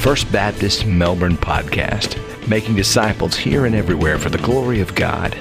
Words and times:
First 0.00 0.32
Baptist 0.32 0.86
Melbourne 0.86 1.36
podcast, 1.36 2.16
making 2.48 2.74
disciples 2.74 3.36
here 3.36 3.66
and 3.66 3.74
everywhere 3.74 4.18
for 4.18 4.30
the 4.30 4.38
glory 4.38 4.80
of 4.80 4.94
God. 4.94 5.34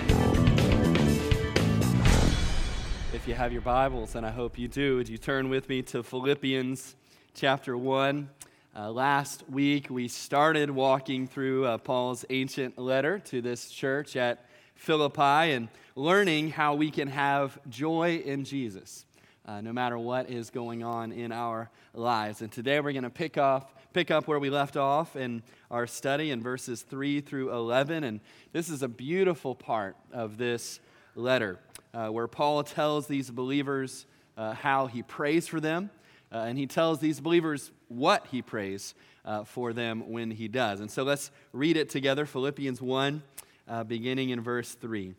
If 3.14 3.26
you 3.26 3.36
have 3.36 3.54
your 3.54 3.62
Bibles, 3.62 4.16
and 4.16 4.26
I 4.26 4.32
hope 4.32 4.60
you 4.60 4.68
do, 4.68 4.98
would 4.98 5.08
you 5.08 5.18
turn 5.18 5.48
with 5.48 5.70
me 5.70 5.82
to 5.84 6.04
Philippians 6.04 6.98
chapter 7.34 7.78
1? 7.78 8.30
Uh, 8.76 8.92
last 8.92 9.50
week, 9.50 9.90
we 9.90 10.10
started 10.10 10.70
walking 10.70 11.26
through 11.26 11.66
uh, 11.66 11.78
Paul's 11.78 12.26
ancient 12.30 12.78
letter 12.78 13.18
to 13.18 13.42
this 13.42 13.72
church 13.72 14.18
at 14.18 14.46
Philippi 14.76 15.54
and 15.54 15.70
learning 15.96 16.50
how 16.50 16.76
we 16.76 16.92
can 16.92 17.08
have 17.08 17.58
joy 17.70 18.22
in 18.26 18.44
Jesus. 18.44 19.06
Uh, 19.46 19.62
no 19.62 19.74
matter 19.74 19.98
what 19.98 20.30
is 20.30 20.52
going 20.52 20.84
on 20.84 21.12
in 21.12 21.32
our 21.32 21.72
lives. 21.94 22.44
And 22.44 22.52
today 22.52 22.80
we're 22.82 22.92
going 22.92 23.02
to 23.02 23.10
pick 23.10 23.36
off 23.36 23.74
pick 23.94 24.12
up 24.12 24.28
where 24.28 24.40
we 24.40 24.50
left 24.50 24.78
off 24.78 25.16
in 25.16 25.42
our 25.72 25.88
study 25.88 26.32
in 26.32 26.42
verses 26.42 26.84
3 26.84 27.22
through 27.22 27.52
11. 27.52 28.04
And 28.04 28.20
this 28.52 28.70
is 28.70 28.84
a 28.84 28.88
beautiful 28.88 29.56
part 29.56 29.96
of 30.12 30.38
this 30.38 30.80
letter 31.16 31.60
uh, 31.94 32.08
where 32.10 32.28
Paul 32.28 32.64
tells 32.64 33.08
these 33.08 33.32
believers 33.32 34.06
uh, 34.38 34.54
how 34.54 34.88
he 34.88 35.02
prays 35.02 35.48
for 35.48 35.60
them. 35.60 35.90
Uh, 36.32 36.38
and 36.40 36.58
he 36.58 36.68
tells 36.68 37.00
these 37.00 37.20
believers 37.20 37.72
what 37.88 38.28
he 38.28 38.42
prays 38.42 38.94
uh, 39.26 39.44
for 39.44 39.74
them 39.74 40.12
when 40.12 40.30
he 40.30 40.48
does. 40.48 40.80
And 40.80 40.92
so 40.92 41.04
let's 41.04 41.32
read 41.52 41.76
it 41.76 41.90
together 41.90 42.28
Philippians 42.28 42.82
1, 42.82 43.24
uh, 43.68 43.84
beginning 43.84 44.30
in 44.30 44.42
verse 44.42 44.76
3. 44.76 45.16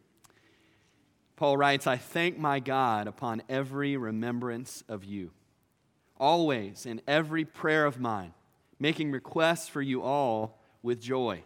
Paul 1.34 1.56
writes, 1.56 1.87
I 1.87 1.97
thank 1.97 2.39
my 2.39 2.61
God 2.61 3.09
upon 3.09 3.42
every 3.48 3.97
remembrance 3.97 4.84
of 4.89 5.05
you, 5.05 5.33
always 6.19 6.87
in 6.87 7.00
every 7.09 7.45
prayer 7.45 7.87
of 7.87 7.98
mine 7.98 8.34
making 8.80 9.12
requests 9.12 9.69
for 9.69 9.83
you 9.83 10.02
all 10.02 10.59
with 10.83 11.01
joy, 11.01 11.43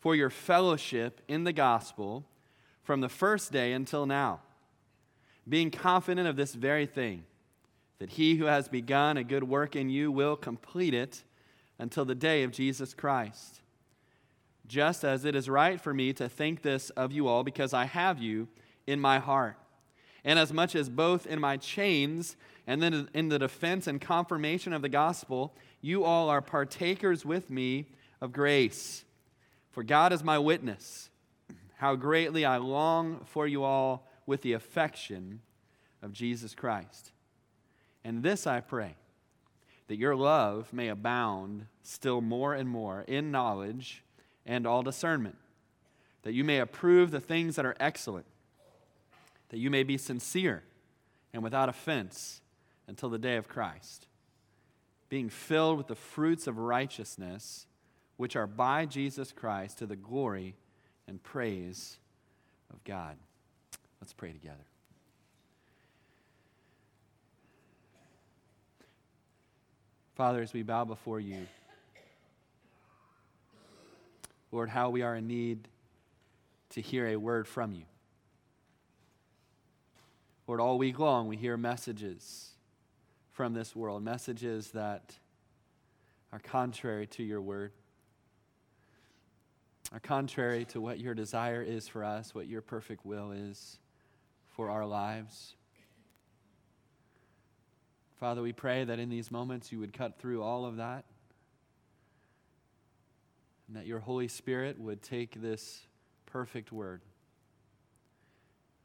for 0.00 0.14
your 0.14 0.30
fellowship 0.30 1.22
in 1.28 1.44
the 1.44 1.52
gospel 1.52 2.26
from 2.82 3.00
the 3.00 3.08
first 3.08 3.52
day 3.52 3.72
until 3.72 4.04
now, 4.04 4.40
being 5.48 5.70
confident 5.70 6.26
of 6.26 6.36
this 6.36 6.54
very 6.54 6.86
thing, 6.86 7.24
that 8.00 8.10
he 8.10 8.34
who 8.36 8.46
has 8.46 8.68
begun 8.68 9.16
a 9.16 9.24
good 9.24 9.44
work 9.44 9.76
in 9.76 9.88
you 9.88 10.10
will 10.10 10.36
complete 10.36 10.92
it 10.92 11.22
until 11.78 12.04
the 12.04 12.14
day 12.14 12.42
of 12.42 12.50
Jesus 12.50 12.92
Christ. 12.92 13.60
Just 14.66 15.04
as 15.04 15.24
it 15.24 15.34
is 15.34 15.48
right 15.48 15.80
for 15.80 15.94
me 15.94 16.12
to 16.14 16.28
think 16.28 16.62
this 16.62 16.90
of 16.90 17.12
you 17.12 17.28
all, 17.28 17.44
because 17.44 17.72
I 17.72 17.84
have 17.84 18.18
you 18.18 18.48
in 18.86 19.00
my 19.00 19.18
heart. 19.18 19.56
And 20.24 20.38
as 20.38 20.52
much 20.52 20.74
as 20.74 20.88
both 20.88 21.26
in 21.26 21.40
my 21.40 21.56
chains 21.56 22.36
and 22.66 22.82
then 22.82 23.08
in 23.14 23.28
the 23.28 23.38
defense 23.38 23.86
and 23.86 24.00
confirmation 24.00 24.72
of 24.72 24.82
the 24.82 24.88
gospel, 24.88 25.54
you 25.80 26.04
all 26.04 26.28
are 26.28 26.42
partakers 26.42 27.24
with 27.24 27.50
me 27.50 27.86
of 28.20 28.32
grace. 28.32 29.04
For 29.70 29.82
God 29.82 30.12
is 30.12 30.22
my 30.22 30.38
witness, 30.38 31.10
how 31.76 31.94
greatly 31.96 32.44
I 32.44 32.58
long 32.58 33.20
for 33.24 33.46
you 33.46 33.62
all 33.62 34.06
with 34.26 34.42
the 34.42 34.52
affection 34.52 35.40
of 36.02 36.12
Jesus 36.12 36.54
Christ. 36.54 37.12
And 38.04 38.22
this 38.22 38.46
I 38.46 38.60
pray, 38.60 38.96
that 39.88 39.96
your 39.96 40.16
love 40.16 40.72
may 40.72 40.88
abound 40.88 41.66
still 41.82 42.20
more 42.20 42.54
and 42.54 42.68
more 42.68 43.02
in 43.02 43.30
knowledge 43.30 44.02
and 44.44 44.66
all 44.66 44.82
discernment, 44.82 45.36
that 46.22 46.32
you 46.32 46.44
may 46.44 46.58
approve 46.58 47.10
the 47.10 47.20
things 47.20 47.56
that 47.56 47.66
are 47.66 47.76
excellent, 47.80 48.26
that 49.48 49.58
you 49.58 49.70
may 49.70 49.82
be 49.82 49.96
sincere 49.96 50.62
and 51.32 51.42
without 51.42 51.68
offense 51.68 52.40
until 52.86 53.08
the 53.08 53.18
day 53.18 53.36
of 53.36 53.48
Christ 53.48 54.06
being 55.10 55.28
filled 55.28 55.76
with 55.76 55.88
the 55.88 55.96
fruits 55.96 56.46
of 56.46 56.56
righteousness, 56.56 57.66
which 58.16 58.36
are 58.36 58.46
by 58.46 58.86
Jesus 58.86 59.32
Christ 59.32 59.78
to 59.78 59.86
the 59.86 59.96
glory 59.96 60.54
and 61.06 61.22
praise 61.22 61.98
of 62.72 62.82
God. 62.84 63.16
Let's 64.00 64.12
pray 64.12 64.32
together. 64.32 64.56
Father, 70.14 70.42
as 70.42 70.52
we 70.52 70.62
bow 70.62 70.84
before 70.84 71.18
you, 71.18 71.46
Lord, 74.52 74.68
how 74.68 74.90
we 74.90 75.02
are 75.02 75.16
in 75.16 75.26
need 75.26 75.66
to 76.70 76.80
hear 76.80 77.08
a 77.08 77.16
word 77.16 77.48
from 77.48 77.72
you. 77.72 77.84
Lord, 80.46 80.60
all 80.60 80.78
week 80.78 80.98
long 80.98 81.26
we 81.26 81.36
hear 81.36 81.56
messages 81.56 82.49
from 83.40 83.54
this 83.54 83.74
world, 83.74 84.02
messages 84.02 84.72
that 84.72 85.14
are 86.30 86.40
contrary 86.40 87.06
to 87.06 87.22
your 87.22 87.40
word, 87.40 87.72
are 89.94 89.98
contrary 89.98 90.66
to 90.66 90.78
what 90.78 90.98
your 90.98 91.14
desire 91.14 91.62
is 91.62 91.88
for 91.88 92.04
us, 92.04 92.34
what 92.34 92.46
your 92.46 92.60
perfect 92.60 93.06
will 93.06 93.32
is 93.32 93.78
for 94.50 94.68
our 94.68 94.84
lives. 94.84 95.54
Father, 98.18 98.42
we 98.42 98.52
pray 98.52 98.84
that 98.84 98.98
in 98.98 99.08
these 99.08 99.30
moments 99.30 99.72
you 99.72 99.78
would 99.78 99.94
cut 99.94 100.18
through 100.18 100.42
all 100.42 100.66
of 100.66 100.76
that 100.76 101.06
and 103.68 103.76
that 103.78 103.86
your 103.86 104.00
Holy 104.00 104.28
Spirit 104.28 104.78
would 104.78 105.00
take 105.00 105.40
this 105.40 105.80
perfect 106.26 106.72
word, 106.72 107.00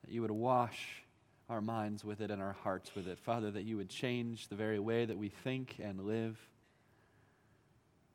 that 0.05 0.13
you 0.13 0.21
would 0.21 0.31
wash 0.31 1.03
our 1.49 1.61
minds 1.61 2.03
with 2.03 2.21
it 2.21 2.31
and 2.31 2.41
our 2.41 2.55
hearts 2.63 2.95
with 2.95 3.07
it. 3.07 3.19
Father, 3.19 3.51
that 3.51 3.63
you 3.63 3.77
would 3.77 3.89
change 3.89 4.47
the 4.47 4.55
very 4.55 4.79
way 4.79 5.05
that 5.05 5.17
we 5.17 5.29
think 5.29 5.75
and 5.81 6.01
live 6.01 6.37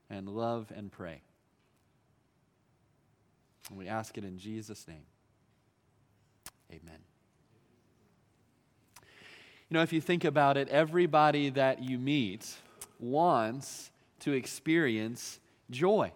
and 0.08 0.28
love 0.28 0.72
and 0.74 0.90
pray. 0.90 1.22
And 3.68 3.78
we 3.78 3.86
ask 3.86 4.18
it 4.18 4.24
in 4.24 4.38
Jesus' 4.38 4.86
name. 4.88 5.04
Amen. 6.70 6.98
You 9.68 9.74
know, 9.74 9.82
if 9.82 9.92
you 9.92 10.00
think 10.00 10.24
about 10.24 10.56
it, 10.56 10.68
everybody 10.68 11.50
that 11.50 11.82
you 11.82 11.96
meet 11.98 12.56
wants 12.98 13.92
to 14.20 14.32
experience 14.32 15.38
joy, 15.70 16.10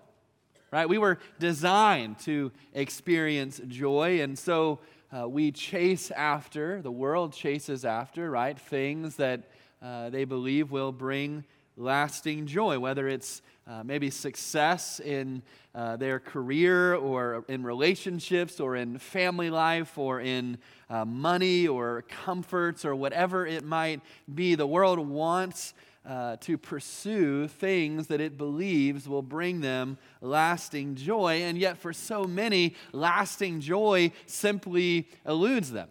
right? 0.73 0.89
We 0.89 0.99
were 0.99 1.19
designed 1.39 2.19
to 2.21 2.51
experience 2.73 3.61
joy, 3.69 4.21
and 4.21 4.37
so 4.37 4.81
uh, 5.15 5.29
we 5.29 5.53
chase 5.53 6.11
after, 6.11 6.83
the 6.83 6.91
world 6.91 7.33
chases 7.33 7.85
after, 7.85 8.31
right? 8.31 8.59
Things 8.59 9.17
that 9.17 9.45
uh, 9.81 10.11
they 10.11 10.25
believe 10.25 10.73
will 10.73 10.91
bring 10.91 11.45
lasting 11.77 12.47
joy, 12.47 12.79
whether 12.79 13.07
it's 13.07 13.43
uh, 13.67 13.83
maybe 13.85 14.11
success 14.11 15.01
in 15.01 15.43
uh, 15.75 15.97
their 15.97 16.19
career 16.19 16.95
or 16.95 17.45
in 17.49 17.63
relationships 17.63 18.59
or 18.59 18.77
in 18.77 18.99
family 18.99 19.51
life 19.51 19.99
or 19.99 20.21
in 20.21 20.59
uh, 20.91 21.05
money 21.05 21.67
or 21.69 22.05
comforts 22.09 22.85
or 22.85 22.95
whatever 22.97 23.47
it 23.47 23.65
might 23.65 24.01
be. 24.35 24.55
The 24.55 24.67
world 24.67 24.99
wants 24.99 25.75
uh, 26.07 26.37
to 26.41 26.59
pursue 26.59 27.49
things 27.49 28.09
that 28.09 28.21
it 28.21 28.37
believes 28.37 29.09
will 29.09 29.23
bring 29.23 29.61
them 29.61 29.97
lasting 30.21 30.95
joy. 30.97 31.43
And 31.43 31.57
yet, 31.57 31.79
for 31.79 31.93
so 31.93 32.25
many, 32.25 32.75
lasting 32.93 33.61
joy 33.61 34.13
simply 34.27 35.09
eludes 35.25 35.73
them. 35.73 35.89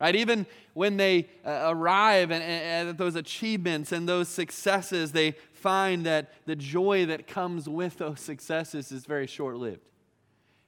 Right? 0.00 0.14
Even 0.14 0.46
when 0.74 0.96
they 0.96 1.28
uh, 1.44 1.64
arrive 1.66 2.30
at 2.30 2.98
those 2.98 3.16
achievements 3.16 3.90
and 3.90 4.08
those 4.08 4.28
successes, 4.28 5.10
they 5.10 5.32
find 5.52 6.06
that 6.06 6.32
the 6.46 6.54
joy 6.54 7.06
that 7.06 7.26
comes 7.26 7.68
with 7.68 7.98
those 7.98 8.20
successes 8.20 8.92
is 8.92 9.06
very 9.06 9.26
short 9.26 9.56
lived. 9.56 9.90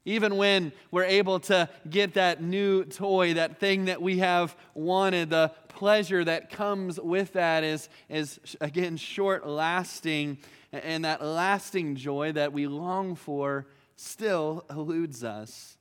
Even 0.05 0.37
when 0.37 0.73
we're 0.91 1.05
able 1.05 1.41
to 1.41 1.69
get 1.89 2.15
that 2.15 2.43
new 2.43 2.85
toy, 2.85 3.35
that 3.35 3.61
thing 3.61 3.85
that 3.85 4.01
we 4.01 4.19
have 4.19 4.57
wanted, 4.75 5.31
the 5.31 5.53
pleasure 5.69 6.25
that 6.25 6.51
comes 6.51 6.99
with 6.99 7.35
that 7.35 7.65
is, 7.65 7.89
is 8.09 8.41
again, 8.61 8.97
short 8.97 9.47
lasting. 9.47 10.39
And 10.73 11.05
that 11.05 11.23
lasting 11.23 11.97
joy 11.97 12.33
that 12.33 12.53
we 12.53 12.67
long 12.67 13.15
for 13.15 13.67
still 13.97 14.65
eludes 14.71 15.23
us. 15.23 15.77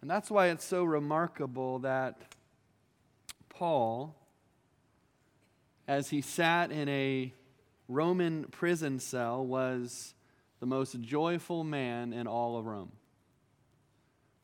And 0.00 0.10
that's 0.10 0.30
why 0.30 0.46
it's 0.46 0.64
so 0.64 0.84
remarkable 0.84 1.80
that 1.80 2.34
Paul, 3.48 4.14
as 5.88 6.10
he 6.10 6.20
sat 6.20 6.70
in 6.70 6.88
a 6.88 7.34
Roman 7.88 8.44
prison 8.44 9.00
cell, 9.00 9.44
was 9.44 10.14
the 10.60 10.66
most 10.66 11.00
joyful 11.00 11.64
man 11.64 12.12
in 12.12 12.26
all 12.26 12.58
of 12.58 12.66
Rome. 12.66 12.92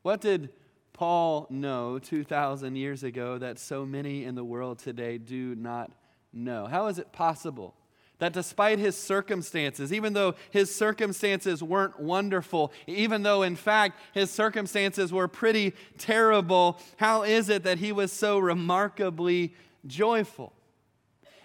What 0.01 0.21
did 0.21 0.49
Paul 0.93 1.47
know 1.49 1.99
2,000 1.99 2.75
years 2.75 3.03
ago 3.03 3.37
that 3.37 3.59
so 3.59 3.85
many 3.85 4.23
in 4.23 4.35
the 4.35 4.43
world 4.43 4.79
today 4.79 5.17
do 5.17 5.55
not 5.55 5.91
know? 6.31 6.67
How 6.67 6.87
is 6.87 6.99
it 6.99 7.11
possible 7.11 7.75
that 8.19 8.33
despite 8.33 8.79
his 8.79 8.95
circumstances, 8.95 9.91
even 9.91 10.13
though 10.13 10.35
his 10.51 10.73
circumstances 10.73 11.61
weren't 11.61 11.99
wonderful, 11.99 12.71
even 12.87 13.23
though 13.23 13.43
in 13.43 13.55
fact 13.55 13.99
his 14.13 14.31
circumstances 14.31 15.11
were 15.11 15.27
pretty 15.27 15.73
terrible, 15.97 16.79
how 16.97 17.23
is 17.23 17.49
it 17.49 17.63
that 17.63 17.79
he 17.79 17.91
was 17.91 18.11
so 18.11 18.39
remarkably 18.39 19.53
joyful? 19.85 20.53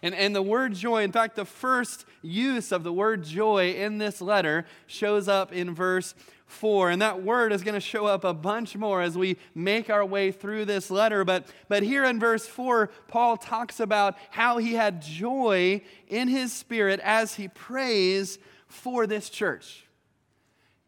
And, 0.03 0.15
and 0.15 0.35
the 0.35 0.43
word 0.43 0.75
joy, 0.75 1.03
in 1.03 1.13
fact, 1.13 1.37
the 1.37 1.45
first 1.45 2.07
use 2.23 2.73
of 2.73 2.85
the 2.85 2.93
word 2.93 3.23
joy 3.23 3.73
in 3.73 3.99
this 3.99 4.21
letter 4.21 4.65
shows 4.87 5.29
up 5.29 5.53
in 5.53 5.75
verse 5.75 6.15
4. 6.47 6.91
And 6.91 7.03
that 7.03 7.23
word 7.23 7.53
is 7.53 7.63
going 7.63 7.75
to 7.75 7.81
show 7.81 8.07
up 8.07 8.25
a 8.25 8.35
bunch 8.35 8.77
more 8.77 9.03
as 9.03 9.17
we 9.17 9.37
make 9.55 9.91
our 9.91 10.05
way 10.05 10.33
through 10.33 10.65
this 10.65 10.91
letter. 10.91 11.25
But, 11.25 11.47
but 11.69 11.83
here 11.83 12.05
in 12.05 12.19
verse 12.19 12.47
4, 12.47 12.91
Paul 13.09 13.37
talks 13.37 13.79
about 13.79 14.17
how 14.31 14.59
he 14.59 14.75
had 14.75 15.03
joy 15.03 15.83
in 16.09 16.29
his 16.29 16.53
spirit 16.53 17.01
as 17.01 17.35
he 17.35 17.49
prays 17.49 18.39
for 18.69 19.07
this 19.07 19.29
church. 19.29 19.87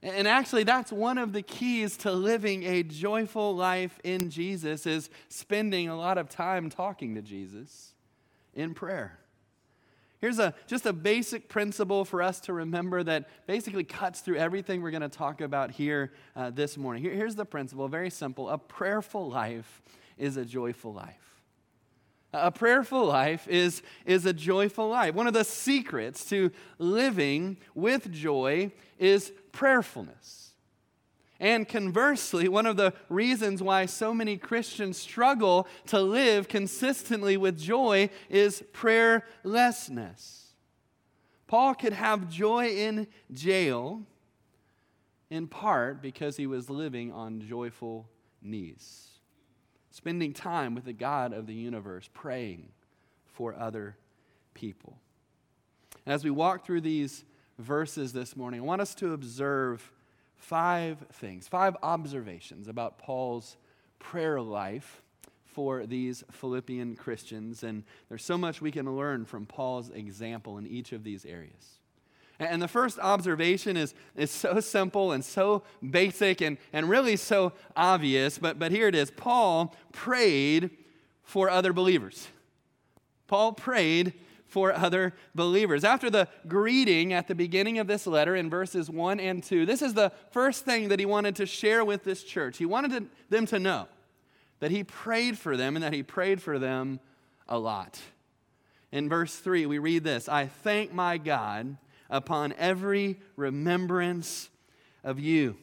And 0.03 0.26
actually, 0.26 0.65
that's 0.65 0.91
one 0.91 1.17
of 1.17 1.32
the 1.32 1.43
keys 1.43 1.97
to 1.99 2.11
living 2.11 2.65
a 2.65 2.82
joyful 2.82 3.55
life 3.55 4.00
in 4.03 4.31
Jesus 4.31 4.85
is 4.85 5.11
spending 5.29 5.88
a 5.88 5.97
lot 5.97 6.19
of 6.19 6.29
time 6.29 6.70
talking 6.70 7.15
to 7.15 7.23
Jesus 7.23 7.93
in 8.54 8.75
prayer. 8.75 9.19
Here's 10.20 10.38
a, 10.38 10.54
just 10.69 10.87
a 10.87 10.93
basic 10.93 11.49
principle 11.49 12.04
for 12.04 12.22
us 12.22 12.38
to 12.43 12.52
remember 12.52 13.02
that 13.02 13.28
basically 13.49 13.82
cuts 13.82 14.20
through 14.20 14.37
everything 14.37 14.81
we're 14.81 14.93
going 14.93 15.02
to 15.02 15.08
talk 15.08 15.40
about 15.40 15.72
here 15.72 16.12
uh, 16.37 16.50
this 16.50 16.78
morning. 16.78 17.02
Here, 17.02 17.12
here's 17.12 17.34
the 17.34 17.44
principle 17.44 17.88
very 17.88 18.08
simple 18.08 18.49
a 18.49 18.56
prayerful 18.56 19.28
life 19.28 19.82
is 20.16 20.37
a 20.37 20.44
joyful 20.44 20.93
life. 20.93 21.43
A 22.32 22.52
prayerful 22.52 23.04
life 23.04 23.49
is, 23.49 23.82
is 24.06 24.25
a 24.25 24.32
joyful 24.32 24.88
life. 24.88 25.12
One 25.12 25.26
of 25.26 25.34
the 25.34 25.44
secrets 25.44 26.25
to 26.26 26.52
living 26.78 27.58
with 27.75 28.10
joy 28.12 28.70
is 28.98 29.32
prayerfulness. 29.50 30.51
And 31.43 31.69
conversely, 31.69 32.49
one 32.49 32.67
of 32.67 32.77
the 32.77 32.94
reasons 33.09 33.61
why 33.62 33.87
so 33.87 34.15
many 34.15 34.37
Christians 34.37 34.97
struggle 34.97 35.67
to 35.89 36.00
live 36.00 36.47
consistently 36.47 37.37
with 37.37 37.59
joy 37.59 38.11
is 38.31 38.62
prayerlessness. 38.73 40.44
Paul 41.49 41.75
could 41.75 41.93
have 41.93 42.31
joy 42.31 42.69
in 42.69 43.09
jail 43.33 44.03
in 45.31 45.49
part 45.49 46.00
because 46.00 46.37
he 46.37 46.47
was 46.47 46.71
living 46.71 47.12
on 47.12 47.41
joyful 47.41 48.09
knees 48.41 49.09
spending 49.93 50.33
time 50.33 50.75
with 50.75 50.85
the 50.85 50.93
God 50.93 51.33
of 51.33 51.47
the 51.47 51.55
universe, 51.55 52.09
praying 52.12 52.69
for 53.27 53.55
other 53.55 53.97
people. 54.55 54.97
And 56.06 56.15
as 56.15 56.25
we 56.25 56.31
walk 56.31 56.65
through 56.65 56.81
these 56.81 57.25
verses 57.59 58.12
this 58.12 58.35
morning, 58.35 58.61
I 58.61 58.65
want 58.65 58.81
us 58.81 58.94
to 58.97 59.12
observe 59.12 59.93
five 60.43 60.99
things, 61.12 61.47
five 61.47 61.77
observations 61.85 62.67
about 62.67 62.99
Paul's 62.99 63.56
prayer 64.00 64.41
life 64.41 65.00
for 65.44 65.87
these 65.87 66.25
Philippian 66.33 66.97
Christians. 66.97 67.62
And 67.62 67.85
there's 68.09 68.25
so 68.25 68.37
much 68.37 68.61
we 68.61 68.73
can 68.73 68.97
learn 68.97 69.25
from 69.25 69.47
Paul's 69.47 69.91
example 69.91 70.59
in 70.59 70.67
each 70.67 70.93
of 70.93 71.05
these 71.05 71.25
areas. 71.25 71.79
And 72.41 72.61
the 72.61 72.67
first 72.67 72.99
observation 72.99 73.77
is, 73.77 73.94
is 74.17 74.33
so 74.33 74.59
simple 74.59 75.12
and 75.12 75.25
so 75.25 75.62
basic 75.89 76.41
and, 76.41 76.59
and 76.73 76.89
really 76.89 77.17
so 77.17 77.53
obvious, 77.77 78.37
but, 78.39 78.59
but 78.59 78.73
here 78.73 78.89
it 78.89 78.97
is. 78.97 79.12
Paul 79.12 79.77
prayed 79.93 80.71
for 81.23 81.50
other 81.50 81.73
believers. 81.73 82.27
Paul 83.29 83.53
prayed 83.53 84.15
for 84.52 84.70
other 84.72 85.14
believers. 85.34 85.82
After 85.82 86.10
the 86.10 86.28
greeting 86.46 87.14
at 87.14 87.26
the 87.26 87.34
beginning 87.34 87.78
of 87.78 87.87
this 87.87 88.06
letter 88.06 88.37
in 88.37 88.50
verses 88.50 88.90
1 88.90 89.19
and 89.19 89.43
2, 89.43 89.64
this 89.64 89.81
is 89.81 89.94
the 89.94 90.12
first 90.31 90.66
thing 90.66 90.88
that 90.88 91.00
he 91.00 91.06
wanted 91.06 91.37
to 91.37 91.46
share 91.46 91.84
with 91.87 92.04
this 92.04 92.22
church. 92.22 92.58
He 92.58 92.66
wanted 92.66 92.90
to, 92.90 93.06
them 93.31 93.46
to 93.46 93.58
know 93.58 93.88
that 94.60 94.70
he 94.70 94.84
prayed 94.84 95.38
for 95.38 95.56
them 95.56 95.75
and 95.75 95.82
that 95.82 95.94
he 95.94 96.02
prayed 96.02 96.43
for 96.43 96.58
them 96.58 97.00
a 97.49 97.58
lot. 97.58 97.99
In 98.93 99.08
verse 99.08 99.34
3, 99.37 99.64
we 99.64 99.78
read 99.78 100.04
this 100.04 100.28
I 100.28 100.46
thank 100.46 100.93
my 100.93 101.16
God 101.16 101.78
upon 102.10 102.52
every 102.58 103.19
remembrance 103.37 104.50
of 105.02 105.19
you. 105.19 105.56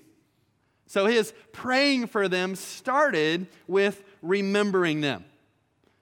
So 0.87 1.05
his 1.05 1.31
praying 1.51 2.07
for 2.07 2.27
them 2.27 2.55
started 2.55 3.45
with 3.67 4.03
remembering 4.23 5.01
them. 5.01 5.25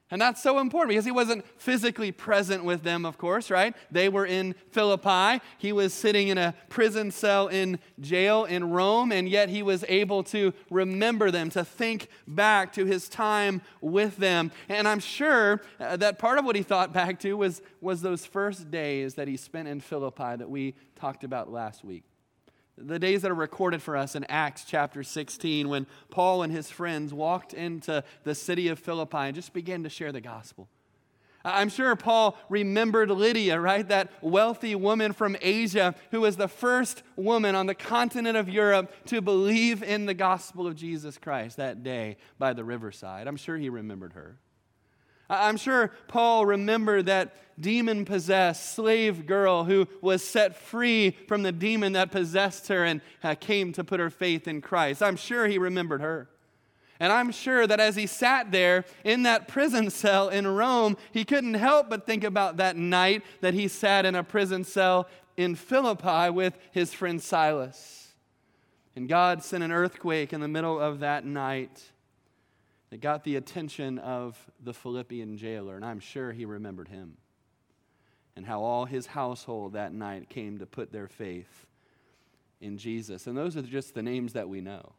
And 0.10 0.22
that's 0.22 0.42
so 0.42 0.60
important 0.60 0.92
because 0.92 1.04
he 1.04 1.12
wasn't 1.12 1.46
physically 1.60 2.14
present 2.14 2.64
with 2.64 2.84
them, 2.84 3.06
of 3.06 3.18
course, 3.18 3.52
right? 3.52 3.76
They 3.92 4.08
were 4.08 4.26
in 4.26 4.56
Philippi. 4.72 5.44
He 5.58 5.74
was 5.74 5.94
sitting 5.94 6.30
in 6.30 6.38
a 6.38 6.56
prison 6.70 7.12
cell 7.12 7.50
in 7.50 7.78
jail 8.00 8.46
in 8.46 8.70
Rome, 8.70 9.12
and 9.12 9.28
yet 9.28 9.50
he 9.50 9.62
was 9.62 9.84
able 9.90 10.24
to 10.26 10.54
remember 10.70 11.30
them, 11.30 11.50
to 11.50 11.66
think 11.66 12.08
back 12.26 12.72
to 12.74 12.86
his 12.86 13.10
time 13.10 13.62
with 13.82 14.16
them. 14.16 14.52
And 14.70 14.88
I'm 14.88 15.00
sure 15.00 15.62
uh, 15.78 15.98
that 15.98 16.20
part 16.20 16.40
of 16.40 16.46
what 16.46 16.56
he 16.56 16.64
thought 16.64 16.94
back 16.94 17.20
to 17.22 17.34
was, 17.36 17.62
was 17.82 18.02
those 18.02 18.26
first 18.26 18.72
days 18.72 19.16
that 19.16 19.28
he 19.28 19.36
spent 19.36 19.68
in 19.68 19.82
Philippi 19.82 20.38
that 20.38 20.50
we 20.50 20.76
talked 20.96 21.26
about 21.26 21.52
last 21.52 21.84
week 21.84 22.06
the 22.78 23.00
days 23.00 23.24
that 23.24 23.32
are 23.32 23.36
recorded 23.36 23.82
for 23.82 23.98
us 23.98 24.16
in 24.16 24.24
Acts 24.26 24.64
chapter 24.66 25.04
16 25.04 25.68
when 25.68 25.88
Paul 26.10 26.44
and 26.44 26.54
his 26.54 26.70
friends 26.70 27.14
walked 27.14 27.54
into 27.54 28.04
the 28.24 28.36
city 28.36 28.68
of 28.68 28.80
Philippi 28.80 29.18
and 29.18 29.36
just 29.36 29.54
began 29.54 29.84
to 29.84 29.90
share 29.90 30.12
the 30.12 30.22
gospel. 30.22 30.68
I'm 31.44 31.70
sure 31.70 31.96
Paul 31.96 32.38
remembered 32.50 33.10
Lydia, 33.10 33.60
right? 33.60 33.88
That 33.88 34.12
wealthy 34.22 34.76
woman 34.76 35.14
from 35.14 35.38
Asia 35.42 35.96
who 36.12 36.22
was 36.22 36.36
the 36.36 36.48
first 36.48 37.04
woman 37.16 37.56
on 37.56 37.68
the 37.68 37.76
continent 37.76 38.38
of 38.38 38.50
Europe 38.50 38.92
to 39.08 39.22
believe 39.22 39.82
in 39.82 40.06
the 40.06 40.14
gospel 40.14 40.68
of 40.68 40.76
Jesus 40.76 41.18
Christ 41.18 41.58
that 41.58 41.84
day 41.84 42.18
by 42.38 42.54
the 42.54 42.64
riverside. 42.64 43.28
I'm 43.28 43.38
sure 43.38 43.58
he 43.58 43.70
remembered 43.70 44.14
her. 44.14 44.38
I'm 45.30 45.58
sure 45.58 45.92
Paul 46.08 46.46
remembered 46.46 47.08
that 47.08 47.36
demon 47.60 48.06
possessed 48.06 48.76
slave 48.76 49.26
girl 49.26 49.64
who 49.64 49.88
was 50.02 50.24
set 50.24 50.56
free 50.56 51.12
from 51.28 51.44
the 51.44 51.52
demon 51.52 51.94
that 51.94 52.12
possessed 52.12 52.68
her 52.68 52.84
and 52.84 53.02
uh, 53.24 53.36
came 53.36 53.74
to 53.74 53.84
put 53.84 54.00
her 54.00 54.10
faith 54.10 54.48
in 54.48 54.62
Christ. 54.62 55.02
I'm 55.02 55.16
sure 55.16 55.48
he 55.48 55.58
remembered 55.58 56.02
her. 56.02 56.30
And 57.00 57.12
I'm 57.12 57.32
sure 57.32 57.68
that 57.68 57.80
as 57.80 57.96
he 57.96 58.08
sat 58.08 58.52
there 58.52 58.86
in 59.04 59.24
that 59.24 59.48
prison 59.48 59.90
cell 59.90 60.30
in 60.30 60.48
Rome, 60.48 60.98
he 61.12 61.26
couldn't 61.26 61.54
help 61.54 61.90
but 61.90 62.06
think 62.06 62.24
about 62.24 62.58
that 62.58 62.76
night 62.76 63.24
that 63.42 63.54
he 63.54 63.68
sat 63.68 64.06
in 64.06 64.16
a 64.16 64.24
prison 64.24 64.64
cell 64.64 65.08
in 65.36 65.54
Philippi 65.54 66.32
with 66.32 66.58
his 66.72 66.94
friend 66.94 67.22
Silas. 67.22 68.14
And 68.96 69.08
God 69.08 69.44
sent 69.44 69.64
an 69.64 69.72
earthquake 69.72 70.34
in 70.34 70.42
the 70.42 70.48
middle 70.48 70.80
of 70.80 71.02
that 71.02 71.24
night 71.24 71.92
that 72.90 73.02
got 73.02 73.24
the 73.24 73.36
attention 73.36 74.00
of 74.00 74.38
the 74.64 74.74
Philippian 74.74 75.38
jailer, 75.38 75.76
and 75.76 75.86
I'm 75.86 76.00
sure 76.00 76.32
he 76.32 76.46
remembered 76.46 76.88
him. 76.88 77.18
And 78.36 78.46
how 78.46 78.62
all 78.62 78.86
his 78.86 79.08
household 79.08 79.74
that 79.74 79.94
night 79.94 80.30
came 80.30 80.60
to 80.60 80.66
put 80.66 80.92
their 80.92 81.08
faith 81.08 81.66
in 82.62 82.78
Jesus. 82.78 83.28
And 83.28 83.36
those 83.36 83.58
are 83.58 83.64
just 83.64 83.96
the 83.96 84.04
names 84.04 84.34
that 84.34 84.48
we 84.48 84.62
know. 84.62 84.94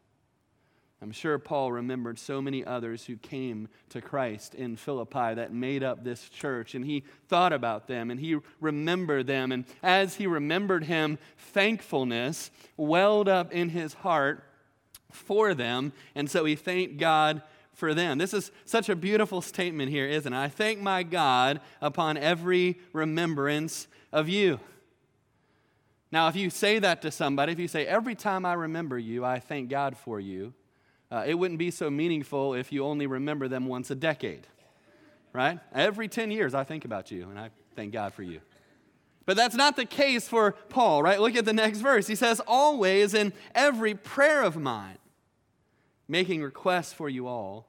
I'm 1.01 1.13
sure 1.13 1.39
Paul 1.39 1.71
remembered 1.71 2.19
so 2.19 2.43
many 2.43 2.65
others 2.65 3.05
who 3.05 3.17
came 3.17 3.69
to 3.91 4.01
Christ 4.01 4.57
in 4.57 4.75
Philippi 4.75 5.35
that 5.35 5.53
made 5.53 5.85
up 5.85 6.03
this 6.03 6.29
church, 6.29 6.75
and 6.75 6.85
he 6.85 7.05
thought 7.29 7.53
about 7.53 7.87
them 7.87 8.11
and 8.11 8.19
he 8.19 8.39
remembered 8.61 9.29
them. 9.29 9.53
And 9.53 9.65
as 9.81 10.17
he 10.17 10.27
remembered 10.27 10.85
him, 10.85 11.19
thankfulness 11.37 12.51
welled 12.77 13.29
up 13.29 13.53
in 13.53 13.69
his 13.69 13.95
heart 13.95 14.43
for 15.13 15.55
them. 15.55 15.93
And 16.17 16.29
so 16.29 16.45
he 16.45 16.57
thanked 16.57 16.99
God 16.99 17.43
for 17.79 17.95
them. 17.95 18.19
This 18.19 18.35
is 18.35 18.51
such 18.65 18.89
a 18.89 18.97
beautiful 18.97 19.41
statement 19.41 19.91
here, 19.91 20.05
isn't 20.05 20.33
it? 20.33 20.37
I 20.37 20.49
thank 20.49 20.81
my 20.81 21.05
God 21.05 21.61
upon 21.81 22.17
every 22.17 22.81
remembrance 22.93 23.87
of 24.13 24.29
you. 24.29 24.59
Now, 26.11 26.27
if 26.27 26.35
you 26.35 26.51
say 26.51 26.81
that 26.81 27.03
to 27.03 27.13
somebody, 27.13 27.53
if 27.53 27.59
you 27.61 27.69
say, 27.69 27.87
every 27.87 28.17
time 28.17 28.45
I 28.45 28.55
remember 28.55 28.99
you, 28.99 29.25
I 29.25 29.39
thank 29.39 29.71
God 29.71 29.97
for 29.97 30.19
you, 30.19 30.55
uh, 31.11 31.23
it 31.25 31.35
wouldn't 31.35 31.59
be 31.59 31.71
so 31.71 31.89
meaningful 31.89 32.55
if 32.55 32.73
you 32.73 32.85
only 32.85 33.07
remember 33.07 33.47
them 33.47 33.67
once 33.67 33.93
a 33.93 33.95
decade, 33.95 34.49
right? 35.33 35.61
Every 35.73 36.09
10 36.09 36.33
years, 36.33 36.55
I 36.55 36.65
think 36.65 36.85
about 36.85 37.13
you 37.13 37.31
and 37.31 37.39
I 37.39 37.51
thank 37.77 37.93
God 37.93 38.13
for 38.13 38.25
you. 38.25 38.41
But 39.25 39.37
that's 39.37 39.55
not 39.55 39.77
the 39.77 39.85
case 39.85 40.27
for 40.27 40.53
Paul, 40.69 41.03
right? 41.03 41.21
Look 41.21 41.37
at 41.37 41.45
the 41.45 41.53
next 41.53 41.79
verse. 41.79 42.09
He 42.09 42.17
says, 42.17 42.41
Always 42.47 43.15
in 43.15 43.35
every 43.55 43.95
prayer 43.95 44.43
of 44.43 44.57
mine, 44.57 44.99
making 46.09 46.43
requests 46.43 46.93
for 46.93 47.09
you 47.09 47.29
all 47.29 47.68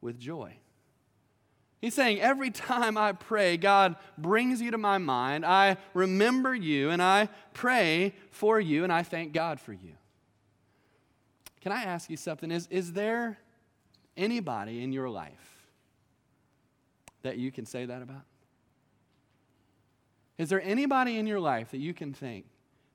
with 0.00 0.18
joy. 0.18 0.54
He's 1.80 1.94
saying, 1.94 2.20
every 2.20 2.50
time 2.50 2.98
I 2.98 3.12
pray, 3.12 3.56
God 3.56 3.96
brings 4.18 4.60
you 4.60 4.70
to 4.70 4.78
my 4.78 4.98
mind. 4.98 5.46
I 5.46 5.78
remember 5.94 6.54
you 6.54 6.90
and 6.90 7.02
I 7.02 7.28
pray 7.54 8.14
for 8.30 8.60
you 8.60 8.84
and 8.84 8.92
I 8.92 9.02
thank 9.02 9.32
God 9.32 9.58
for 9.58 9.72
you. 9.72 9.94
Can 11.62 11.72
I 11.72 11.84
ask 11.84 12.10
you 12.10 12.18
something? 12.18 12.50
Is, 12.50 12.66
is 12.70 12.92
there 12.92 13.38
anybody 14.16 14.82
in 14.82 14.92
your 14.92 15.08
life 15.08 15.68
that 17.22 17.38
you 17.38 17.50
can 17.50 17.64
say 17.64 17.86
that 17.86 18.02
about? 18.02 18.24
Is 20.36 20.48
there 20.48 20.62
anybody 20.62 21.16
in 21.18 21.26
your 21.26 21.40
life 21.40 21.70
that 21.70 21.80
you 21.80 21.92
can 21.92 22.12
think 22.12 22.46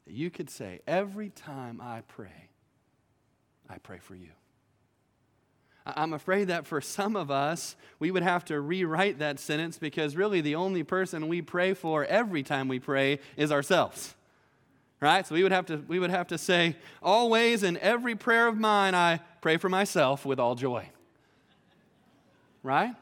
that 0.06 0.14
you 0.14 0.30
could 0.30 0.50
say, 0.50 0.82
every 0.88 1.30
time 1.30 1.80
I 1.82 2.02
pray, 2.08 2.50
I 3.70 3.78
pray 3.80 4.00
for 4.00 4.16
you? 4.16 4.30
I'm 5.86 6.14
afraid 6.14 6.48
that 6.48 6.66
for 6.66 6.82
some 6.82 7.16
of 7.16 7.30
us, 7.30 7.76
we 8.00 8.10
would 8.10 8.24
have 8.24 8.44
to 8.46 8.60
rewrite 8.60 9.20
that 9.20 9.40
sentence 9.40 9.78
because 9.78 10.16
really 10.16 10.42
the 10.42 10.56
only 10.56 10.84
person 10.84 11.28
we 11.28 11.42
pray 11.42 11.74
for 11.76 12.06
every 12.06 12.42
time 12.42 12.68
we 12.68 12.80
pray 12.80 13.20
is 13.38 13.52
ourselves. 13.52 14.16
Right? 15.00 15.28
So 15.28 15.36
we 15.36 15.44
would 15.44 15.52
have 15.52 15.68
to, 15.68 15.78
we 15.88 16.00
would 16.00 16.10
have 16.10 16.28
to 16.28 16.38
say, 16.38 16.76
always 17.04 17.62
in 17.62 17.78
every 17.78 18.16
prayer 18.16 18.48
of 18.48 18.58
mine, 18.58 18.96
I 18.96 19.20
pray 19.42 19.58
for 19.58 19.70
myself 19.70 20.26
with 20.26 20.40
all 20.40 20.56
joy. 20.56 20.90
Right? 22.64 22.96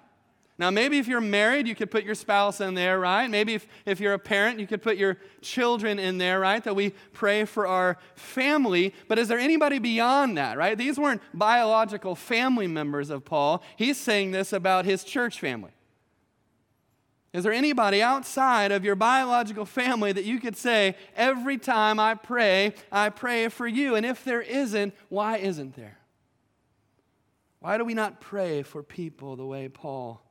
Now, 0.60 0.70
maybe 0.70 1.00
if 1.00 1.08
you're 1.08 1.20
married, 1.20 1.68
you 1.68 1.74
could 1.74 1.90
put 1.90 2.04
your 2.04 2.14
spouse 2.14 2.62
in 2.62 2.76
there, 2.76 3.00
right? 3.00 3.28
Maybe 3.28 3.56
if, 3.56 3.68
if 3.88 4.00
you're 4.00 4.14
a 4.14 4.20
parent, 4.20 4.60
you 4.60 4.68
could 4.68 4.84
put 4.84 4.98
your 4.98 5.18
children 5.42 5.98
in 5.98 6.20
there, 6.20 6.40
right? 6.40 6.64
That 6.64 6.76
we 6.76 6.92
pray 7.12 7.46
for 7.46 7.66
our 7.66 7.98
family. 8.14 8.94
But 9.08 9.18
is 9.18 9.28
there 9.28 9.40
anybody 9.40 9.80
beyond 9.80 10.38
that, 10.38 10.56
right? 10.56 10.78
These 10.78 11.00
weren't 11.00 11.22
biological 11.34 12.16
family 12.16 12.68
members 12.68 13.10
of 13.10 13.26
Paul. 13.26 13.64
He's 13.78 13.98
saying 13.98 14.32
this 14.32 14.54
about 14.54 14.86
his 14.86 15.04
church 15.04 15.40
family. 15.40 15.72
Is 17.34 17.44
there 17.44 17.54
anybody 17.54 18.00
outside 18.04 18.72
of 18.72 18.86
your 18.86 18.94
biological 18.94 19.66
family 19.66 20.12
that 20.12 20.24
you 20.24 20.40
could 20.40 20.56
say, 20.56 20.96
every 21.16 21.58
time 21.58 22.00
I 22.00 22.14
pray, 22.14 22.76
I 22.92 23.10
pray 23.10 23.48
for 23.48 23.66
you? 23.66 23.96
And 23.96 24.06
if 24.06 24.24
there 24.24 24.42
isn't, 24.42 24.94
why 25.10 25.38
isn't 25.38 25.76
there? 25.76 25.98
Why 27.60 27.80
do 27.80 27.86
we 27.86 27.96
not 27.96 28.22
pray 28.22 28.62
for 28.62 28.84
people 28.84 29.36
the 29.36 29.46
way 29.48 29.68
Paul 29.68 30.22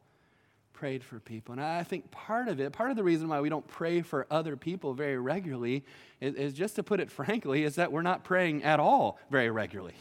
prayed 0.82 1.04
for 1.04 1.20
people. 1.20 1.52
And 1.52 1.62
I 1.62 1.84
think 1.84 2.10
part 2.10 2.48
of 2.48 2.58
it, 2.58 2.72
part 2.72 2.90
of 2.90 2.96
the 2.96 3.04
reason 3.04 3.28
why 3.28 3.40
we 3.40 3.48
don't 3.48 3.64
pray 3.68 4.02
for 4.02 4.26
other 4.32 4.56
people 4.56 4.94
very 4.94 5.16
regularly 5.16 5.84
is, 6.20 6.34
is 6.34 6.52
just 6.52 6.74
to 6.74 6.82
put 6.82 6.98
it 6.98 7.08
frankly, 7.18 7.62
is 7.62 7.76
that 7.76 7.92
we're 7.92 8.02
not 8.02 8.24
praying 8.24 8.64
at 8.64 8.80
all 8.80 9.20
very 9.30 9.48
regularly. 9.48 9.94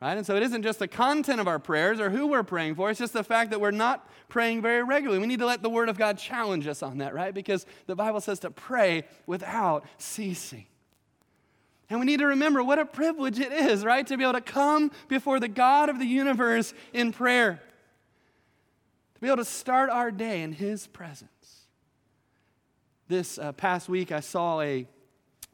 Right? 0.00 0.16
And 0.16 0.24
so 0.26 0.34
it 0.34 0.42
isn't 0.44 0.62
just 0.62 0.78
the 0.78 0.88
content 0.88 1.40
of 1.40 1.46
our 1.46 1.58
prayers 1.58 2.00
or 2.00 2.08
who 2.08 2.28
we're 2.28 2.42
praying 2.42 2.76
for, 2.76 2.88
it's 2.88 2.98
just 2.98 3.12
the 3.12 3.22
fact 3.22 3.50
that 3.50 3.60
we're 3.60 3.70
not 3.70 4.08
praying 4.30 4.62
very 4.62 4.82
regularly. 4.82 5.20
We 5.20 5.26
need 5.26 5.40
to 5.40 5.46
let 5.46 5.60
the 5.60 5.68
Word 5.68 5.90
of 5.90 5.98
God 5.98 6.16
challenge 6.16 6.66
us 6.66 6.82
on 6.82 6.96
that, 6.98 7.12
right? 7.12 7.34
Because 7.34 7.66
the 7.86 7.94
Bible 7.94 8.22
says 8.22 8.38
to 8.40 8.50
pray 8.50 9.04
without 9.26 9.84
ceasing. 9.98 10.64
And 11.90 12.00
we 12.00 12.06
need 12.06 12.20
to 12.20 12.26
remember 12.28 12.64
what 12.64 12.78
a 12.78 12.86
privilege 12.86 13.38
it 13.38 13.52
is, 13.52 13.84
right? 13.84 14.06
To 14.06 14.16
be 14.16 14.22
able 14.22 14.32
to 14.32 14.40
come 14.40 14.90
before 15.08 15.38
the 15.38 15.48
God 15.48 15.90
of 15.90 15.98
the 15.98 16.06
universe 16.06 16.72
in 16.94 17.12
prayer 17.12 17.60
be 19.24 19.28
able 19.30 19.38
to 19.38 19.44
start 19.44 19.88
our 19.88 20.10
day 20.10 20.42
in 20.42 20.52
His 20.52 20.86
presence. 20.86 21.30
This 23.08 23.38
uh, 23.38 23.52
past 23.52 23.88
week, 23.88 24.12
I 24.12 24.20
saw 24.20 24.60
a 24.60 24.86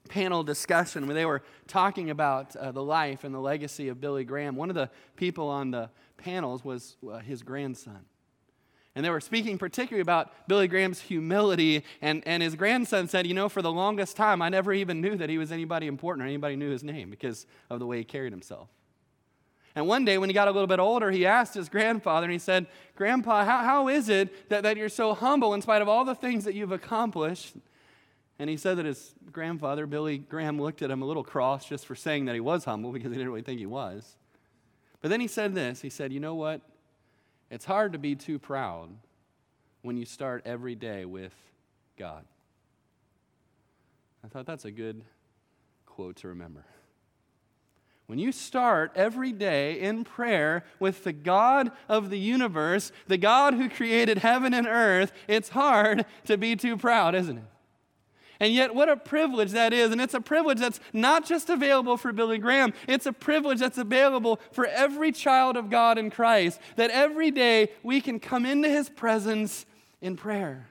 panel 0.08 0.42
discussion 0.42 1.06
where 1.06 1.14
they 1.14 1.24
were 1.24 1.42
talking 1.68 2.10
about 2.10 2.56
uh, 2.56 2.72
the 2.72 2.82
life 2.82 3.22
and 3.22 3.32
the 3.32 3.38
legacy 3.38 3.86
of 3.86 4.00
Billy 4.00 4.24
Graham. 4.24 4.56
One 4.56 4.70
of 4.70 4.74
the 4.74 4.90
people 5.14 5.48
on 5.48 5.70
the 5.70 5.88
panels 6.16 6.64
was 6.64 6.96
uh, 7.08 7.18
his 7.18 7.44
grandson. 7.44 8.00
And 8.96 9.04
they 9.04 9.10
were 9.10 9.20
speaking 9.20 9.56
particularly 9.56 10.02
about 10.02 10.48
Billy 10.48 10.66
Graham's 10.66 11.00
humility. 11.00 11.84
And, 12.02 12.24
and 12.26 12.42
his 12.42 12.56
grandson 12.56 13.06
said, 13.06 13.24
You 13.24 13.34
know, 13.34 13.48
for 13.48 13.62
the 13.62 13.70
longest 13.70 14.16
time, 14.16 14.42
I 14.42 14.48
never 14.48 14.72
even 14.72 15.00
knew 15.00 15.14
that 15.14 15.30
he 15.30 15.38
was 15.38 15.52
anybody 15.52 15.86
important 15.86 16.24
or 16.24 16.26
anybody 16.26 16.56
knew 16.56 16.70
his 16.70 16.82
name 16.82 17.08
because 17.08 17.46
of 17.70 17.78
the 17.78 17.86
way 17.86 17.98
he 17.98 18.04
carried 18.04 18.32
himself. 18.32 18.68
And 19.74 19.86
one 19.86 20.04
day, 20.04 20.18
when 20.18 20.28
he 20.28 20.34
got 20.34 20.48
a 20.48 20.50
little 20.50 20.66
bit 20.66 20.80
older, 20.80 21.10
he 21.10 21.26
asked 21.26 21.54
his 21.54 21.68
grandfather, 21.68 22.24
and 22.24 22.32
he 22.32 22.38
said, 22.38 22.66
Grandpa, 22.96 23.44
how, 23.44 23.62
how 23.62 23.88
is 23.88 24.08
it 24.08 24.48
that, 24.48 24.64
that 24.64 24.76
you're 24.76 24.88
so 24.88 25.14
humble 25.14 25.54
in 25.54 25.62
spite 25.62 25.80
of 25.80 25.88
all 25.88 26.04
the 26.04 26.14
things 26.14 26.44
that 26.44 26.54
you've 26.54 26.72
accomplished? 26.72 27.54
And 28.40 28.50
he 28.50 28.56
said 28.56 28.78
that 28.78 28.86
his 28.86 29.14
grandfather, 29.30 29.86
Billy 29.86 30.18
Graham, 30.18 30.60
looked 30.60 30.82
at 30.82 30.90
him 30.90 31.02
a 31.02 31.04
little 31.04 31.22
cross 31.22 31.68
just 31.68 31.86
for 31.86 31.94
saying 31.94 32.24
that 32.24 32.34
he 32.34 32.40
was 32.40 32.64
humble 32.64 32.90
because 32.90 33.12
he 33.12 33.18
didn't 33.18 33.28
really 33.28 33.42
think 33.42 33.60
he 33.60 33.66
was. 33.66 34.16
But 35.02 35.10
then 35.10 35.20
he 35.20 35.28
said 35.28 35.54
this 35.54 35.82
He 35.82 35.90
said, 35.90 36.12
You 36.12 36.20
know 36.20 36.34
what? 36.34 36.62
It's 37.50 37.64
hard 37.64 37.92
to 37.92 37.98
be 37.98 38.14
too 38.14 38.38
proud 38.38 38.88
when 39.82 39.96
you 39.96 40.04
start 40.04 40.42
every 40.44 40.74
day 40.74 41.04
with 41.04 41.34
God. 41.98 42.24
I 44.24 44.28
thought 44.28 44.46
that's 44.46 44.64
a 44.64 44.70
good 44.70 45.02
quote 45.86 46.16
to 46.16 46.28
remember. 46.28 46.64
When 48.10 48.18
you 48.18 48.32
start 48.32 48.90
every 48.96 49.30
day 49.30 49.78
in 49.78 50.02
prayer 50.02 50.64
with 50.80 51.04
the 51.04 51.12
God 51.12 51.70
of 51.88 52.10
the 52.10 52.18
universe, 52.18 52.90
the 53.06 53.16
God 53.16 53.54
who 53.54 53.68
created 53.68 54.18
heaven 54.18 54.52
and 54.52 54.66
earth, 54.66 55.12
it's 55.28 55.50
hard 55.50 56.04
to 56.24 56.36
be 56.36 56.56
too 56.56 56.76
proud, 56.76 57.14
isn't 57.14 57.38
it? 57.38 57.44
And 58.40 58.52
yet, 58.52 58.74
what 58.74 58.88
a 58.88 58.96
privilege 58.96 59.52
that 59.52 59.72
is. 59.72 59.92
And 59.92 60.00
it's 60.00 60.14
a 60.14 60.20
privilege 60.20 60.58
that's 60.58 60.80
not 60.92 61.24
just 61.24 61.50
available 61.50 61.96
for 61.96 62.12
Billy 62.12 62.38
Graham, 62.38 62.74
it's 62.88 63.06
a 63.06 63.12
privilege 63.12 63.60
that's 63.60 63.78
available 63.78 64.40
for 64.50 64.66
every 64.66 65.12
child 65.12 65.56
of 65.56 65.70
God 65.70 65.96
in 65.96 66.10
Christ. 66.10 66.58
That 66.74 66.90
every 66.90 67.30
day 67.30 67.68
we 67.84 68.00
can 68.00 68.18
come 68.18 68.44
into 68.44 68.68
his 68.68 68.88
presence 68.88 69.66
in 70.00 70.16
prayer, 70.16 70.66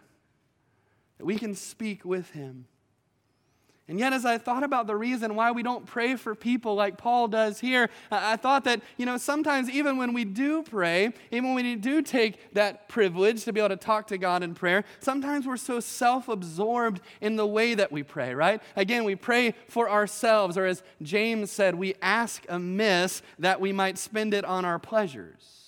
that 1.20 1.26
we 1.26 1.38
can 1.38 1.56
speak 1.56 2.04
with 2.04 2.32
him. 2.32 2.66
And 3.90 4.00
yet, 4.00 4.14
as 4.14 4.24
I 4.24 4.38
thought 4.38 4.64
about 4.64 4.86
the 4.86 4.96
reason 4.96 5.34
why 5.34 5.52
we 5.52 5.64
don't 5.64 5.84
pray 5.84 6.16
for 6.16 6.36
people 6.36 6.76
like 6.76 6.96
Paul 6.96 7.28
does 7.28 7.60
here, 7.60 7.90
I 8.12 8.36
thought 8.36 8.64
that, 8.66 8.82
you 8.98 9.06
know, 9.08 9.18
sometimes 9.18 9.68
even 9.68 9.98
when 9.98 10.14
we 10.14 10.26
do 10.26 10.62
pray, 10.62 11.12
even 11.32 11.56
when 11.56 11.66
we 11.66 11.76
do 11.76 12.04
take 12.04 12.54
that 12.54 12.88
privilege 12.88 13.46
to 13.46 13.52
be 13.52 13.60
able 13.60 13.70
to 13.70 13.78
talk 13.78 14.06
to 14.08 14.20
God 14.20 14.44
in 14.44 14.54
prayer, 14.54 14.86
sometimes 15.00 15.48
we're 15.48 15.58
so 15.58 15.80
self 15.80 16.30
absorbed 16.30 17.02
in 17.20 17.36
the 17.36 17.48
way 17.48 17.74
that 17.74 17.92
we 17.92 18.04
pray, 18.04 18.36
right? 18.36 18.62
Again, 18.76 19.06
we 19.06 19.16
pray 19.16 19.56
for 19.68 19.90
ourselves, 19.90 20.56
or 20.56 20.68
as 20.68 20.84
James 21.02 21.50
said, 21.50 21.74
we 21.74 21.96
ask 22.00 22.46
amiss 22.48 23.24
that 23.40 23.60
we 23.60 23.74
might 23.74 23.98
spend 23.98 24.36
it 24.36 24.46
on 24.46 24.66
our 24.66 24.78
pleasures. 24.78 25.59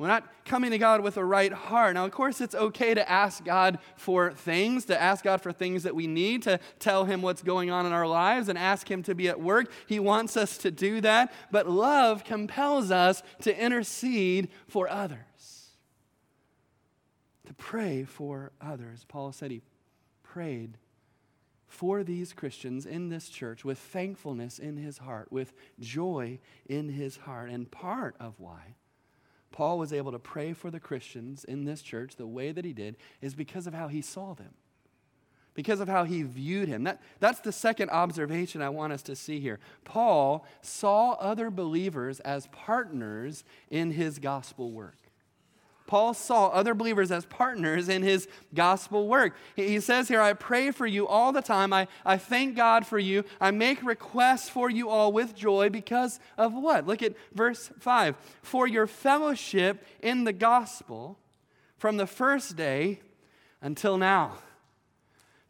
We're 0.00 0.06
not 0.06 0.24
coming 0.46 0.70
to 0.70 0.78
God 0.78 1.02
with 1.02 1.18
a 1.18 1.24
right 1.26 1.52
heart. 1.52 1.92
Now, 1.92 2.06
of 2.06 2.10
course, 2.10 2.40
it's 2.40 2.54
okay 2.54 2.94
to 2.94 3.06
ask 3.06 3.44
God 3.44 3.78
for 3.96 4.32
things, 4.32 4.86
to 4.86 4.98
ask 4.98 5.22
God 5.22 5.42
for 5.42 5.52
things 5.52 5.82
that 5.82 5.94
we 5.94 6.06
need, 6.06 6.42
to 6.44 6.58
tell 6.78 7.04
Him 7.04 7.20
what's 7.20 7.42
going 7.42 7.70
on 7.70 7.84
in 7.84 7.92
our 7.92 8.06
lives 8.06 8.48
and 8.48 8.56
ask 8.56 8.90
Him 8.90 9.02
to 9.02 9.14
be 9.14 9.28
at 9.28 9.38
work. 9.38 9.70
He 9.86 10.00
wants 10.00 10.38
us 10.38 10.56
to 10.56 10.70
do 10.70 11.02
that. 11.02 11.34
But 11.50 11.68
love 11.68 12.24
compels 12.24 12.90
us 12.90 13.22
to 13.42 13.54
intercede 13.54 14.48
for 14.68 14.88
others, 14.88 15.68
to 17.44 17.52
pray 17.52 18.04
for 18.04 18.52
others. 18.58 19.04
Paul 19.06 19.32
said 19.32 19.50
he 19.50 19.60
prayed 20.22 20.78
for 21.68 22.02
these 22.02 22.32
Christians 22.32 22.86
in 22.86 23.10
this 23.10 23.28
church 23.28 23.66
with 23.66 23.78
thankfulness 23.78 24.58
in 24.58 24.78
his 24.78 24.96
heart, 24.96 25.30
with 25.30 25.52
joy 25.78 26.38
in 26.64 26.88
his 26.88 27.18
heart. 27.18 27.50
And 27.50 27.70
part 27.70 28.16
of 28.18 28.40
why 28.40 28.76
Paul 29.60 29.78
was 29.78 29.92
able 29.92 30.10
to 30.12 30.18
pray 30.18 30.54
for 30.54 30.70
the 30.70 30.80
Christians 30.80 31.44
in 31.44 31.66
this 31.66 31.82
church 31.82 32.16
the 32.16 32.26
way 32.26 32.50
that 32.50 32.64
he 32.64 32.72
did 32.72 32.96
is 33.20 33.34
because 33.34 33.66
of 33.66 33.74
how 33.74 33.88
he 33.88 34.00
saw 34.00 34.32
them, 34.32 34.54
because 35.52 35.80
of 35.80 35.86
how 35.86 36.04
he 36.04 36.22
viewed 36.22 36.66
him. 36.66 36.84
That, 36.84 37.02
that's 37.18 37.40
the 37.40 37.52
second 37.52 37.90
observation 37.90 38.62
I 38.62 38.70
want 38.70 38.94
us 38.94 39.02
to 39.02 39.14
see 39.14 39.38
here. 39.38 39.60
Paul 39.84 40.46
saw 40.62 41.12
other 41.16 41.50
believers 41.50 42.20
as 42.20 42.46
partners 42.46 43.44
in 43.68 43.90
his 43.90 44.18
gospel 44.18 44.72
work. 44.72 44.96
Paul 45.90 46.14
saw 46.14 46.46
other 46.50 46.72
believers 46.72 47.10
as 47.10 47.24
partners 47.24 47.88
in 47.88 48.04
his 48.04 48.28
gospel 48.54 49.08
work. 49.08 49.34
He 49.56 49.80
says 49.80 50.06
here, 50.06 50.20
I 50.20 50.34
pray 50.34 50.70
for 50.70 50.86
you 50.86 51.08
all 51.08 51.32
the 51.32 51.42
time. 51.42 51.72
I, 51.72 51.88
I 52.06 52.16
thank 52.16 52.54
God 52.54 52.86
for 52.86 52.96
you. 52.96 53.24
I 53.40 53.50
make 53.50 53.82
requests 53.82 54.48
for 54.48 54.70
you 54.70 54.88
all 54.88 55.12
with 55.12 55.34
joy 55.34 55.68
because 55.68 56.20
of 56.38 56.54
what? 56.54 56.86
Look 56.86 57.02
at 57.02 57.16
verse 57.34 57.72
5. 57.80 58.14
For 58.40 58.68
your 58.68 58.86
fellowship 58.86 59.84
in 60.00 60.22
the 60.22 60.32
gospel 60.32 61.18
from 61.76 61.96
the 61.96 62.06
first 62.06 62.54
day 62.54 63.00
until 63.60 63.98
now. 63.98 64.38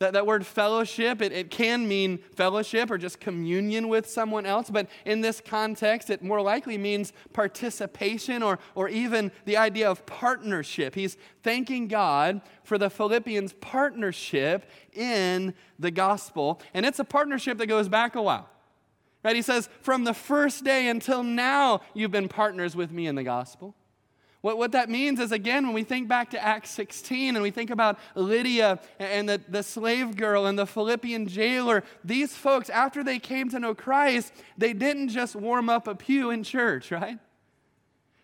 That, 0.00 0.14
that 0.14 0.26
word 0.26 0.46
fellowship, 0.46 1.20
it, 1.20 1.30
it 1.30 1.50
can 1.50 1.86
mean 1.86 2.20
fellowship 2.34 2.90
or 2.90 2.96
just 2.96 3.20
communion 3.20 3.86
with 3.86 4.08
someone 4.08 4.46
else, 4.46 4.70
but 4.70 4.88
in 5.04 5.20
this 5.20 5.42
context, 5.42 6.08
it 6.08 6.22
more 6.22 6.40
likely 6.40 6.78
means 6.78 7.12
participation 7.34 8.42
or, 8.42 8.58
or 8.74 8.88
even 8.88 9.30
the 9.44 9.58
idea 9.58 9.90
of 9.90 10.06
partnership. 10.06 10.94
He's 10.94 11.18
thanking 11.42 11.86
God 11.86 12.40
for 12.64 12.78
the 12.78 12.88
Philippians' 12.88 13.52
partnership 13.60 14.70
in 14.94 15.52
the 15.78 15.90
gospel, 15.90 16.62
and 16.72 16.86
it's 16.86 16.98
a 16.98 17.04
partnership 17.04 17.58
that 17.58 17.66
goes 17.66 17.90
back 17.90 18.14
a 18.16 18.22
while. 18.22 18.48
Right? 19.22 19.36
He 19.36 19.42
says, 19.42 19.68
From 19.82 20.04
the 20.04 20.14
first 20.14 20.64
day 20.64 20.88
until 20.88 21.22
now, 21.22 21.82
you've 21.92 22.10
been 22.10 22.28
partners 22.28 22.74
with 22.74 22.90
me 22.90 23.06
in 23.06 23.16
the 23.16 23.22
gospel. 23.22 23.74
What, 24.42 24.56
what 24.56 24.72
that 24.72 24.88
means 24.88 25.20
is, 25.20 25.32
again, 25.32 25.66
when 25.66 25.74
we 25.74 25.84
think 25.84 26.08
back 26.08 26.30
to 26.30 26.42
Acts 26.42 26.70
16 26.70 27.36
and 27.36 27.42
we 27.42 27.50
think 27.50 27.70
about 27.70 27.98
Lydia 28.14 28.80
and 28.98 29.28
the, 29.28 29.40
the 29.48 29.62
slave 29.62 30.16
girl 30.16 30.46
and 30.46 30.58
the 30.58 30.66
Philippian 30.66 31.26
jailer, 31.26 31.84
these 32.02 32.34
folks, 32.34 32.70
after 32.70 33.04
they 33.04 33.18
came 33.18 33.50
to 33.50 33.60
know 33.60 33.74
Christ, 33.74 34.32
they 34.56 34.72
didn't 34.72 35.10
just 35.10 35.36
warm 35.36 35.68
up 35.68 35.86
a 35.86 35.94
pew 35.94 36.30
in 36.30 36.42
church, 36.42 36.90
right? 36.90 37.18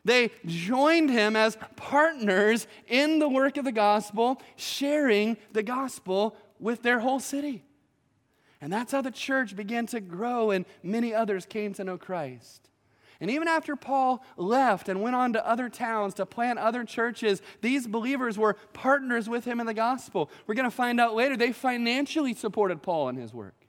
They 0.06 0.30
joined 0.46 1.10
him 1.10 1.36
as 1.36 1.58
partners 1.74 2.66
in 2.86 3.18
the 3.18 3.28
work 3.28 3.58
of 3.58 3.64
the 3.64 3.72
gospel, 3.72 4.40
sharing 4.54 5.36
the 5.52 5.64
gospel 5.64 6.36
with 6.58 6.82
their 6.82 7.00
whole 7.00 7.20
city. 7.20 7.64
And 8.60 8.72
that's 8.72 8.92
how 8.92 9.02
the 9.02 9.10
church 9.10 9.54
began 9.54 9.86
to 9.88 10.00
grow, 10.00 10.50
and 10.50 10.64
many 10.82 11.12
others 11.12 11.44
came 11.44 11.74
to 11.74 11.84
know 11.84 11.98
Christ. 11.98 12.70
And 13.20 13.30
even 13.30 13.48
after 13.48 13.76
Paul 13.76 14.22
left 14.36 14.88
and 14.88 15.02
went 15.02 15.16
on 15.16 15.32
to 15.32 15.46
other 15.46 15.68
towns 15.68 16.14
to 16.14 16.26
plant 16.26 16.58
other 16.58 16.84
churches, 16.84 17.42
these 17.60 17.86
believers 17.86 18.38
were 18.38 18.54
partners 18.72 19.28
with 19.28 19.44
him 19.44 19.60
in 19.60 19.66
the 19.66 19.74
gospel. 19.74 20.30
We're 20.46 20.54
going 20.54 20.70
to 20.70 20.76
find 20.76 21.00
out 21.00 21.14
later 21.14 21.36
they 21.36 21.52
financially 21.52 22.34
supported 22.34 22.82
Paul 22.82 23.08
in 23.08 23.16
his 23.16 23.32
work. 23.34 23.65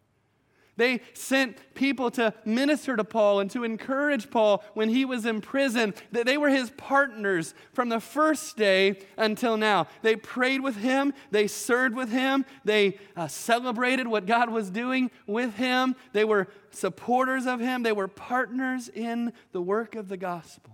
They 0.78 1.02
sent 1.14 1.58
people 1.74 2.12
to 2.12 2.34
minister 2.46 2.96
to 2.96 3.04
Paul 3.04 3.40
and 3.40 3.52
to 3.52 3.64
encourage 3.64 4.30
Paul 4.30 4.64
when 4.76 4.90
he 4.90 5.06
was 5.06 5.26
in 5.26 5.42
prison. 5.42 5.94
They 6.12 6.38
were 6.38 6.50
his 6.50 6.70
partners 6.72 7.54
from 7.74 7.90
the 7.90 8.00
first 8.00 8.56
day 8.58 9.02
until 9.18 9.58
now. 9.58 9.88
They 10.04 10.16
prayed 10.16 10.62
with 10.62 10.78
him, 10.78 11.14
they 11.32 11.48
served 11.48 11.96
with 11.96 12.12
him, 12.12 12.46
they 12.64 13.00
uh, 13.16 13.28
celebrated 13.28 14.08
what 14.08 14.28
God 14.28 14.50
was 14.50 14.70
doing 14.70 15.12
with 15.26 15.56
him, 15.56 15.96
they 16.14 16.24
were 16.24 16.48
supporters 16.70 17.48
of 17.48 17.60
him, 17.60 17.84
they 17.84 17.92
were 17.92 18.08
partners 18.08 18.88
in 18.88 19.34
the 19.52 19.62
work 19.62 19.96
of 19.96 20.08
the 20.08 20.18
gospel. 20.18 20.74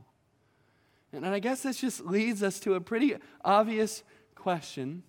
And 1.14 1.26
I 1.26 1.40
guess 1.40 1.62
this 1.64 1.80
just 1.80 2.06
leads 2.06 2.44
us 2.44 2.60
to 2.62 2.74
a 2.74 2.82
pretty 2.82 3.16
obvious 3.46 4.04
question 4.36 5.04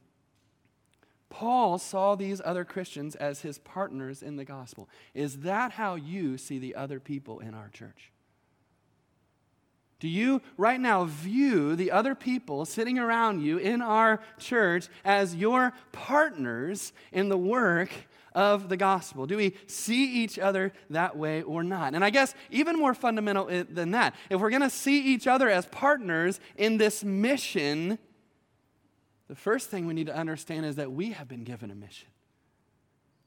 Paul 1.34 1.78
saw 1.78 2.14
these 2.14 2.40
other 2.44 2.64
Christians 2.64 3.16
as 3.16 3.40
his 3.40 3.58
partners 3.58 4.22
in 4.22 4.36
the 4.36 4.44
gospel. 4.44 4.88
Is 5.14 5.38
that 5.38 5.72
how 5.72 5.96
you 5.96 6.38
see 6.38 6.60
the 6.60 6.76
other 6.76 7.00
people 7.00 7.40
in 7.40 7.54
our 7.54 7.68
church? 7.70 8.12
Do 9.98 10.06
you 10.06 10.42
right 10.56 10.78
now 10.78 11.06
view 11.06 11.74
the 11.74 11.90
other 11.90 12.14
people 12.14 12.64
sitting 12.64 13.00
around 13.00 13.42
you 13.42 13.58
in 13.58 13.82
our 13.82 14.20
church 14.38 14.86
as 15.04 15.34
your 15.34 15.72
partners 15.90 16.92
in 17.10 17.30
the 17.30 17.36
work 17.36 17.90
of 18.32 18.68
the 18.68 18.76
gospel? 18.76 19.26
Do 19.26 19.36
we 19.36 19.56
see 19.66 20.22
each 20.22 20.38
other 20.38 20.72
that 20.90 21.16
way 21.16 21.42
or 21.42 21.64
not? 21.64 21.96
And 21.96 22.04
I 22.04 22.10
guess 22.10 22.32
even 22.52 22.78
more 22.78 22.94
fundamental 22.94 23.48
eh, 23.50 23.64
than 23.68 23.90
that, 23.90 24.14
if 24.30 24.40
we're 24.40 24.50
going 24.50 24.62
to 24.62 24.70
see 24.70 25.02
each 25.02 25.26
other 25.26 25.50
as 25.50 25.66
partners 25.66 26.38
in 26.56 26.76
this 26.76 27.02
mission, 27.02 27.98
the 29.28 29.34
first 29.34 29.70
thing 29.70 29.86
we 29.86 29.94
need 29.94 30.06
to 30.06 30.16
understand 30.16 30.66
is 30.66 30.76
that 30.76 30.92
we 30.92 31.12
have 31.12 31.28
been 31.28 31.44
given 31.44 31.70
a 31.70 31.74
mission. 31.74 32.08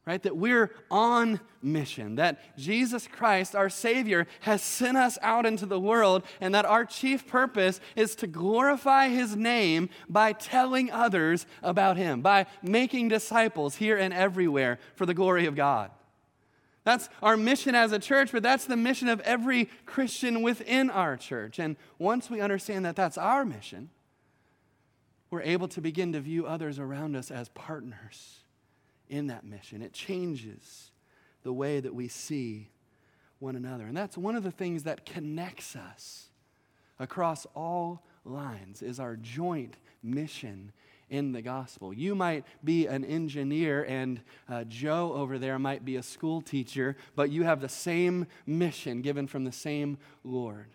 Right? 0.05 0.23
That 0.23 0.37
we're 0.37 0.71
on 0.89 1.41
mission, 1.61 2.15
that 2.15 2.39
Jesus 2.57 3.07
Christ, 3.07 3.55
our 3.55 3.69
Savior, 3.69 4.25
has 4.39 4.61
sent 4.61 4.95
us 4.95 5.17
out 5.21 5.45
into 5.45 5.65
the 5.65 5.81
world, 5.81 6.23
and 6.39 6.55
that 6.55 6.63
our 6.63 6.85
chief 6.85 7.27
purpose 7.27 7.81
is 7.93 8.15
to 8.15 8.27
glorify 8.27 9.09
His 9.09 9.35
name 9.35 9.89
by 10.07 10.31
telling 10.31 10.89
others 10.91 11.45
about 11.61 11.97
Him, 11.97 12.21
by 12.21 12.45
making 12.61 13.09
disciples 13.09 13.75
here 13.75 13.97
and 13.97 14.13
everywhere 14.13 14.79
for 14.95 15.05
the 15.05 15.13
glory 15.13 15.45
of 15.45 15.55
God. 15.55 15.91
That's 16.85 17.09
our 17.21 17.35
mission 17.35 17.75
as 17.75 17.91
a 17.91 17.99
church, 17.99 18.31
but 18.31 18.43
that's 18.43 18.63
the 18.63 18.77
mission 18.77 19.09
of 19.09 19.19
every 19.21 19.65
Christian 19.85 20.41
within 20.41 20.89
our 20.89 21.17
church. 21.17 21.59
And 21.59 21.75
once 21.99 22.29
we 22.29 22.39
understand 22.39 22.85
that 22.85 22.95
that's 22.95 23.17
our 23.17 23.43
mission, 23.43 23.89
we're 25.29 25.41
able 25.41 25.67
to 25.69 25.81
begin 25.81 26.13
to 26.13 26.19
view 26.19 26.45
others 26.45 26.79
around 26.79 27.15
us 27.15 27.31
as 27.31 27.49
partners 27.49 28.39
in 29.09 29.27
that 29.27 29.43
mission. 29.43 29.81
It 29.81 29.93
changes 29.93 30.91
the 31.43 31.53
way 31.53 31.79
that 31.79 31.93
we 31.93 32.07
see 32.07 32.69
one 33.39 33.55
another. 33.55 33.85
And 33.85 33.95
that's 33.95 34.17
one 34.17 34.35
of 34.35 34.43
the 34.43 34.51
things 34.51 34.83
that 34.83 35.05
connects 35.05 35.75
us 35.75 36.27
across 36.99 37.45
all 37.55 38.03
lines 38.25 38.81
is 38.81 38.99
our 38.99 39.15
joint 39.15 39.75
mission 40.03 40.71
in 41.09 41.31
the 41.31 41.41
gospel. 41.41 41.93
You 41.93 42.15
might 42.15 42.43
be 42.63 42.87
an 42.87 43.05
engineer, 43.05 43.83
and 43.83 44.19
uh, 44.49 44.65
Joe 44.65 45.13
over 45.13 45.39
there 45.39 45.57
might 45.57 45.85
be 45.85 45.95
a 45.95 46.03
school 46.03 46.41
teacher, 46.41 46.97
but 47.15 47.29
you 47.29 47.43
have 47.43 47.61
the 47.61 47.69
same 47.69 48.27
mission 48.45 49.01
given 49.01 49.27
from 49.27 49.45
the 49.45 49.51
same 49.51 49.97
Lord. 50.23 50.67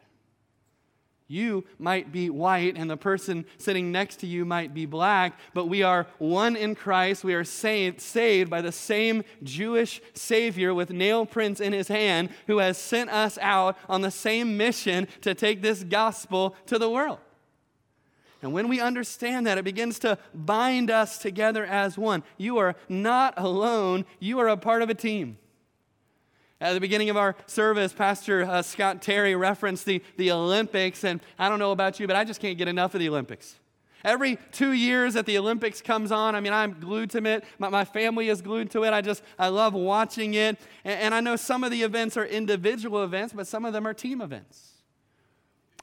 You 1.29 1.65
might 1.79 2.13
be 2.13 2.29
white 2.31 2.77
and 2.77 2.91
the 2.91 2.97
person 2.97 3.47
sitting 3.59 3.91
next 3.91 4.17
to 4.21 4.27
you 4.27 4.45
might 4.45 4.75
be 4.75 4.87
black, 4.87 5.39
but 5.55 5.67
we 5.67 5.83
are 5.83 6.07
one 6.19 6.57
in 6.57 6.75
Christ. 6.75 7.25
We 7.25 7.35
are 7.35 7.45
saved, 7.45 8.01
saved 8.01 8.51
by 8.51 8.61
the 8.61 8.73
same 8.73 9.25
Jewish 9.43 10.01
Savior 10.15 10.75
with 10.75 10.91
nail 10.91 11.25
prints 11.25 11.61
in 11.61 11.73
his 11.73 11.89
hand 11.89 12.31
who 12.47 12.59
has 12.59 12.77
sent 12.77 13.11
us 13.11 13.39
out 13.41 13.79
on 13.89 14.03
the 14.03 14.11
same 14.11 14.57
mission 14.57 15.09
to 15.23 15.35
take 15.35 15.63
this 15.63 15.85
gospel 15.85 16.55
to 16.67 16.79
the 16.79 16.91
world. 16.91 17.19
And 18.43 18.53
when 18.53 18.69
we 18.69 18.81
understand 18.81 19.47
that, 19.47 19.57
it 19.57 19.65
begins 19.65 20.01
to 20.01 20.19
bind 20.35 20.91
us 20.91 21.19
together 21.19 21.65
as 21.65 21.97
one. 21.97 22.25
You 22.37 22.59
are 22.59 22.75
not 22.89 23.35
alone, 23.37 24.05
you 24.19 24.41
are 24.41 24.49
a 24.49 24.57
part 24.57 24.83
of 24.83 24.91
a 24.91 24.95
team. 24.95 25.39
At 26.63 26.75
the 26.75 26.81
beginning 26.81 27.11
of 27.11 27.17
our 27.17 27.35
service, 27.47 27.93
Pastor 27.93 28.45
uh, 28.45 28.63
Scott 28.63 29.03
Terry 29.03 29.35
referenced 29.35 29.85
the, 29.85 30.01
the 30.17 30.31
Olympics, 30.31 31.03
and 31.03 31.21
I 31.37 31.49
don't 31.49 31.59
know 31.59 31.73
about 31.73 31.99
you, 31.99 32.07
but 32.07 32.15
I 32.15 32.23
just 32.23 32.41
can't 32.41 32.57
get 32.57 32.69
enough 32.69 32.95
of 32.95 33.01
the 33.01 33.09
Olympics. 33.09 33.57
Every 34.05 34.39
two 34.53 34.71
years 34.71 35.15
that 35.15 35.27
the 35.27 35.39
Olympics 35.39 35.83
comes 35.83 36.13
on, 36.13 36.37
I 36.37 36.41
mean, 36.41 36.53
I'm 36.53 36.79
glued 36.79 37.11
to 37.11 37.25
it. 37.27 37.43
My, 37.59 37.69
my 37.69 37.85
family 37.85 38.29
is 38.29 38.41
glued 38.43 38.71
to 38.71 38.85
it. 38.85 38.93
I 38.93 39.01
just, 39.01 39.25
I 39.41 39.49
love 39.49 39.75
watching 39.75 40.35
it. 40.35 40.57
And, 40.85 41.01
and 41.01 41.15
I 41.17 41.21
know 41.21 41.35
some 41.35 41.65
of 41.65 41.73
the 41.73 41.83
events 41.83 42.17
are 42.17 42.25
individual 42.25 43.03
events, 43.03 43.35
but 43.35 43.49
some 43.49 43.65
of 43.65 43.73
them 43.73 43.85
are 43.85 43.95
team 43.95 44.21
events. 44.21 44.75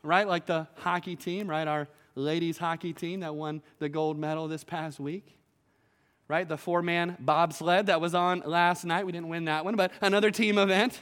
Right? 0.02 0.30
Like 0.30 0.46
the 0.46 0.65
hockey 0.76 1.18
team, 1.18 1.50
right? 1.50 1.68
Our 1.68 1.89
ladies 2.15 2.58
hockey 2.58 2.94
team 2.94 3.20
that 3.20 3.36
won 3.36 3.63
the 3.80 3.89
gold 3.89 4.18
medal 4.18 4.48
this 4.48 4.63
past 4.63 4.98
week 4.98 5.38
right? 6.30 6.48
The 6.48 6.58
four 6.58 6.82
man 6.84 7.18
bobsled 7.20 7.88
that 7.88 8.00
was 8.00 8.13
on 8.13 8.44
last 8.46 8.86
night. 8.86 9.06
We 9.06 9.12
didn't 9.12 9.30
win 9.30 9.46
that 9.46 9.65
one, 9.65 9.76
but 9.76 9.92
another 10.00 10.30
team 10.30 10.60
event, 10.60 11.00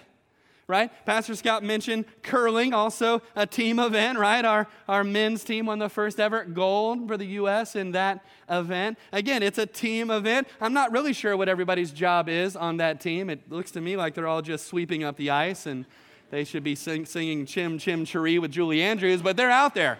right? 0.67 0.89
Pastor 1.05 1.35
Scott 1.35 1.63
mentioned 1.63 2.05
curling, 2.23 2.73
also 2.73 3.21
a 3.35 3.45
team 3.45 3.77
event, 3.77 4.17
right? 4.17 4.43
Our, 4.45 4.67
our 4.87 5.03
men's 5.03 5.43
team 5.43 5.65
won 5.65 5.79
the 5.79 5.89
first 5.89 6.17
ever 6.17 6.45
gold 6.45 7.09
for 7.09 7.17
the 7.17 7.25
U.S. 7.25 7.75
in 7.75 7.91
that 7.91 8.23
event. 8.49 8.97
Again, 9.11 9.43
it's 9.43 9.57
a 9.57 9.65
team 9.65 10.09
event. 10.11 10.47
I'm 10.61 10.73
not 10.73 10.93
really 10.93 11.11
sure 11.11 11.35
what 11.35 11.49
everybody's 11.49 11.91
job 11.91 12.29
is 12.29 12.55
on 12.55 12.77
that 12.77 13.01
team. 13.01 13.29
It 13.29 13.51
looks 13.51 13.71
to 13.71 13.81
me 13.81 13.97
like 13.97 14.15
they're 14.15 14.27
all 14.27 14.41
just 14.41 14.67
sweeping 14.67 15.03
up 15.03 15.17
the 15.17 15.29
ice 15.29 15.65
and 15.65 15.85
they 16.29 16.45
should 16.45 16.63
be 16.63 16.75
sing, 16.75 17.05
singing 17.05 17.45
Chim 17.45 17.77
Chim 17.77 18.05
Cheree 18.05 18.39
with 18.39 18.51
Julie 18.51 18.81
Andrews, 18.81 19.21
but 19.21 19.35
they're 19.35 19.51
out 19.51 19.73
there. 19.73 19.99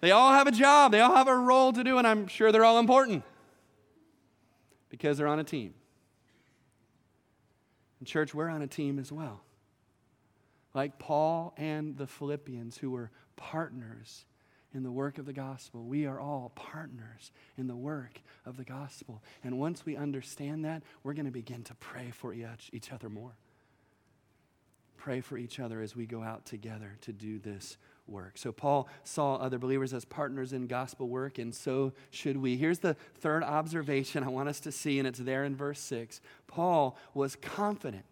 They 0.00 0.12
all 0.12 0.32
have 0.32 0.46
a 0.48 0.52
job, 0.52 0.92
they 0.92 1.00
all 1.00 1.14
have 1.14 1.28
a 1.28 1.36
role 1.36 1.72
to 1.72 1.82
do, 1.82 1.98
and 1.98 2.06
I'm 2.06 2.28
sure 2.28 2.50
they're 2.50 2.64
all 2.64 2.78
important 2.80 3.24
because 4.92 5.16
they're 5.16 5.26
on 5.26 5.38
a 5.38 5.44
team. 5.44 5.72
In 7.98 8.04
church, 8.04 8.34
we're 8.34 8.50
on 8.50 8.60
a 8.60 8.66
team 8.66 8.98
as 8.98 9.10
well. 9.10 9.40
Like 10.74 10.98
Paul 10.98 11.54
and 11.56 11.96
the 11.96 12.06
Philippians, 12.06 12.76
who 12.76 12.90
were 12.90 13.10
partners 13.34 14.26
in 14.74 14.82
the 14.82 14.92
work 14.92 15.16
of 15.16 15.24
the 15.24 15.32
gospel. 15.32 15.84
We 15.84 16.04
are 16.04 16.20
all 16.20 16.52
partners 16.54 17.32
in 17.56 17.68
the 17.68 17.76
work 17.76 18.20
of 18.44 18.58
the 18.58 18.64
gospel. 18.64 19.22
And 19.42 19.58
once 19.58 19.86
we 19.86 19.96
understand 19.96 20.66
that, 20.66 20.82
we're 21.02 21.14
going 21.14 21.24
to 21.24 21.32
begin 21.32 21.62
to 21.64 21.74
pray 21.76 22.10
for 22.10 22.34
each 22.34 22.92
other 22.92 23.08
more. 23.08 23.34
Pray 24.98 25.22
for 25.22 25.38
each 25.38 25.58
other 25.58 25.80
as 25.80 25.96
we 25.96 26.04
go 26.04 26.22
out 26.22 26.44
together 26.44 26.98
to 27.00 27.12
do 27.12 27.38
this 27.38 27.78
work. 28.12 28.38
So 28.38 28.52
Paul 28.52 28.88
saw 29.02 29.36
other 29.36 29.58
believers 29.58 29.92
as 29.92 30.04
partners 30.04 30.52
in 30.52 30.68
gospel 30.68 31.08
work, 31.08 31.38
and 31.38 31.54
so 31.54 31.92
should 32.10 32.36
we. 32.36 32.56
Here's 32.56 32.78
the 32.78 32.94
third 33.14 33.42
observation 33.42 34.22
I 34.22 34.28
want 34.28 34.48
us 34.48 34.60
to 34.60 34.70
see, 34.72 34.98
and 34.98 35.08
it's 35.08 35.18
there 35.18 35.44
in 35.44 35.56
verse 35.56 35.80
6. 35.80 36.20
Paul 36.46 36.96
was 37.14 37.34
confident 37.34 38.04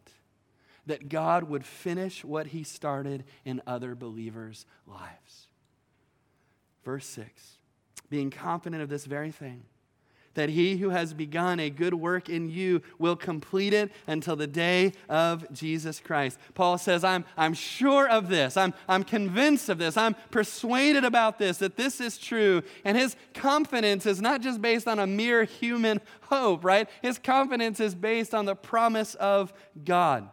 that 0.86 1.08
God 1.08 1.44
would 1.44 1.64
finish 1.64 2.24
what 2.24 2.48
he 2.48 2.64
started 2.64 3.24
in 3.44 3.62
other 3.66 3.94
believers' 3.94 4.66
lives. 4.86 5.46
Verse 6.82 7.06
6 7.06 7.58
being 8.10 8.30
confident 8.30 8.82
of 8.82 8.88
this 8.88 9.06
very 9.06 9.30
thing 9.30 9.62
that 10.34 10.48
he 10.48 10.76
who 10.76 10.90
has 10.90 11.12
begun 11.12 11.58
a 11.58 11.70
good 11.70 11.94
work 11.94 12.28
in 12.28 12.50
you 12.50 12.82
will 12.98 13.16
complete 13.16 13.72
it 13.72 13.90
until 14.06 14.36
the 14.36 14.46
day 14.46 14.92
of 15.08 15.50
Jesus 15.52 16.00
Christ. 16.00 16.38
Paul 16.54 16.78
says, 16.78 17.02
I'm, 17.02 17.24
I'm 17.36 17.54
sure 17.54 18.08
of 18.08 18.28
this. 18.28 18.56
I'm, 18.56 18.72
I'm 18.88 19.02
convinced 19.02 19.68
of 19.68 19.78
this. 19.78 19.96
I'm 19.96 20.14
persuaded 20.30 21.04
about 21.04 21.38
this, 21.38 21.58
that 21.58 21.76
this 21.76 22.00
is 22.00 22.16
true. 22.16 22.62
And 22.84 22.96
his 22.96 23.16
confidence 23.34 24.06
is 24.06 24.20
not 24.20 24.40
just 24.40 24.62
based 24.62 24.86
on 24.86 24.98
a 24.98 25.06
mere 25.06 25.44
human 25.44 26.00
hope, 26.22 26.64
right? 26.64 26.88
His 27.02 27.18
confidence 27.18 27.80
is 27.80 27.94
based 27.94 28.34
on 28.34 28.44
the 28.44 28.54
promise 28.54 29.14
of 29.16 29.52
God. 29.84 30.28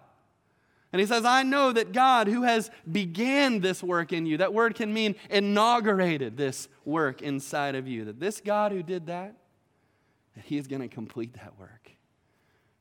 And 0.93 1.01
he 1.01 1.05
says, 1.05 1.25
I 1.25 1.43
know 1.43 1.73
that 1.73 1.91
God, 1.91 2.27
who 2.27 2.43
has 2.43 2.71
began 2.89 3.59
this 3.59 3.83
work 3.83 4.13
in 4.13 4.25
you, 4.25 4.37
that 4.37 4.53
word 4.53 4.75
can 4.75 4.93
mean 4.93 5.15
inaugurated 5.29 6.37
this 6.37 6.69
work 6.85 7.21
inside 7.21 7.75
of 7.75 7.87
you, 7.87 8.05
that 8.05 8.19
this 8.19 8.39
God 8.39 8.71
who 8.71 8.81
did 8.81 9.07
that, 9.07 9.35
that 10.37 10.45
He 10.45 10.57
is 10.57 10.67
going 10.67 10.81
to 10.81 10.87
complete 10.87 11.33
that 11.33 11.59
work 11.59 11.91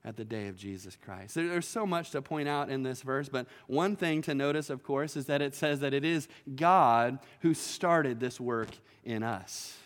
at 0.05 0.17
the 0.17 0.25
day 0.25 0.47
of 0.47 0.57
Jesus 0.57 0.97
Christ. 1.05 1.35
There's 1.35 1.67
so 1.67 1.85
much 1.85 2.11
to 2.11 2.23
point 2.23 2.49
out 2.49 2.71
in 2.71 2.85
this 2.85 3.03
verse, 3.03 3.29
but 3.29 3.47
one 3.67 3.97
thing 3.97 4.23
to 4.23 4.35
notice, 4.35 4.71
of 4.71 4.85
course, 4.85 5.17
is 5.17 5.27
that 5.27 5.43
it 5.43 5.55
says 5.55 5.81
that 5.81 5.93
it 5.93 6.05
is 6.05 6.29
God 6.55 7.19
who 7.41 7.55
started 7.55 8.21
this 8.21 8.39
work 8.39 8.69
in 9.05 9.25
us. 9.25 9.77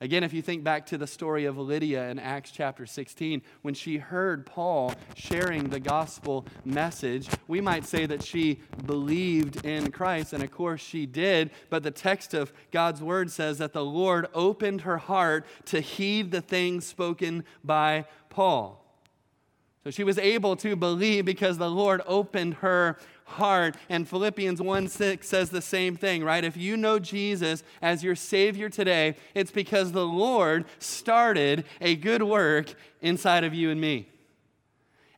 Again, 0.00 0.22
if 0.22 0.32
you 0.32 0.42
think 0.42 0.62
back 0.62 0.86
to 0.86 0.98
the 0.98 1.08
story 1.08 1.44
of 1.46 1.58
Lydia 1.58 2.08
in 2.08 2.20
Acts 2.20 2.52
chapter 2.52 2.86
16, 2.86 3.42
when 3.62 3.74
she 3.74 3.96
heard 3.96 4.46
Paul 4.46 4.94
sharing 5.16 5.70
the 5.70 5.80
gospel 5.80 6.46
message, 6.64 7.28
we 7.48 7.60
might 7.60 7.84
say 7.84 8.06
that 8.06 8.22
she 8.22 8.60
believed 8.86 9.66
in 9.66 9.90
Christ, 9.90 10.32
and 10.32 10.44
of 10.44 10.52
course 10.52 10.80
she 10.80 11.04
did, 11.04 11.50
but 11.68 11.82
the 11.82 11.90
text 11.90 12.32
of 12.32 12.52
God's 12.70 13.02
word 13.02 13.32
says 13.32 13.58
that 13.58 13.72
the 13.72 13.84
Lord 13.84 14.28
opened 14.34 14.82
her 14.82 14.98
heart 14.98 15.44
to 15.66 15.80
heed 15.80 16.30
the 16.30 16.42
things 16.42 16.86
spoken 16.86 17.44
by 17.64 18.04
Paul. 18.28 18.84
So 19.82 19.90
she 19.90 20.04
was 20.04 20.18
able 20.18 20.54
to 20.56 20.76
believe 20.76 21.24
because 21.24 21.58
the 21.58 21.70
Lord 21.70 22.02
opened 22.06 22.54
her 22.54 22.98
heart. 23.28 23.76
And 23.88 24.08
Philippians 24.08 24.60
1 24.60 24.88
6 24.88 25.28
says 25.28 25.50
the 25.50 25.62
same 25.62 25.96
thing, 25.96 26.24
right? 26.24 26.44
If 26.44 26.56
you 26.56 26.76
know 26.76 26.98
Jesus 26.98 27.62
as 27.80 28.02
your 28.02 28.16
Savior 28.16 28.68
today, 28.68 29.16
it's 29.34 29.50
because 29.50 29.92
the 29.92 30.06
Lord 30.06 30.64
started 30.78 31.64
a 31.80 31.94
good 31.96 32.22
work 32.22 32.74
inside 33.00 33.44
of 33.44 33.54
you 33.54 33.70
and 33.70 33.80
me. 33.80 34.08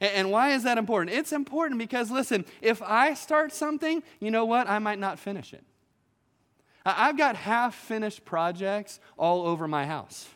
And 0.01 0.31
why 0.31 0.53
is 0.53 0.62
that 0.62 0.79
important? 0.79 1.16
It's 1.16 1.33
important 1.33 1.79
because, 1.79 2.11
listen, 2.11 2.46
if 2.62 2.81
I 2.83 3.14
start 3.14 3.53
something, 3.53 4.03
you 4.18 4.31
know 4.31 4.46
what? 4.46 4.68
I 4.68 4.79
might 4.79 4.99
not 4.99 5.18
finish 5.18 5.53
it. 5.53 5.62
I've 6.85 7.18
got 7.18 7.37
half 7.37 7.75
finished 7.75 8.25
projects 8.25 8.99
all 9.18 9.46
over 9.46 9.68
my 9.68 9.85
house. 9.85 10.27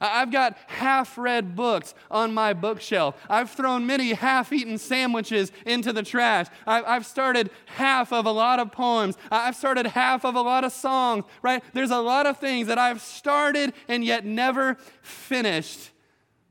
I've 0.00 0.30
got 0.30 0.58
half 0.66 1.16
read 1.16 1.56
books 1.56 1.94
on 2.10 2.34
my 2.34 2.52
bookshelf. 2.52 3.16
I've 3.30 3.50
thrown 3.50 3.86
many 3.86 4.12
half 4.12 4.52
eaten 4.52 4.76
sandwiches 4.76 5.52
into 5.64 5.92
the 5.92 6.02
trash. 6.02 6.46
I've 6.66 7.06
started 7.06 7.50
half 7.64 8.12
of 8.12 8.26
a 8.26 8.30
lot 8.30 8.60
of 8.60 8.72
poems. 8.72 9.16
I've 9.30 9.56
started 9.56 9.86
half 9.86 10.24
of 10.24 10.34
a 10.34 10.42
lot 10.42 10.64
of 10.64 10.72
songs, 10.72 11.24
right? 11.40 11.62
There's 11.72 11.90
a 11.90 12.00
lot 12.00 12.26
of 12.26 12.38
things 12.38 12.66
that 12.66 12.78
I've 12.78 13.00
started 13.00 13.72
and 13.88 14.04
yet 14.04 14.26
never 14.26 14.76
finished. 15.00 15.90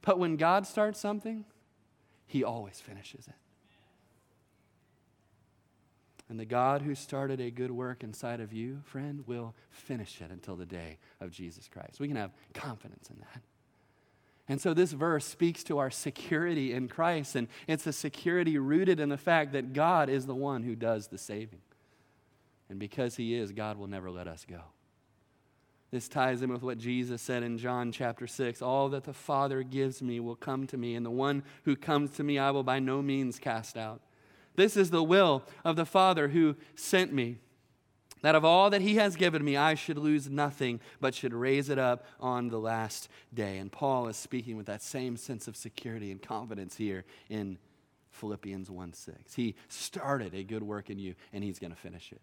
But 0.01 0.17
when 0.17 0.37
God 0.37 0.65
starts 0.65 0.99
something, 0.99 1.45
He 2.25 2.43
always 2.43 2.79
finishes 2.79 3.27
it. 3.27 3.35
And 6.29 6.39
the 6.39 6.45
God 6.45 6.81
who 6.81 6.95
started 6.95 7.39
a 7.39 7.51
good 7.51 7.71
work 7.71 8.03
inside 8.03 8.39
of 8.39 8.51
you, 8.51 8.81
friend, 8.85 9.23
will 9.27 9.53
finish 9.69 10.21
it 10.21 10.31
until 10.31 10.55
the 10.55 10.65
day 10.65 10.97
of 11.21 11.31
Jesus 11.31 11.67
Christ. 11.67 11.99
We 11.99 12.07
can 12.07 12.17
have 12.17 12.31
confidence 12.53 13.09
in 13.09 13.17
that. 13.19 13.41
And 14.47 14.61
so 14.61 14.73
this 14.73 14.91
verse 14.91 15.25
speaks 15.25 15.63
to 15.65 15.79
our 15.79 15.89
security 15.89 16.73
in 16.73 16.87
Christ, 16.87 17.35
and 17.35 17.47
it's 17.67 17.87
a 17.87 17.93
security 17.93 18.57
rooted 18.57 18.99
in 18.99 19.09
the 19.09 19.17
fact 19.17 19.53
that 19.53 19.73
God 19.73 20.09
is 20.09 20.25
the 20.25 20.35
one 20.35 20.63
who 20.63 20.75
does 20.75 21.07
the 21.07 21.17
saving. 21.17 21.61
And 22.69 22.79
because 22.79 23.15
He 23.15 23.35
is, 23.35 23.51
God 23.51 23.77
will 23.77 23.87
never 23.87 24.11
let 24.11 24.27
us 24.27 24.45
go. 24.47 24.61
This 25.91 26.07
ties 26.07 26.41
in 26.41 26.51
with 26.51 26.63
what 26.63 26.77
Jesus 26.77 27.21
said 27.21 27.41
in 27.43 27.57
John 27.57 27.91
chapter 27.91 28.27
6 28.27 28.61
All 28.61 28.89
that 28.89 29.03
the 29.03 29.13
Father 29.13 29.63
gives 29.63 30.01
me 30.01 30.19
will 30.19 30.35
come 30.35 30.67
to 30.67 30.77
me, 30.77 30.95
and 30.95 31.05
the 31.05 31.11
one 31.11 31.43
who 31.63 31.75
comes 31.75 32.11
to 32.11 32.23
me 32.23 32.37
I 32.37 32.51
will 32.51 32.63
by 32.63 32.79
no 32.79 33.01
means 33.01 33.39
cast 33.39 33.77
out. 33.77 34.01
This 34.55 34.77
is 34.77 34.89
the 34.89 35.03
will 35.03 35.43
of 35.63 35.75
the 35.75 35.85
Father 35.85 36.29
who 36.29 36.55
sent 36.75 37.13
me. 37.13 37.37
That 38.21 38.35
of 38.35 38.43
all 38.43 38.71
that 38.71 38.81
he 38.81 38.95
has 38.95 39.15
given 39.15 39.45
me, 39.45 39.55
I 39.55 39.75
should 39.75 39.99
lose 39.99 40.29
nothing, 40.29 40.79
but 40.99 41.13
should 41.13 41.33
raise 41.33 41.69
it 41.69 41.77
up 41.77 42.05
on 42.19 42.47
the 42.47 42.57
last 42.57 43.07
day. 43.33 43.59
And 43.59 43.71
Paul 43.71 44.07
is 44.07 44.17
speaking 44.17 44.57
with 44.57 44.65
that 44.65 44.81
same 44.81 45.15
sense 45.15 45.47
of 45.47 45.55
security 45.55 46.11
and 46.11 46.19
confidence 46.19 46.75
here 46.75 47.05
in 47.29 47.59
Philippians 48.09 48.71
1 48.71 48.93
6. 48.93 49.35
He 49.35 49.55
started 49.67 50.33
a 50.33 50.43
good 50.43 50.63
work 50.63 50.89
in 50.89 50.97
you, 50.97 51.13
and 51.33 51.43
he's 51.43 51.59
going 51.59 51.73
to 51.73 51.79
finish 51.79 52.11
it. 52.11 52.21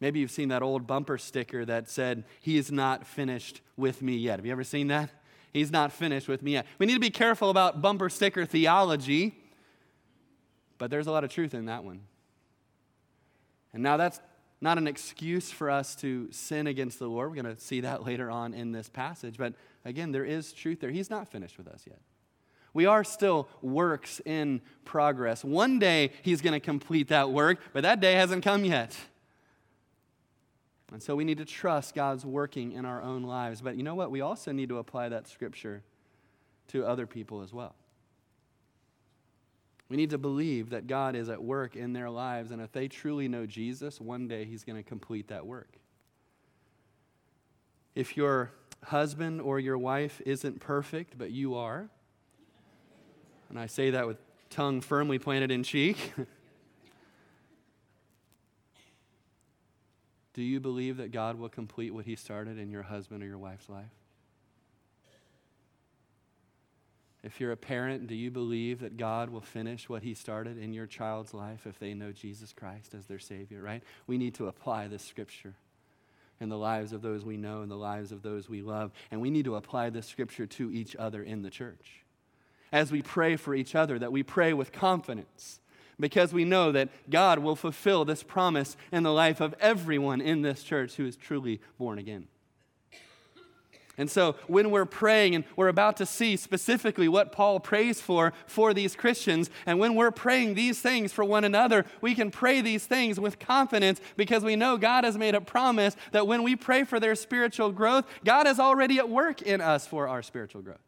Maybe 0.00 0.18
you've 0.18 0.32
seen 0.32 0.48
that 0.48 0.62
old 0.62 0.84
bumper 0.84 1.16
sticker 1.16 1.64
that 1.64 1.88
said, 1.88 2.24
He 2.40 2.56
is 2.56 2.72
not 2.72 3.06
finished 3.06 3.60
with 3.76 4.02
me 4.02 4.16
yet. 4.16 4.40
Have 4.40 4.46
you 4.46 4.50
ever 4.50 4.64
seen 4.64 4.88
that? 4.88 5.10
He's 5.52 5.70
not 5.70 5.92
finished 5.92 6.26
with 6.26 6.42
me 6.42 6.54
yet. 6.54 6.66
We 6.78 6.86
need 6.86 6.94
to 6.94 7.00
be 7.00 7.10
careful 7.10 7.50
about 7.50 7.82
bumper 7.82 8.08
sticker 8.08 8.44
theology 8.44 9.41
but 10.82 10.90
there's 10.90 11.06
a 11.06 11.12
lot 11.12 11.22
of 11.22 11.30
truth 11.30 11.54
in 11.54 11.66
that 11.66 11.84
one. 11.84 12.00
And 13.72 13.84
now 13.84 13.96
that's 13.96 14.20
not 14.60 14.78
an 14.78 14.88
excuse 14.88 15.48
for 15.48 15.70
us 15.70 15.94
to 15.94 16.26
sin 16.32 16.66
against 16.66 16.98
the 16.98 17.06
Lord. 17.06 17.30
We're 17.30 17.40
going 17.40 17.54
to 17.54 17.60
see 17.62 17.82
that 17.82 18.02
later 18.04 18.28
on 18.28 18.52
in 18.52 18.72
this 18.72 18.88
passage. 18.88 19.36
But 19.38 19.54
again, 19.84 20.10
there 20.10 20.24
is 20.24 20.52
truth 20.52 20.80
there. 20.80 20.90
He's 20.90 21.08
not 21.08 21.28
finished 21.28 21.56
with 21.56 21.68
us 21.68 21.84
yet. 21.86 22.00
We 22.74 22.84
are 22.84 23.04
still 23.04 23.46
works 23.60 24.20
in 24.24 24.60
progress. 24.84 25.44
One 25.44 25.78
day 25.78 26.10
he's 26.22 26.40
going 26.40 26.54
to 26.54 26.58
complete 26.58 27.06
that 27.10 27.30
work, 27.30 27.60
but 27.72 27.84
that 27.84 28.00
day 28.00 28.14
hasn't 28.14 28.42
come 28.42 28.64
yet. 28.64 28.96
And 30.90 31.00
so 31.00 31.14
we 31.14 31.22
need 31.22 31.38
to 31.38 31.44
trust 31.44 31.94
God's 31.94 32.26
working 32.26 32.72
in 32.72 32.84
our 32.84 33.00
own 33.00 33.22
lives. 33.22 33.60
But 33.60 33.76
you 33.76 33.84
know 33.84 33.94
what? 33.94 34.10
We 34.10 34.20
also 34.20 34.50
need 34.50 34.68
to 34.70 34.78
apply 34.78 35.10
that 35.10 35.28
scripture 35.28 35.84
to 36.70 36.84
other 36.84 37.06
people 37.06 37.40
as 37.40 37.52
well. 37.52 37.76
We 39.92 39.98
need 39.98 40.10
to 40.10 40.18
believe 40.18 40.70
that 40.70 40.86
God 40.86 41.14
is 41.14 41.28
at 41.28 41.42
work 41.42 41.76
in 41.76 41.92
their 41.92 42.08
lives, 42.08 42.50
and 42.50 42.62
if 42.62 42.72
they 42.72 42.88
truly 42.88 43.28
know 43.28 43.44
Jesus, 43.44 44.00
one 44.00 44.26
day 44.26 44.46
He's 44.46 44.64
going 44.64 44.82
to 44.82 44.82
complete 44.82 45.28
that 45.28 45.44
work. 45.44 45.68
If 47.94 48.16
your 48.16 48.52
husband 48.84 49.42
or 49.42 49.60
your 49.60 49.76
wife 49.76 50.22
isn't 50.24 50.60
perfect, 50.60 51.18
but 51.18 51.30
you 51.30 51.56
are, 51.56 51.90
and 53.50 53.60
I 53.60 53.66
say 53.66 53.90
that 53.90 54.06
with 54.06 54.16
tongue 54.48 54.80
firmly 54.80 55.18
planted 55.18 55.50
in 55.50 55.62
cheek, 55.62 56.14
do 60.32 60.40
you 60.40 60.58
believe 60.58 60.96
that 60.96 61.12
God 61.12 61.38
will 61.38 61.50
complete 61.50 61.92
what 61.92 62.06
He 62.06 62.16
started 62.16 62.58
in 62.58 62.70
your 62.70 62.84
husband 62.84 63.22
or 63.22 63.26
your 63.26 63.36
wife's 63.36 63.68
life? 63.68 63.90
If 67.22 67.40
you're 67.40 67.52
a 67.52 67.56
parent, 67.56 68.08
do 68.08 68.16
you 68.16 68.30
believe 68.30 68.80
that 68.80 68.96
God 68.96 69.30
will 69.30 69.40
finish 69.40 69.88
what 69.88 70.02
He 70.02 70.14
started 70.14 70.58
in 70.58 70.72
your 70.72 70.86
child's 70.86 71.32
life 71.32 71.66
if 71.66 71.78
they 71.78 71.94
know 71.94 72.10
Jesus 72.10 72.52
Christ 72.52 72.94
as 72.94 73.06
their 73.06 73.20
Savior, 73.20 73.62
right? 73.62 73.82
We 74.06 74.18
need 74.18 74.34
to 74.34 74.48
apply 74.48 74.88
this 74.88 75.04
scripture 75.04 75.54
in 76.40 76.48
the 76.48 76.58
lives 76.58 76.92
of 76.92 77.02
those 77.02 77.24
we 77.24 77.36
know 77.36 77.62
and 77.62 77.70
the 77.70 77.76
lives 77.76 78.10
of 78.10 78.22
those 78.22 78.48
we 78.48 78.60
love. 78.60 78.90
And 79.12 79.20
we 79.20 79.30
need 79.30 79.44
to 79.44 79.54
apply 79.54 79.90
this 79.90 80.06
scripture 80.06 80.46
to 80.46 80.72
each 80.72 80.96
other 80.96 81.22
in 81.22 81.42
the 81.42 81.50
church. 81.50 82.02
As 82.72 82.90
we 82.90 83.02
pray 83.02 83.36
for 83.36 83.54
each 83.54 83.76
other, 83.76 83.98
that 84.00 84.10
we 84.10 84.24
pray 84.24 84.52
with 84.52 84.72
confidence 84.72 85.60
because 86.00 86.32
we 86.32 86.44
know 86.44 86.72
that 86.72 86.88
God 87.08 87.38
will 87.38 87.54
fulfill 87.54 88.04
this 88.04 88.24
promise 88.24 88.76
in 88.90 89.04
the 89.04 89.12
life 89.12 89.40
of 89.40 89.54
everyone 89.60 90.20
in 90.20 90.42
this 90.42 90.64
church 90.64 90.96
who 90.96 91.06
is 91.06 91.14
truly 91.14 91.60
born 91.78 91.98
again. 91.98 92.26
And 93.98 94.10
so, 94.10 94.36
when 94.46 94.70
we're 94.70 94.86
praying, 94.86 95.34
and 95.34 95.44
we're 95.54 95.68
about 95.68 95.98
to 95.98 96.06
see 96.06 96.36
specifically 96.36 97.08
what 97.08 97.30
Paul 97.30 97.60
prays 97.60 98.00
for 98.00 98.32
for 98.46 98.72
these 98.72 98.96
Christians, 98.96 99.50
and 99.66 99.78
when 99.78 99.94
we're 99.94 100.10
praying 100.10 100.54
these 100.54 100.80
things 100.80 101.12
for 101.12 101.24
one 101.24 101.44
another, 101.44 101.84
we 102.00 102.14
can 102.14 102.30
pray 102.30 102.62
these 102.62 102.86
things 102.86 103.20
with 103.20 103.38
confidence 103.38 104.00
because 104.16 104.44
we 104.44 104.56
know 104.56 104.78
God 104.78 105.04
has 105.04 105.18
made 105.18 105.34
a 105.34 105.42
promise 105.42 105.94
that 106.12 106.26
when 106.26 106.42
we 106.42 106.56
pray 106.56 106.84
for 106.84 106.98
their 106.98 107.14
spiritual 107.14 107.70
growth, 107.70 108.06
God 108.24 108.46
is 108.46 108.58
already 108.58 108.98
at 108.98 109.10
work 109.10 109.42
in 109.42 109.60
us 109.60 109.86
for 109.86 110.08
our 110.08 110.22
spiritual 110.22 110.62
growth. 110.62 110.80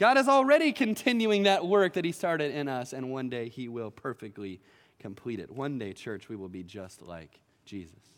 God 0.00 0.18
is 0.18 0.26
already 0.26 0.72
continuing 0.72 1.44
that 1.44 1.64
work 1.64 1.92
that 1.92 2.04
He 2.04 2.10
started 2.10 2.52
in 2.52 2.66
us, 2.66 2.92
and 2.92 3.12
one 3.12 3.28
day 3.28 3.48
He 3.48 3.68
will 3.68 3.92
perfectly 3.92 4.60
complete 4.98 5.38
it. 5.38 5.50
One 5.50 5.78
day, 5.78 5.92
church, 5.92 6.28
we 6.28 6.34
will 6.34 6.48
be 6.48 6.64
just 6.64 7.02
like 7.02 7.38
Jesus. 7.64 8.13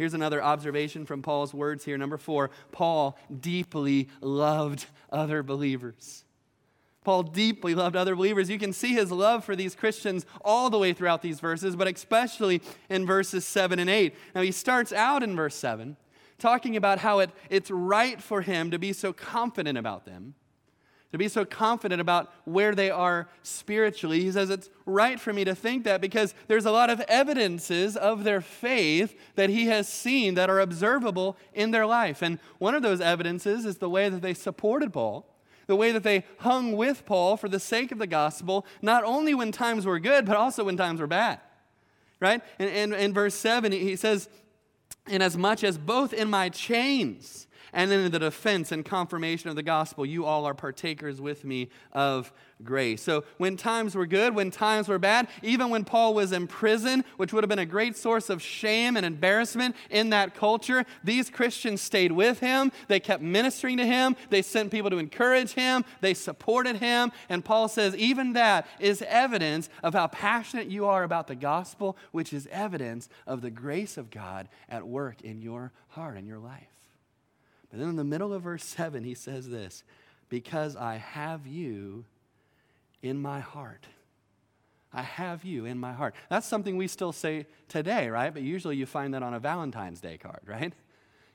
Here's 0.00 0.14
another 0.14 0.42
observation 0.42 1.04
from 1.04 1.20
Paul's 1.20 1.52
words 1.52 1.84
here. 1.84 1.98
Number 1.98 2.16
four 2.16 2.50
Paul 2.72 3.18
deeply 3.38 4.08
loved 4.22 4.86
other 5.12 5.42
believers. 5.42 6.24
Paul 7.04 7.22
deeply 7.22 7.74
loved 7.74 7.96
other 7.96 8.16
believers. 8.16 8.48
You 8.48 8.58
can 8.58 8.72
see 8.72 8.94
his 8.94 9.12
love 9.12 9.44
for 9.44 9.54
these 9.54 9.74
Christians 9.74 10.24
all 10.42 10.70
the 10.70 10.78
way 10.78 10.94
throughout 10.94 11.20
these 11.20 11.38
verses, 11.38 11.76
but 11.76 11.86
especially 11.86 12.62
in 12.88 13.04
verses 13.04 13.44
7 13.44 13.78
and 13.78 13.90
8. 13.90 14.14
Now, 14.34 14.40
he 14.40 14.52
starts 14.52 14.90
out 14.90 15.22
in 15.22 15.36
verse 15.36 15.54
7 15.56 15.98
talking 16.38 16.76
about 16.76 17.00
how 17.00 17.18
it, 17.18 17.28
it's 17.50 17.70
right 17.70 18.22
for 18.22 18.40
him 18.40 18.70
to 18.70 18.78
be 18.78 18.94
so 18.94 19.12
confident 19.12 19.76
about 19.76 20.06
them 20.06 20.34
to 21.12 21.18
be 21.18 21.28
so 21.28 21.44
confident 21.44 22.00
about 22.00 22.32
where 22.44 22.74
they 22.74 22.90
are 22.90 23.28
spiritually. 23.42 24.20
He 24.20 24.30
says 24.30 24.48
it's 24.48 24.70
right 24.86 25.18
for 25.18 25.32
me 25.32 25.44
to 25.44 25.54
think 25.54 25.84
that 25.84 26.00
because 26.00 26.34
there's 26.46 26.66
a 26.66 26.70
lot 26.70 26.88
of 26.88 27.00
evidences 27.02 27.96
of 27.96 28.22
their 28.22 28.40
faith 28.40 29.18
that 29.34 29.50
he 29.50 29.66
has 29.66 29.88
seen 29.88 30.34
that 30.34 30.48
are 30.48 30.60
observable 30.60 31.36
in 31.52 31.72
their 31.72 31.86
life. 31.86 32.22
And 32.22 32.38
one 32.58 32.74
of 32.74 32.82
those 32.82 33.00
evidences 33.00 33.64
is 33.64 33.78
the 33.78 33.90
way 33.90 34.08
that 34.08 34.22
they 34.22 34.34
supported 34.34 34.92
Paul, 34.92 35.26
the 35.66 35.76
way 35.76 35.90
that 35.90 36.04
they 36.04 36.24
hung 36.38 36.76
with 36.76 37.04
Paul 37.06 37.36
for 37.36 37.48
the 37.48 37.60
sake 37.60 37.90
of 37.90 37.98
the 37.98 38.06
gospel, 38.06 38.64
not 38.80 39.02
only 39.02 39.34
when 39.34 39.50
times 39.50 39.86
were 39.86 39.98
good, 39.98 40.26
but 40.26 40.36
also 40.36 40.64
when 40.64 40.76
times 40.76 41.00
were 41.00 41.06
bad. 41.08 41.40
Right? 42.20 42.42
And 42.58 42.92
in 42.92 43.14
verse 43.14 43.34
7, 43.34 43.72
he 43.72 43.96
says, 43.96 44.28
Inasmuch 45.08 45.64
as 45.64 45.78
both 45.78 46.12
in 46.12 46.28
my 46.30 46.50
chains, 46.50 47.46
And 47.72 47.90
then 47.90 48.00
in 48.00 48.12
the 48.12 48.18
defense 48.18 48.72
and 48.72 48.84
confirmation 48.84 49.50
of 49.50 49.56
the 49.56 49.62
gospel, 49.62 50.04
you 50.04 50.24
all 50.24 50.44
are 50.44 50.54
partakers 50.54 51.20
with 51.20 51.44
me 51.44 51.70
of 51.92 52.32
grace. 52.62 53.02
So 53.02 53.24
when 53.38 53.56
times 53.56 53.94
were 53.94 54.06
good, 54.06 54.34
when 54.34 54.50
times 54.50 54.88
were 54.88 54.98
bad, 54.98 55.28
even 55.42 55.70
when 55.70 55.84
Paul 55.84 56.14
was 56.14 56.32
in 56.32 56.46
prison, 56.46 57.04
which 57.16 57.32
would 57.32 57.42
have 57.42 57.48
been 57.48 57.58
a 57.58 57.66
great 57.66 57.96
source 57.96 58.28
of 58.28 58.42
shame 58.42 58.96
and 58.96 59.06
embarrassment 59.06 59.76
in 59.88 60.10
that 60.10 60.34
culture, 60.34 60.84
these 61.02 61.30
Christians 61.30 61.80
stayed 61.80 62.12
with 62.12 62.40
him. 62.40 62.70
They 62.88 63.00
kept 63.00 63.22
ministering 63.22 63.78
to 63.78 63.86
him. 63.86 64.16
They 64.28 64.42
sent 64.42 64.70
people 64.70 64.90
to 64.90 64.98
encourage 64.98 65.52
him. 65.52 65.84
They 66.00 66.14
supported 66.14 66.76
him. 66.76 67.12
And 67.28 67.44
Paul 67.44 67.68
says, 67.68 67.96
even 67.96 68.34
that 68.34 68.66
is 68.78 69.02
evidence 69.02 69.68
of 69.82 69.94
how 69.94 70.08
passionate 70.08 70.68
you 70.68 70.86
are 70.86 71.02
about 71.02 71.26
the 71.28 71.36
gospel, 71.36 71.96
which 72.12 72.32
is 72.32 72.48
evidence 72.50 73.08
of 73.26 73.40
the 73.40 73.50
grace 73.50 73.96
of 73.96 74.10
God 74.10 74.48
at 74.68 74.86
work 74.86 75.22
in 75.22 75.40
your 75.40 75.72
heart 75.88 76.16
and 76.16 76.26
your 76.26 76.38
life. 76.38 76.66
But 77.70 77.78
then 77.78 77.88
in 77.88 77.96
the 77.96 78.04
middle 78.04 78.32
of 78.32 78.42
verse 78.42 78.64
7, 78.64 79.04
he 79.04 79.14
says 79.14 79.48
this 79.48 79.84
Because 80.28 80.76
I 80.76 80.96
have 80.96 81.46
you 81.46 82.04
in 83.02 83.20
my 83.20 83.40
heart. 83.40 83.86
I 84.92 85.02
have 85.02 85.44
you 85.44 85.66
in 85.66 85.78
my 85.78 85.92
heart. 85.92 86.14
That's 86.28 86.48
something 86.48 86.76
we 86.76 86.88
still 86.88 87.12
say 87.12 87.46
today, 87.68 88.08
right? 88.08 88.34
But 88.34 88.42
usually 88.42 88.76
you 88.76 88.86
find 88.86 89.14
that 89.14 89.22
on 89.22 89.34
a 89.34 89.38
Valentine's 89.38 90.00
Day 90.00 90.18
card, 90.18 90.40
right? 90.46 90.72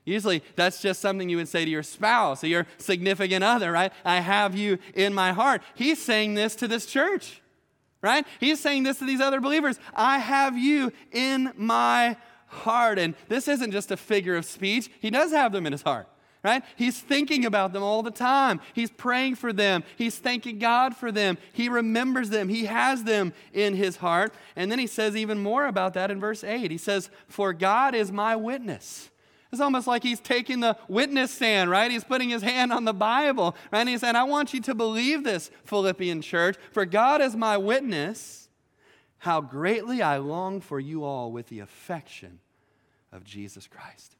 Usually 0.04 0.42
that's 0.56 0.82
just 0.82 1.00
something 1.00 1.28
you 1.28 1.38
would 1.38 1.48
say 1.48 1.64
to 1.64 1.70
your 1.70 1.82
spouse 1.82 2.44
or 2.44 2.48
your 2.48 2.66
significant 2.76 3.42
other, 3.42 3.72
right? 3.72 3.92
I 4.04 4.20
have 4.20 4.54
you 4.54 4.78
in 4.94 5.14
my 5.14 5.32
heart. 5.32 5.62
He's 5.74 6.00
saying 6.00 6.34
this 6.34 6.54
to 6.56 6.68
this 6.68 6.84
church, 6.84 7.40
right? 8.02 8.26
He's 8.38 8.60
saying 8.60 8.82
this 8.82 8.98
to 8.98 9.06
these 9.06 9.22
other 9.22 9.40
believers. 9.40 9.80
I 9.94 10.18
have 10.18 10.56
you 10.56 10.92
in 11.10 11.52
my 11.56 12.16
heart. 12.46 12.98
And 12.98 13.14
this 13.28 13.48
isn't 13.48 13.72
just 13.72 13.90
a 13.90 13.96
figure 13.96 14.36
of 14.36 14.44
speech, 14.44 14.90
he 15.00 15.10
does 15.10 15.32
have 15.32 15.50
them 15.50 15.64
in 15.64 15.72
his 15.72 15.82
heart 15.82 16.06
right? 16.46 16.62
He's 16.76 17.00
thinking 17.00 17.44
about 17.44 17.72
them 17.72 17.82
all 17.82 18.04
the 18.04 18.10
time. 18.12 18.60
He's 18.72 18.88
praying 18.88 19.34
for 19.34 19.52
them. 19.52 19.82
He's 19.96 20.16
thanking 20.16 20.60
God 20.60 20.94
for 20.94 21.10
them. 21.10 21.38
He 21.52 21.68
remembers 21.68 22.30
them. 22.30 22.48
He 22.48 22.66
has 22.66 23.02
them 23.02 23.32
in 23.52 23.74
his 23.74 23.96
heart. 23.96 24.32
And 24.54 24.70
then 24.70 24.78
he 24.78 24.86
says 24.86 25.16
even 25.16 25.40
more 25.40 25.66
about 25.66 25.94
that 25.94 26.08
in 26.08 26.20
verse 26.20 26.44
8. 26.44 26.70
He 26.70 26.78
says, 26.78 27.10
For 27.26 27.52
God 27.52 27.96
is 27.96 28.12
my 28.12 28.36
witness. 28.36 29.10
It's 29.50 29.60
almost 29.60 29.88
like 29.88 30.04
he's 30.04 30.20
taking 30.20 30.60
the 30.60 30.76
witness 30.86 31.32
stand, 31.32 31.68
right? 31.68 31.90
He's 31.90 32.04
putting 32.04 32.28
his 32.28 32.42
hand 32.42 32.72
on 32.72 32.84
the 32.84 32.94
Bible, 32.94 33.56
right? 33.72 33.80
And 33.80 33.88
he's 33.88 34.02
saying, 34.02 34.14
I 34.14 34.22
want 34.22 34.54
you 34.54 34.60
to 34.60 34.74
believe 34.74 35.24
this, 35.24 35.50
Philippian 35.64 36.22
church, 36.22 36.56
for 36.70 36.84
God 36.86 37.20
is 37.20 37.34
my 37.34 37.56
witness, 37.56 38.48
how 39.18 39.40
greatly 39.40 40.00
I 40.00 40.18
long 40.18 40.60
for 40.60 40.78
you 40.78 41.02
all 41.02 41.32
with 41.32 41.48
the 41.48 41.58
affection 41.58 42.38
of 43.10 43.24
Jesus 43.24 43.66
Christ. 43.66 44.14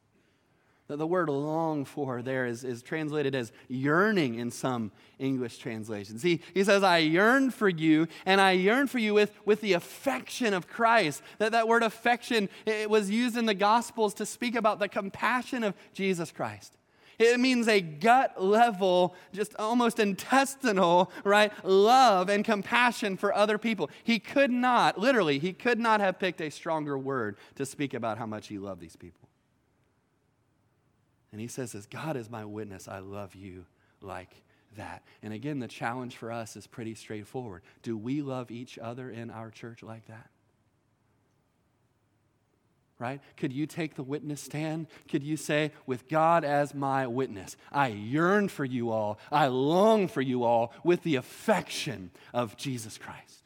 The 0.89 1.05
word 1.05 1.27
long 1.27 1.83
for 1.83 2.21
there 2.21 2.45
is, 2.45 2.63
is 2.63 2.81
translated 2.81 3.35
as 3.35 3.51
yearning 3.67 4.35
in 4.35 4.51
some 4.51 4.91
English 5.19 5.57
translations. 5.57 6.23
He, 6.23 6.39
he 6.53 6.63
says, 6.63 6.81
I 6.81 6.99
yearn 6.99 7.51
for 7.51 7.67
you, 7.67 8.07
and 8.25 8.39
I 8.39 8.51
yearn 8.51 8.87
for 8.87 8.97
you 8.97 9.13
with, 9.13 9.33
with 9.43 9.59
the 9.59 9.73
affection 9.73 10.53
of 10.53 10.69
Christ. 10.69 11.21
That, 11.39 11.51
that 11.51 11.67
word 11.67 11.83
affection 11.83 12.47
it 12.65 12.89
was 12.89 13.09
used 13.09 13.35
in 13.35 13.45
the 13.45 13.53
Gospels 13.53 14.13
to 14.15 14.25
speak 14.25 14.55
about 14.55 14.79
the 14.79 14.87
compassion 14.87 15.65
of 15.65 15.75
Jesus 15.93 16.31
Christ. 16.31 16.77
It 17.19 17.39
means 17.39 17.67
a 17.67 17.81
gut 17.81 18.41
level, 18.41 19.15
just 19.33 19.55
almost 19.57 19.99
intestinal, 19.99 21.11
right, 21.23 21.51
love 21.65 22.29
and 22.29 22.45
compassion 22.45 23.17
for 23.17 23.33
other 23.33 23.57
people. 23.57 23.89
He 24.03 24.19
could 24.19 24.51
not, 24.51 24.97
literally, 24.97 25.39
he 25.39 25.51
could 25.51 25.79
not 25.79 25.99
have 25.99 26.19
picked 26.19 26.39
a 26.41 26.51
stronger 26.51 26.97
word 26.97 27.37
to 27.55 27.65
speak 27.65 27.93
about 27.93 28.17
how 28.19 28.27
much 28.27 28.47
he 28.47 28.59
loved 28.59 28.81
these 28.81 28.95
people. 28.95 29.26
And 31.31 31.41
he 31.41 31.47
says 31.47 31.71
this 31.71 31.85
God 31.85 32.15
is 32.15 32.29
my 32.29 32.45
witness, 32.45 32.87
I 32.87 32.99
love 32.99 33.35
you 33.35 33.65
like 34.01 34.43
that. 34.77 35.03
And 35.21 35.33
again, 35.33 35.59
the 35.59 35.67
challenge 35.67 36.15
for 36.17 36.31
us 36.31 36.55
is 36.55 36.67
pretty 36.67 36.95
straightforward. 36.95 37.63
Do 37.83 37.97
we 37.97 38.21
love 38.21 38.51
each 38.51 38.77
other 38.77 39.09
in 39.09 39.29
our 39.29 39.49
church 39.49 39.83
like 39.83 40.07
that? 40.07 40.29
Right? 42.99 43.21
Could 43.35 43.53
you 43.53 43.67
take 43.67 43.95
the 43.95 44.03
witness 44.03 44.41
stand? 44.41 44.87
Could 45.07 45.21
you 45.21 45.37
say, 45.37 45.71
with 45.85 46.07
God 46.07 46.43
as 46.43 46.73
my 46.73 47.05
witness, 47.05 47.55
I 47.71 47.89
yearn 47.89 48.49
for 48.49 48.65
you 48.65 48.89
all, 48.89 49.19
I 49.31 49.47
long 49.47 50.07
for 50.07 50.21
you 50.21 50.43
all 50.43 50.73
with 50.83 51.03
the 51.03 51.15
affection 51.15 52.09
of 52.33 52.57
Jesus 52.57 52.97
Christ? 52.97 53.45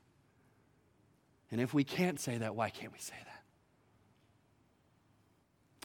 And 1.52 1.60
if 1.60 1.74
we 1.74 1.84
can't 1.84 2.18
say 2.18 2.38
that, 2.38 2.56
why 2.56 2.70
can't 2.70 2.94
we 2.94 3.00
say 3.00 3.16
that? 3.26 3.31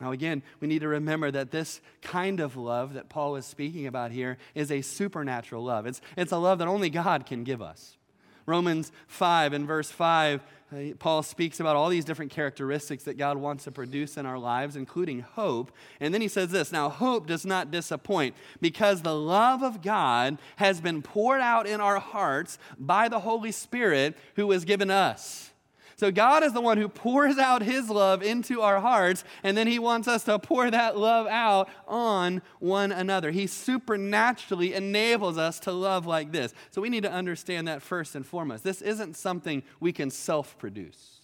Now, 0.01 0.13
again, 0.13 0.43
we 0.61 0.69
need 0.69 0.81
to 0.81 0.89
remember 0.89 1.31
that 1.31 1.51
this 1.51 1.81
kind 2.03 2.41
of 2.41 2.57
love 2.57 2.95
that 2.95 3.09
Paul 3.09 3.37
is 3.37 3.47
speaking 3.47 3.87
about 3.87 4.11
here 4.11 4.37
is 4.55 4.71
a 4.71 4.83
supernatural 4.83 5.65
love. 5.65 5.87
It's, 5.87 6.03
it's 6.17 6.33
a 6.33 6.37
love 6.37 6.59
that 6.59 6.69
only 6.69 6.91
God 6.91 7.25
can 7.25 7.45
give 7.45 7.63
us. 7.63 7.97
Romans 8.45 8.93
5 9.09 9.55
and 9.55 9.67
verse 9.67 9.91
5, 9.91 10.43
uh, 10.73 10.77
Paul 10.99 11.23
speaks 11.23 11.61
about 11.61 11.77
all 11.77 11.89
these 11.89 12.05
different 12.05 12.31
characteristics 12.31 13.05
that 13.05 13.17
God 13.17 13.39
wants 13.39 13.65
to 13.65 13.73
produce 13.73 14.17
in 14.17 14.27
our 14.27 14.39
lives, 14.39 14.77
including 14.77 15.21
hope. 15.21 15.73
And 15.99 16.13
then 16.15 16.21
he 16.21 16.29
says 16.29 16.51
this 16.51 16.71
Now, 16.71 16.89
hope 16.89 17.27
does 17.27 17.45
not 17.47 17.71
disappoint 17.71 18.37
because 18.61 19.03
the 19.03 19.17
love 19.17 19.63
of 19.63 19.83
God 19.83 20.39
has 20.57 20.81
been 20.81 21.03
poured 21.03 21.41
out 21.41 21.67
in 21.67 21.81
our 21.81 21.99
hearts 21.99 22.59
by 22.79 23.09
the 23.09 23.21
Holy 23.21 23.51
Spirit 23.51 24.17
who 24.37 24.47
was 24.47 24.65
given 24.65 24.91
us. 24.91 25.51
So 25.97 26.13
God 26.13 26.45
is 26.45 26.53
the 26.53 26.61
one 26.61 26.77
who 26.77 26.89
pours 26.89 27.39
out 27.39 27.63
his 27.63 27.89
love 27.89 28.23
into 28.23 28.61
our 28.61 28.81
hearts, 28.81 29.25
and 29.43 29.57
then 29.57 29.67
he 29.67 29.79
wants 29.79 30.07
us 30.07 30.25
to 30.25 30.39
pour 30.39 30.71
that 30.71 30.99
love 30.99 31.27
out 31.27 31.71
on 31.89 32.43
one 32.59 32.93
another. 32.93 33.31
He 33.31 33.47
supernaturally 33.47 34.75
enables 34.75 35.39
us 35.39 35.59
to 35.61 35.73
love 35.73 36.07
like 36.07 36.33
this. 36.33 36.53
So 36.71 36.83
we 36.83 36.91
need 36.91 37.05
to 37.05 37.11
understand 37.11 37.67
that 37.69 37.81
first 37.81 38.15
and 38.15 38.27
foremost. 38.27 38.63
This 38.63 38.83
isn't 38.83 39.17
something 39.17 39.63
we 39.81 39.91
can 39.91 40.11
self 40.11 40.59
produce. 40.59 41.23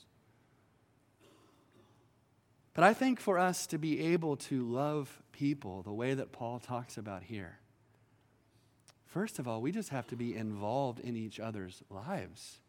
But 2.72 2.84
I 2.84 2.94
think 2.94 3.20
for 3.20 3.38
us 3.38 3.66
to 3.66 3.78
be 3.78 4.00
able 4.00 4.36
to 4.36 4.62
love 4.62 5.20
people 5.32 5.82
the 5.82 5.92
way 5.92 6.14
that 6.14 6.32
Paul 6.32 6.58
talks 6.58 6.96
about 6.96 7.24
here, 7.24 7.58
first 9.04 9.38
of 9.38 9.46
all, 9.46 9.60
we 9.60 9.70
just 9.70 9.90
have 9.90 10.06
to 10.06 10.16
be 10.16 10.34
involved 10.34 10.98
in 10.98 11.14
each 11.14 11.38
other's 11.38 11.82
lives 11.90 12.60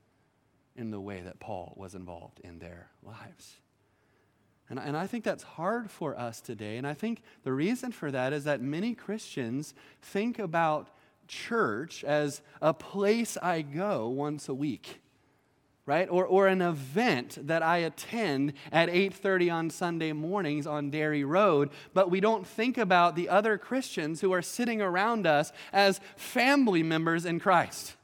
in 0.76 0.92
the 0.92 1.00
way 1.00 1.22
that 1.22 1.40
Paul 1.40 1.74
was 1.76 1.96
involved 1.96 2.40
in 2.44 2.60
their 2.60 2.90
lives. 3.04 3.58
And, 4.70 4.80
and 4.80 4.98
I 4.98 5.08
think 5.08 5.24
that's 5.24 5.44
hard 5.44 5.92
for 5.92 6.18
us 6.18 6.42
today. 6.42 6.78
And 6.78 6.88
I 6.88 6.94
think 6.94 7.22
the 7.44 7.54
reason 7.54 7.92
for 7.92 8.12
that 8.12 8.34
is 8.34 8.46
that 8.46 8.62
many 8.62 8.96
Christians 8.96 9.74
think 10.02 10.40
about 10.40 10.90
church 11.28 12.04
as 12.04 12.42
a 12.62 12.74
place 12.74 13.38
I 13.42 13.62
go 13.62 14.08
once 14.10 14.50
a 14.50 14.54
week 14.54 15.02
right 15.86 16.08
or, 16.10 16.26
or 16.26 16.48
an 16.48 16.62
event 16.62 17.38
that 17.42 17.62
i 17.62 17.78
attend 17.78 18.54
at 18.72 18.90
8.30 18.90 19.54
on 19.54 19.70
sunday 19.70 20.14
mornings 20.14 20.66
on 20.66 20.90
Derry 20.90 21.24
road 21.24 21.70
but 21.94 22.10
we 22.10 22.20
don't 22.20 22.48
think 22.48 22.78
about 22.78 23.16
the 23.16 23.30
other 23.30 23.58
christians 23.58 24.22
who 24.22 24.32
are 24.32 24.42
sitting 24.42 24.82
around 24.82 25.28
us 25.28 25.52
as 25.72 26.00
family 26.16 26.84
members 26.84 27.26
in 27.26 27.40
christ 27.40 27.96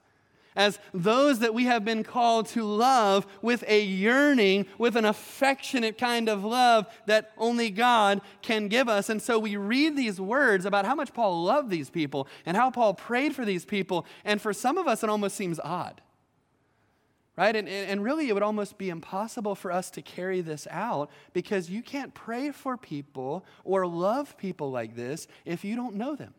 as 0.59 0.77
those 0.93 1.39
that 1.39 1.53
we 1.53 1.63
have 1.63 1.85
been 1.85 2.03
called 2.03 2.45
to 2.45 2.65
love 2.65 3.25
with 3.41 3.63
a 3.65 3.81
yearning, 3.81 4.65
with 4.77 4.97
an 4.97 5.05
affectionate 5.05 5.97
kind 5.97 6.27
of 6.27 6.43
love 6.43 6.85
that 7.05 7.31
only 7.37 7.69
God 7.69 8.19
can 8.41 8.67
give 8.67 8.89
us. 8.89 9.07
And 9.07 9.21
so 9.21 9.39
we 9.39 9.55
read 9.55 9.95
these 9.95 10.19
words 10.19 10.65
about 10.65 10.83
how 10.83 10.95
much 10.95 11.13
Paul 11.13 11.45
loved 11.45 11.69
these 11.69 11.89
people 11.89 12.27
and 12.45 12.57
how 12.57 12.71
Paul 12.71 12.93
prayed 12.93 13.33
for 13.33 13.45
these 13.45 13.63
people. 13.63 14.05
And 14.25 14.41
for 14.41 14.51
some 14.51 14.77
of 14.77 14.85
us, 14.85 15.01
it 15.01 15.09
almost 15.09 15.37
seems 15.37 15.61
odd. 15.61 16.01
Right? 17.37 17.55
And, 17.55 17.69
and 17.69 18.03
really, 18.03 18.27
it 18.27 18.33
would 18.33 18.43
almost 18.43 18.77
be 18.77 18.89
impossible 18.89 19.55
for 19.55 19.71
us 19.71 19.89
to 19.91 20.01
carry 20.01 20.41
this 20.41 20.67
out 20.69 21.09
because 21.31 21.69
you 21.69 21.81
can't 21.81 22.13
pray 22.13 22.51
for 22.51 22.75
people 22.75 23.45
or 23.63 23.87
love 23.87 24.37
people 24.37 24.71
like 24.71 24.97
this 24.97 25.25
if 25.45 25.63
you 25.63 25.77
don't 25.77 25.95
know 25.95 26.15
them 26.17 26.33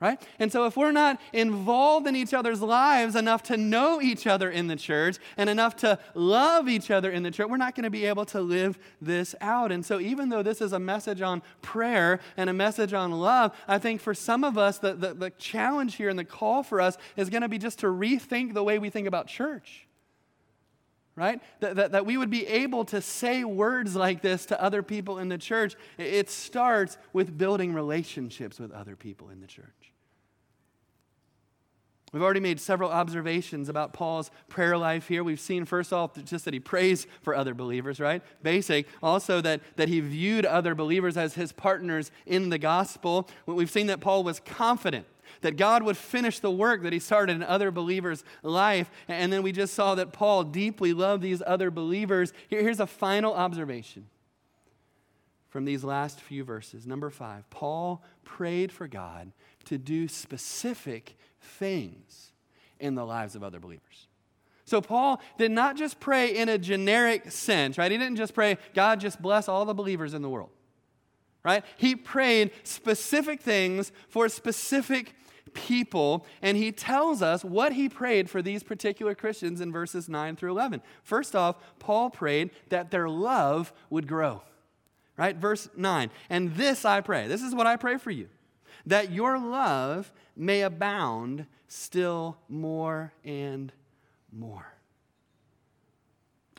right? 0.00 0.20
And 0.38 0.50
so, 0.50 0.64
if 0.64 0.76
we're 0.76 0.92
not 0.92 1.20
involved 1.32 2.06
in 2.06 2.16
each 2.16 2.32
other's 2.32 2.62
lives 2.62 3.14
enough 3.14 3.42
to 3.44 3.56
know 3.58 4.00
each 4.00 4.26
other 4.26 4.50
in 4.50 4.66
the 4.66 4.76
church 4.76 5.18
and 5.36 5.50
enough 5.50 5.76
to 5.76 5.98
love 6.14 6.68
each 6.68 6.90
other 6.90 7.10
in 7.10 7.22
the 7.22 7.30
church, 7.30 7.48
we're 7.48 7.58
not 7.58 7.74
going 7.74 7.84
to 7.84 7.90
be 7.90 8.06
able 8.06 8.24
to 8.26 8.40
live 8.40 8.78
this 9.02 9.34
out. 9.42 9.70
And 9.70 9.84
so, 9.84 10.00
even 10.00 10.30
though 10.30 10.42
this 10.42 10.62
is 10.62 10.72
a 10.72 10.78
message 10.78 11.20
on 11.20 11.42
prayer 11.60 12.20
and 12.38 12.48
a 12.48 12.54
message 12.54 12.94
on 12.94 13.12
love, 13.12 13.54
I 13.68 13.78
think 13.78 14.00
for 14.00 14.14
some 14.14 14.42
of 14.42 14.56
us, 14.56 14.78
the, 14.78 14.94
the, 14.94 15.12
the 15.12 15.30
challenge 15.30 15.96
here 15.96 16.08
and 16.08 16.18
the 16.18 16.24
call 16.24 16.62
for 16.62 16.80
us 16.80 16.96
is 17.16 17.28
going 17.28 17.42
to 17.42 17.48
be 17.48 17.58
just 17.58 17.80
to 17.80 17.86
rethink 17.86 18.54
the 18.54 18.64
way 18.64 18.78
we 18.78 18.88
think 18.88 19.06
about 19.06 19.26
church. 19.26 19.86
Right? 21.16 21.42
That, 21.58 21.76
that, 21.76 21.92
that 21.92 22.06
we 22.06 22.16
would 22.16 22.30
be 22.30 22.46
able 22.46 22.86
to 22.86 23.02
say 23.02 23.44
words 23.44 23.94
like 23.94 24.22
this 24.22 24.46
to 24.46 24.62
other 24.62 24.82
people 24.82 25.18
in 25.18 25.28
the 25.28 25.36
church. 25.36 25.74
It 25.98 26.30
starts 26.30 26.96
with 27.12 27.36
building 27.36 27.74
relationships 27.74 28.58
with 28.58 28.72
other 28.72 28.96
people 28.96 29.28
in 29.28 29.42
the 29.42 29.46
church. 29.46 29.89
We've 32.12 32.22
already 32.22 32.40
made 32.40 32.58
several 32.58 32.90
observations 32.90 33.68
about 33.68 33.92
Paul's 33.92 34.32
prayer 34.48 34.76
life 34.76 35.06
here. 35.06 35.22
We've 35.22 35.38
seen, 35.38 35.64
first 35.64 35.92
off, 35.92 36.22
just 36.24 36.44
that 36.44 36.54
he 36.54 36.58
prays 36.58 37.06
for 37.22 37.36
other 37.36 37.54
believers, 37.54 38.00
right? 38.00 38.22
Basic. 38.42 38.86
Also, 39.00 39.40
that, 39.40 39.60
that 39.76 39.88
he 39.88 40.00
viewed 40.00 40.44
other 40.44 40.74
believers 40.74 41.16
as 41.16 41.34
his 41.34 41.52
partners 41.52 42.10
in 42.26 42.48
the 42.48 42.58
gospel. 42.58 43.28
We've 43.46 43.70
seen 43.70 43.86
that 43.86 44.00
Paul 44.00 44.24
was 44.24 44.40
confident 44.40 45.06
that 45.42 45.56
God 45.56 45.84
would 45.84 45.96
finish 45.96 46.40
the 46.40 46.50
work 46.50 46.82
that 46.82 46.92
he 46.92 46.98
started 46.98 47.36
in 47.36 47.42
other 47.44 47.70
believers' 47.70 48.24
life. 48.42 48.90
And 49.06 49.32
then 49.32 49.42
we 49.42 49.52
just 49.52 49.74
saw 49.74 49.94
that 49.94 50.12
Paul 50.12 50.44
deeply 50.44 50.92
loved 50.92 51.22
these 51.22 51.42
other 51.46 51.70
believers. 51.70 52.32
Here, 52.48 52.62
here's 52.62 52.80
a 52.80 52.86
final 52.86 53.32
observation 53.32 54.06
from 55.48 55.64
these 55.64 55.84
last 55.84 56.20
few 56.20 56.44
verses. 56.44 56.86
Number 56.86 57.10
five 57.10 57.48
Paul 57.50 58.02
prayed 58.24 58.72
for 58.72 58.88
God 58.88 59.32
to 59.66 59.78
do 59.78 60.08
specific 60.08 61.16
things 61.40 62.32
in 62.78 62.94
the 62.94 63.04
lives 63.04 63.34
of 63.34 63.42
other 63.42 63.60
believers. 63.60 64.08
So 64.64 64.80
Paul 64.80 65.20
did 65.36 65.50
not 65.50 65.76
just 65.76 65.98
pray 65.98 66.36
in 66.36 66.48
a 66.48 66.56
generic 66.56 67.32
sense, 67.32 67.76
right? 67.76 67.90
He 67.90 67.98
didn't 67.98 68.16
just 68.16 68.34
pray, 68.34 68.56
God, 68.72 69.00
just 69.00 69.20
bless 69.20 69.48
all 69.48 69.64
the 69.64 69.74
believers 69.74 70.14
in 70.14 70.22
the 70.22 70.28
world, 70.28 70.50
right? 71.42 71.64
He 71.76 71.96
prayed 71.96 72.52
specific 72.62 73.40
things 73.40 73.90
for 74.08 74.28
specific 74.28 75.14
people, 75.54 76.24
and 76.40 76.56
he 76.56 76.70
tells 76.70 77.20
us 77.20 77.44
what 77.44 77.72
he 77.72 77.88
prayed 77.88 78.30
for 78.30 78.42
these 78.42 78.62
particular 78.62 79.14
Christians 79.16 79.60
in 79.60 79.72
verses 79.72 80.08
9 80.08 80.36
through 80.36 80.52
11. 80.52 80.82
First 81.02 81.34
off, 81.34 81.56
Paul 81.80 82.08
prayed 82.08 82.50
that 82.68 82.92
their 82.92 83.08
love 83.08 83.72
would 83.90 84.06
grow, 84.06 84.42
right? 85.16 85.34
Verse 85.36 85.68
9, 85.76 86.10
and 86.28 86.54
this 86.54 86.84
I 86.84 87.00
pray. 87.00 87.26
This 87.26 87.42
is 87.42 87.56
what 87.56 87.66
I 87.66 87.74
pray 87.74 87.96
for 87.98 88.12
you 88.12 88.28
that 88.86 89.10
your 89.10 89.38
love 89.38 90.12
may 90.36 90.62
abound 90.62 91.46
still 91.68 92.36
more 92.48 93.12
and 93.24 93.72
more. 94.32 94.74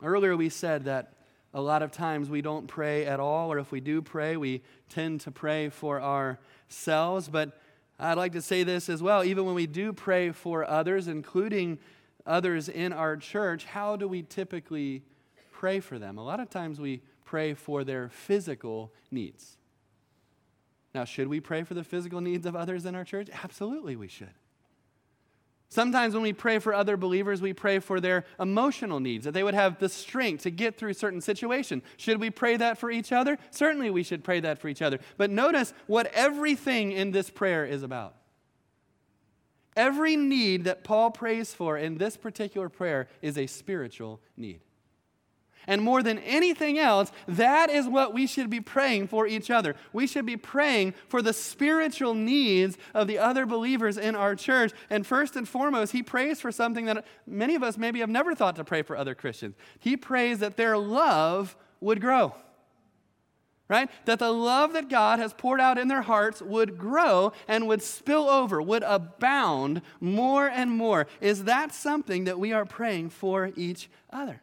Earlier, 0.02 0.36
we 0.36 0.48
said 0.48 0.84
that 0.84 1.14
a 1.54 1.60
lot 1.60 1.82
of 1.82 1.92
times 1.92 2.30
we 2.30 2.42
don't 2.42 2.66
pray 2.66 3.04
at 3.04 3.20
all, 3.20 3.52
or 3.52 3.58
if 3.58 3.70
we 3.70 3.80
do 3.80 4.00
pray, 4.02 4.36
we 4.36 4.62
tend 4.88 5.20
to 5.22 5.30
pray 5.30 5.68
for 5.68 6.00
ourselves. 6.00 7.28
But 7.28 7.60
I'd 7.98 8.16
like 8.16 8.32
to 8.32 8.42
say 8.42 8.62
this 8.62 8.88
as 8.88 9.02
well. 9.02 9.22
Even 9.22 9.44
when 9.44 9.54
we 9.54 9.66
do 9.66 9.92
pray 9.92 10.32
for 10.32 10.68
others, 10.68 11.08
including 11.08 11.78
others 12.26 12.68
in 12.68 12.92
our 12.92 13.16
church, 13.16 13.64
how 13.64 13.96
do 13.96 14.08
we 14.08 14.22
typically 14.22 15.02
pray 15.52 15.78
for 15.80 15.98
them? 15.98 16.18
A 16.18 16.24
lot 16.24 16.40
of 16.40 16.48
times 16.48 16.80
we 16.80 17.02
pray 17.24 17.54
for 17.54 17.84
their 17.84 18.08
physical 18.08 18.92
needs. 19.10 19.56
Now, 20.94 21.04
should 21.04 21.28
we 21.28 21.40
pray 21.40 21.62
for 21.64 21.74
the 21.74 21.84
physical 21.84 22.20
needs 22.20 22.44
of 22.46 22.54
others 22.54 22.84
in 22.84 22.94
our 22.94 23.04
church? 23.04 23.28
Absolutely, 23.42 23.96
we 23.96 24.08
should. 24.08 24.34
Sometimes 25.70 26.12
when 26.12 26.22
we 26.22 26.34
pray 26.34 26.58
for 26.58 26.74
other 26.74 26.98
believers, 26.98 27.40
we 27.40 27.54
pray 27.54 27.78
for 27.78 27.98
their 27.98 28.26
emotional 28.38 29.00
needs, 29.00 29.24
that 29.24 29.32
they 29.32 29.42
would 29.42 29.54
have 29.54 29.78
the 29.78 29.88
strength 29.88 30.42
to 30.42 30.50
get 30.50 30.76
through 30.76 30.92
certain 30.92 31.22
situations. 31.22 31.82
Should 31.96 32.20
we 32.20 32.28
pray 32.28 32.58
that 32.58 32.76
for 32.76 32.90
each 32.90 33.10
other? 33.10 33.38
Certainly 33.50 33.88
we 33.88 34.02
should 34.02 34.22
pray 34.22 34.40
that 34.40 34.58
for 34.58 34.68
each 34.68 34.82
other. 34.82 34.98
But 35.16 35.30
notice 35.30 35.72
what 35.86 36.08
everything 36.12 36.92
in 36.92 37.10
this 37.10 37.30
prayer 37.30 37.64
is 37.64 37.82
about. 37.82 38.16
Every 39.74 40.14
need 40.14 40.64
that 40.64 40.84
Paul 40.84 41.10
prays 41.10 41.54
for 41.54 41.78
in 41.78 41.96
this 41.96 42.18
particular 42.18 42.68
prayer 42.68 43.08
is 43.22 43.38
a 43.38 43.46
spiritual 43.46 44.20
need. 44.36 44.60
And 45.66 45.82
more 45.82 46.02
than 46.02 46.18
anything 46.18 46.78
else, 46.78 47.12
that 47.28 47.70
is 47.70 47.86
what 47.86 48.12
we 48.12 48.26
should 48.26 48.50
be 48.50 48.60
praying 48.60 49.08
for 49.08 49.26
each 49.26 49.50
other. 49.50 49.76
We 49.92 50.06
should 50.06 50.26
be 50.26 50.36
praying 50.36 50.94
for 51.08 51.22
the 51.22 51.32
spiritual 51.32 52.14
needs 52.14 52.76
of 52.94 53.06
the 53.06 53.18
other 53.18 53.46
believers 53.46 53.96
in 53.96 54.14
our 54.14 54.34
church. 54.34 54.72
And 54.90 55.06
first 55.06 55.36
and 55.36 55.48
foremost, 55.48 55.92
he 55.92 56.02
prays 56.02 56.40
for 56.40 56.50
something 56.50 56.86
that 56.86 57.04
many 57.26 57.54
of 57.54 57.62
us 57.62 57.78
maybe 57.78 58.00
have 58.00 58.10
never 58.10 58.34
thought 58.34 58.56
to 58.56 58.64
pray 58.64 58.82
for 58.82 58.96
other 58.96 59.14
Christians. 59.14 59.54
He 59.78 59.96
prays 59.96 60.40
that 60.40 60.56
their 60.56 60.76
love 60.76 61.56
would 61.80 62.00
grow. 62.00 62.34
Right? 63.68 63.88
That 64.04 64.18
the 64.18 64.32
love 64.32 64.74
that 64.74 64.90
God 64.90 65.18
has 65.18 65.32
poured 65.32 65.60
out 65.60 65.78
in 65.78 65.88
their 65.88 66.02
hearts 66.02 66.42
would 66.42 66.76
grow 66.76 67.32
and 67.48 67.66
would 67.68 67.80
spill 67.82 68.28
over, 68.28 68.60
would 68.60 68.82
abound 68.82 69.80
more 69.98 70.46
and 70.46 70.70
more. 70.70 71.06
Is 71.22 71.44
that 71.44 71.72
something 71.72 72.24
that 72.24 72.38
we 72.38 72.52
are 72.52 72.66
praying 72.66 73.10
for 73.10 73.50
each 73.56 73.88
other? 74.10 74.42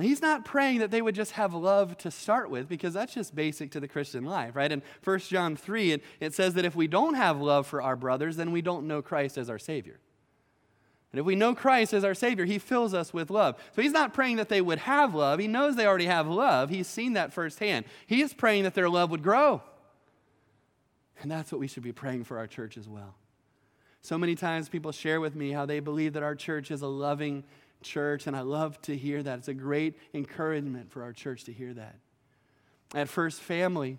He's 0.00 0.22
not 0.22 0.46
praying 0.46 0.78
that 0.78 0.90
they 0.90 1.02
would 1.02 1.14
just 1.14 1.32
have 1.32 1.52
love 1.52 1.98
to 1.98 2.10
start 2.10 2.48
with 2.48 2.66
because 2.66 2.94
that's 2.94 3.12
just 3.12 3.34
basic 3.34 3.70
to 3.72 3.80
the 3.80 3.88
Christian 3.88 4.24
life, 4.24 4.56
right? 4.56 4.72
In 4.72 4.82
1 5.04 5.18
John 5.20 5.54
3, 5.54 5.92
it, 5.92 6.04
it 6.18 6.34
says 6.34 6.54
that 6.54 6.64
if 6.64 6.74
we 6.74 6.86
don't 6.86 7.14
have 7.14 7.40
love 7.40 7.66
for 7.66 7.82
our 7.82 7.94
brothers, 7.94 8.36
then 8.36 8.52
we 8.52 8.62
don't 8.62 8.86
know 8.86 9.02
Christ 9.02 9.36
as 9.36 9.50
our 9.50 9.58
Savior. 9.58 10.00
And 11.12 11.18
if 11.18 11.26
we 11.26 11.36
know 11.36 11.54
Christ 11.54 11.92
as 11.92 12.04
our 12.04 12.14
Savior, 12.14 12.46
He 12.46 12.58
fills 12.58 12.94
us 12.94 13.12
with 13.12 13.28
love. 13.28 13.56
So 13.76 13.82
He's 13.82 13.92
not 13.92 14.14
praying 14.14 14.36
that 14.36 14.48
they 14.48 14.62
would 14.62 14.78
have 14.78 15.14
love. 15.14 15.38
He 15.38 15.46
knows 15.46 15.76
they 15.76 15.86
already 15.86 16.06
have 16.06 16.26
love. 16.26 16.70
He's 16.70 16.86
seen 16.86 17.12
that 17.12 17.34
firsthand. 17.34 17.84
He 18.06 18.22
is 18.22 18.32
praying 18.32 18.62
that 18.62 18.72
their 18.72 18.88
love 18.88 19.10
would 19.10 19.22
grow. 19.22 19.60
And 21.20 21.30
that's 21.30 21.52
what 21.52 21.60
we 21.60 21.68
should 21.68 21.82
be 21.82 21.92
praying 21.92 22.24
for 22.24 22.38
our 22.38 22.46
church 22.46 22.78
as 22.78 22.88
well. 22.88 23.14
So 24.00 24.18
many 24.18 24.34
times 24.34 24.68
people 24.68 24.90
share 24.90 25.20
with 25.20 25.36
me 25.36 25.52
how 25.52 25.66
they 25.66 25.78
believe 25.78 26.14
that 26.14 26.24
our 26.24 26.34
church 26.34 26.70
is 26.70 26.82
a 26.82 26.88
loving 26.88 27.44
church, 27.82 28.26
and 28.26 28.36
I 28.36 28.40
love 28.40 28.80
to 28.82 28.96
hear 28.96 29.22
that. 29.22 29.38
It's 29.38 29.48
a 29.48 29.54
great 29.54 29.98
encouragement 30.14 30.90
for 30.90 31.02
our 31.02 31.12
church 31.12 31.44
to 31.44 31.52
hear 31.52 31.74
that. 31.74 31.96
At 32.94 33.08
First 33.08 33.40
Family, 33.40 33.98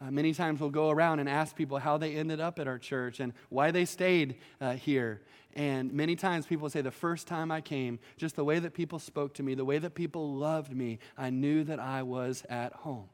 uh, 0.00 0.10
many 0.10 0.32
times 0.32 0.60
we'll 0.60 0.70
go 0.70 0.90
around 0.90 1.18
and 1.18 1.28
ask 1.28 1.56
people 1.56 1.78
how 1.78 1.98
they 1.98 2.14
ended 2.14 2.40
up 2.40 2.58
at 2.58 2.68
our 2.68 2.78
church 2.78 3.20
and 3.20 3.32
why 3.48 3.70
they 3.70 3.84
stayed 3.84 4.36
uh, 4.60 4.74
here. 4.74 5.22
And 5.54 5.92
many 5.92 6.14
times 6.14 6.46
people 6.46 6.70
say, 6.70 6.82
the 6.82 6.90
first 6.90 7.26
time 7.26 7.50
I 7.50 7.60
came, 7.60 7.98
just 8.16 8.36
the 8.36 8.44
way 8.44 8.60
that 8.60 8.74
people 8.74 8.98
spoke 8.98 9.34
to 9.34 9.42
me, 9.42 9.54
the 9.54 9.64
way 9.64 9.78
that 9.78 9.94
people 9.94 10.34
loved 10.34 10.74
me, 10.74 11.00
I 11.16 11.30
knew 11.30 11.64
that 11.64 11.80
I 11.80 12.02
was 12.04 12.44
at 12.48 12.72
home. 12.72 13.08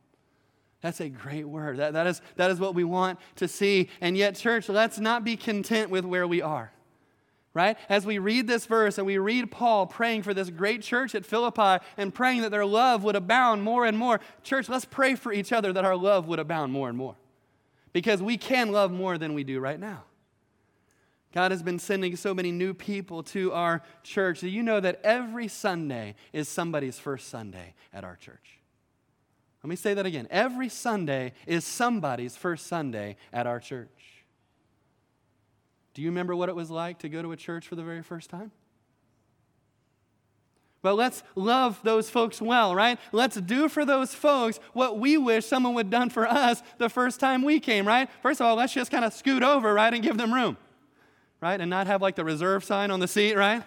That's 0.83 1.01
a 1.01 1.09
great 1.09 1.49
word. 1.49 1.79
That, 1.79 1.95
that, 1.95 2.07
is, 2.07 2.21
that 2.37 2.51
is 2.51 2.61
what 2.61 2.75
we 2.75 2.85
want 2.85 3.19
to 3.37 3.49
see. 3.49 3.89
And 4.03 4.19
yet, 4.19 4.37
church, 4.37 4.69
let's 4.69 4.99
not 4.99 5.25
be 5.25 5.37
content 5.37 5.89
with 5.89 6.05
where 6.05 6.27
we 6.27 6.43
are 6.43 6.71
right? 7.55 7.79
As 7.89 8.05
we 8.05 8.19
read 8.19 8.49
this 8.49 8.67
verse 8.67 8.99
and 8.99 9.07
we 9.07 9.17
read 9.17 9.51
Paul 9.51 9.87
praying 9.87 10.25
for 10.25 10.35
this 10.35 10.51
great 10.51 10.83
church 10.83 11.15
at 11.15 11.25
Philippi 11.25 11.83
and 11.97 12.13
praying 12.13 12.43
that 12.43 12.51
their 12.51 12.67
love 12.67 13.05
would 13.05 13.17
abound 13.17 13.63
more 13.63 13.87
and 13.87 13.97
more, 13.97 14.21
church, 14.43 14.69
let's 14.69 14.85
pray 14.85 15.15
for 15.15 15.33
each 15.33 15.53
other 15.53 15.73
that 15.73 15.85
our 15.85 15.97
love 15.97 16.27
would 16.27 16.41
abound 16.41 16.73
more 16.73 16.89
and 16.89 16.99
more. 16.99 17.15
Because 17.93 18.21
we 18.21 18.37
can 18.37 18.73
love 18.73 18.91
more 18.91 19.17
than 19.17 19.35
we 19.35 19.45
do 19.45 19.61
right 19.61 19.79
now. 19.79 20.03
God 21.33 21.53
has 21.53 21.63
been 21.63 21.79
sending 21.79 22.17
so 22.17 22.35
many 22.35 22.53
new 22.53 22.75
people 22.75 23.23
to 23.25 23.53
our 23.53 23.83
church. 24.03 24.41
Do 24.41 24.49
you 24.49 24.63
know 24.63 24.81
that 24.81 25.01
every 25.05 25.49
Sunday 25.49 26.17
is 26.33 26.49
somebody's 26.49 26.99
first 26.99 27.29
Sunday 27.29 27.75
at 27.93 28.05
our 28.05 28.17
church? 28.17 28.61
Let 29.63 29.71
me 29.71 29.77
say 29.77 29.95
that 29.95 30.07
again. 30.07 30.29
Every 30.31 30.69
Sunday 30.69 31.33
is 31.47 31.65
somebody's 31.65 32.37
first 32.37 32.67
Sunday 32.67 33.17
at 33.33 33.47
our 33.47 33.59
church. 33.59 34.14
Do 35.95 36.03
you 36.03 36.09
remember 36.09 36.35
what 36.35 36.49
it 36.49 36.57
was 36.57 36.71
like 36.71 36.99
to 36.99 37.09
go 37.09 37.23
to 37.23 37.33
a 37.33 37.37
church 37.37 37.67
for 37.69 37.77
the 37.77 37.83
very 37.83 38.03
first 38.03 38.29
time? 38.29 38.51
But 40.83 40.97
let's 40.97 41.23
love 41.35 41.81
those 41.83 42.11
folks 42.11 42.43
well, 42.43 42.75
right? 42.75 42.99
Let's 43.11 43.37
do 43.37 43.71
for 43.71 43.87
those 43.87 44.15
folks 44.15 44.61
what 44.75 44.99
we 44.99 45.17
wish 45.17 45.47
someone 45.47 45.73
would 45.75 45.89
done 45.89 46.11
for 46.11 46.27
us 46.27 46.63
the 46.77 46.91
first 46.91 47.21
time 47.21 47.43
we 47.43 47.59
came, 47.59 47.87
right? 47.87 48.11
First 48.21 48.43
of 48.43 48.47
all, 48.47 48.57
let's 48.57 48.75
just 48.75 48.91
kind 48.91 49.03
of 49.03 49.15
scoot 49.15 49.43
over, 49.43 49.73
right, 49.73 49.95
and 49.95 50.03
give 50.03 50.19
them 50.19 50.35
room, 50.35 50.59
right? 51.41 51.59
And 51.59 51.71
not 51.71 51.87
have 51.87 52.03
like 52.03 52.17
the 52.17 52.25
reserve 52.25 52.65
sign 52.65 52.91
on 52.91 53.01
the 53.01 53.09
seat, 53.09 53.35
right? 53.35 53.63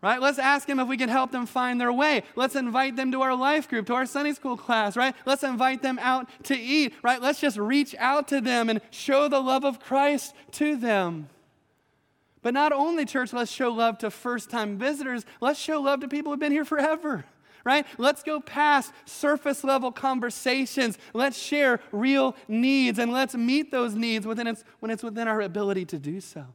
Right? 0.00 0.20
Let's 0.20 0.38
ask 0.38 0.66
them 0.66 0.78
if 0.78 0.86
we 0.86 0.96
can 0.96 1.08
help 1.08 1.32
them 1.32 1.46
find 1.46 1.80
their 1.80 1.92
way. 1.92 2.22
Let's 2.36 2.54
invite 2.54 2.96
them 2.96 3.10
to 3.12 3.22
our 3.22 3.34
life 3.34 3.68
group, 3.68 3.86
to 3.86 3.94
our 3.94 4.06
Sunday 4.06 4.32
school 4.32 4.56
class, 4.56 4.96
right? 4.96 5.14
Let's 5.26 5.42
invite 5.42 5.82
them 5.82 5.98
out 6.00 6.28
to 6.44 6.56
eat, 6.56 6.94
right? 7.02 7.20
Let's 7.20 7.40
just 7.40 7.56
reach 7.56 7.94
out 7.98 8.28
to 8.28 8.40
them 8.40 8.68
and 8.68 8.80
show 8.90 9.28
the 9.28 9.40
love 9.40 9.64
of 9.64 9.80
Christ 9.80 10.34
to 10.52 10.76
them. 10.76 11.28
But 12.42 12.54
not 12.54 12.72
only, 12.72 13.04
church, 13.04 13.32
let's 13.32 13.50
show 13.50 13.70
love 13.70 13.98
to 13.98 14.10
first 14.10 14.50
time 14.50 14.78
visitors, 14.78 15.24
let's 15.40 15.58
show 15.58 15.80
love 15.80 16.00
to 16.00 16.08
people 16.08 16.32
who've 16.32 16.40
been 16.40 16.52
here 16.52 16.64
forever. 16.64 17.24
Right? 17.64 17.84
Let's 17.98 18.22
go 18.22 18.40
past 18.40 18.92
surface 19.04 19.62
level 19.64 19.92
conversations. 19.92 20.96
Let's 21.12 21.36
share 21.36 21.80
real 21.92 22.34
needs 22.46 22.98
and 22.98 23.12
let's 23.12 23.34
meet 23.34 23.70
those 23.70 23.94
needs 23.94 24.26
within 24.26 24.46
its, 24.46 24.64
when 24.78 24.90
it's 24.90 25.02
within 25.02 25.28
our 25.28 25.42
ability 25.42 25.84
to 25.86 25.98
do 25.98 26.20
so. 26.20 26.46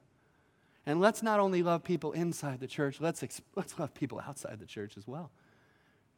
And 0.85 0.99
let's 0.99 1.23
not 1.23 1.39
only 1.39 1.63
love 1.63 1.83
people 1.83 2.11
inside 2.11 2.59
the 2.59 2.67
church, 2.67 2.99
let's, 2.99 3.23
ex- 3.23 3.41
let's 3.55 3.79
love 3.79 3.93
people 3.93 4.21
outside 4.25 4.59
the 4.59 4.65
church 4.65 4.97
as 4.97 5.07
well. 5.07 5.31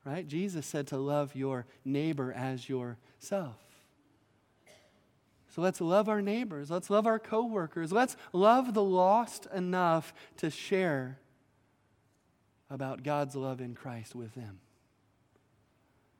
Right? 0.03 0.27
Jesus 0.27 0.65
said 0.65 0.87
to 0.87 0.97
love 0.97 1.35
your 1.35 1.65
neighbor 1.83 2.31
as 2.31 2.69
yourself. 2.69 3.57
So 5.55 5.61
let's 5.61 5.79
love 5.79 6.09
our 6.09 6.21
neighbors. 6.21 6.69
Let's 6.69 6.89
love 6.89 7.07
our 7.07 7.17
coworkers. 7.17 7.91
Let's 7.91 8.17
love 8.33 8.73
the 8.73 8.83
lost 8.83 9.47
enough 9.53 10.13
to 10.37 10.49
share 10.49 11.17
about 12.69 13.03
God's 13.03 13.35
love 13.35 13.61
in 13.61 13.73
Christ 13.73 14.15
with 14.15 14.35
them. 14.35 14.59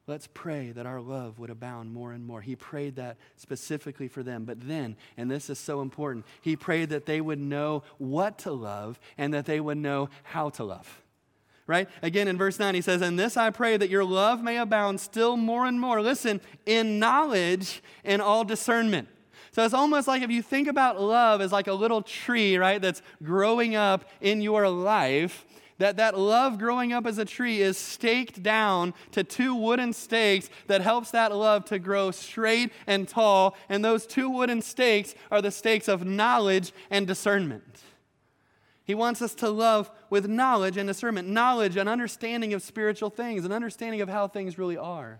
Let's 0.07 0.27
pray 0.35 0.71
that 0.71 0.85
our 0.85 1.01
love 1.01 1.39
would 1.39 1.49
abound 1.49 1.91
more 1.91 2.11
and 2.11 2.25
more. 2.25 2.39
He 2.41 2.55
prayed 2.55 2.97
that 2.97 3.17
specifically 3.37 4.07
for 4.07 4.21
them. 4.21 4.45
But 4.45 4.67
then, 4.67 4.97
and 5.17 5.31
this 5.31 5.49
is 5.49 5.57
so 5.57 5.81
important, 5.81 6.25
he 6.41 6.55
prayed 6.55 6.89
that 6.89 7.07
they 7.07 7.21
would 7.21 7.39
know 7.39 7.81
what 7.97 8.37
to 8.39 8.51
love 8.51 8.99
and 9.17 9.33
that 9.33 9.45
they 9.45 9.59
would 9.59 9.79
know 9.79 10.09
how 10.21 10.49
to 10.51 10.63
love. 10.63 11.01
Right? 11.65 11.89
Again, 12.03 12.27
in 12.27 12.37
verse 12.37 12.59
9, 12.59 12.75
he 12.75 12.81
says, 12.81 13.01
And 13.01 13.17
this 13.17 13.35
I 13.35 13.49
pray 13.49 13.77
that 13.77 13.89
your 13.89 14.03
love 14.03 14.43
may 14.43 14.57
abound 14.57 14.99
still 14.99 15.35
more 15.35 15.65
and 15.65 15.81
more. 15.81 15.99
Listen, 15.99 16.39
in 16.67 16.99
knowledge 16.99 17.81
and 18.03 18.21
all 18.21 18.43
discernment. 18.43 19.07
So 19.53 19.65
it's 19.65 19.73
almost 19.73 20.07
like 20.07 20.21
if 20.21 20.29
you 20.29 20.43
think 20.43 20.67
about 20.67 21.01
love 21.01 21.41
as 21.41 21.51
like 21.51 21.65
a 21.65 21.73
little 21.73 22.03
tree, 22.03 22.57
right, 22.57 22.79
that's 22.79 23.01
growing 23.23 23.75
up 23.75 24.05
in 24.21 24.41
your 24.41 24.69
life 24.69 25.45
that 25.77 25.97
that 25.97 26.17
love 26.17 26.57
growing 26.57 26.93
up 26.93 27.05
as 27.05 27.17
a 27.17 27.25
tree 27.25 27.61
is 27.61 27.77
staked 27.77 28.41
down 28.41 28.93
to 29.11 29.23
two 29.23 29.55
wooden 29.55 29.93
stakes 29.93 30.49
that 30.67 30.81
helps 30.81 31.11
that 31.11 31.35
love 31.35 31.65
to 31.65 31.79
grow 31.79 32.11
straight 32.11 32.71
and 32.87 33.07
tall. 33.07 33.55
And 33.67 33.83
those 33.83 34.05
two 34.05 34.29
wooden 34.29 34.61
stakes 34.61 35.15
are 35.31 35.41
the 35.41 35.51
stakes 35.51 35.87
of 35.87 36.05
knowledge 36.05 36.71
and 36.89 37.05
discernment. 37.05 37.81
He 38.85 38.95
wants 38.95 39.21
us 39.21 39.33
to 39.35 39.49
love 39.49 39.91
with 40.09 40.27
knowledge 40.27 40.77
and 40.77 40.87
discernment 40.87 41.27
knowledge 41.27 41.75
and 41.75 41.89
understanding 41.89 42.53
of 42.53 42.61
spiritual 42.61 43.09
things 43.09 43.43
an 43.43 43.51
understanding 43.51 44.01
of 44.01 44.09
how 44.09 44.27
things 44.27 44.57
really 44.57 44.77
are 44.77 45.19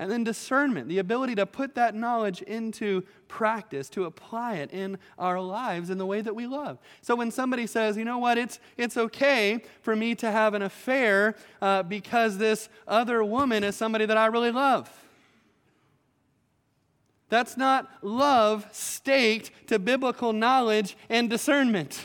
and 0.00 0.10
then 0.10 0.24
discernment, 0.24 0.88
the 0.88 0.96
ability 0.96 1.34
to 1.34 1.44
put 1.44 1.74
that 1.74 1.94
knowledge 1.94 2.40
into 2.40 3.02
practice, 3.28 3.90
to 3.90 4.06
apply 4.06 4.54
it 4.54 4.70
in 4.70 4.96
our 5.18 5.38
lives 5.38 5.90
in 5.90 5.98
the 5.98 6.06
way 6.06 6.22
that 6.22 6.34
we 6.34 6.46
love. 6.46 6.78
So 7.02 7.14
when 7.14 7.30
somebody 7.30 7.66
says, 7.66 7.98
you 7.98 8.06
know 8.06 8.16
what, 8.16 8.38
it's, 8.38 8.60
it's 8.78 8.96
okay 8.96 9.62
for 9.82 9.94
me 9.94 10.14
to 10.14 10.30
have 10.30 10.54
an 10.54 10.62
affair 10.62 11.36
uh, 11.60 11.82
because 11.82 12.38
this 12.38 12.70
other 12.88 13.22
woman 13.22 13.62
is 13.62 13.76
somebody 13.76 14.06
that 14.06 14.16
I 14.16 14.24
really 14.26 14.50
love. 14.50 14.90
That's 17.28 17.58
not 17.58 17.86
love 18.00 18.66
staked 18.72 19.50
to 19.68 19.78
biblical 19.78 20.32
knowledge 20.32 20.96
and 21.10 21.28
discernment 21.28 22.02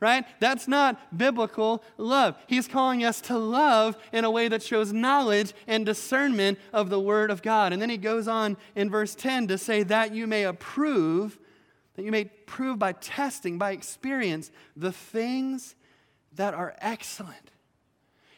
right? 0.00 0.24
That's 0.40 0.66
not 0.66 1.16
biblical 1.16 1.84
love. 1.98 2.36
He's 2.46 2.66
calling 2.66 3.04
us 3.04 3.20
to 3.22 3.36
love 3.36 3.96
in 4.12 4.24
a 4.24 4.30
way 4.30 4.48
that 4.48 4.62
shows 4.62 4.92
knowledge 4.92 5.52
and 5.66 5.84
discernment 5.84 6.58
of 6.72 6.88
the 6.88 7.00
Word 7.00 7.30
of 7.30 7.42
God. 7.42 7.72
And 7.72 7.80
then 7.80 7.90
he 7.90 7.98
goes 7.98 8.26
on 8.26 8.56
in 8.74 8.90
verse 8.90 9.14
10 9.14 9.48
to 9.48 9.58
say, 9.58 9.82
that 9.84 10.14
you 10.14 10.26
may 10.26 10.44
approve, 10.44 11.38
that 11.94 12.02
you 12.02 12.10
may 12.10 12.24
prove 12.24 12.78
by 12.78 12.92
testing, 12.92 13.58
by 13.58 13.72
experience, 13.72 14.50
the 14.74 14.92
things 14.92 15.74
that 16.34 16.54
are 16.54 16.74
excellent. 16.78 17.50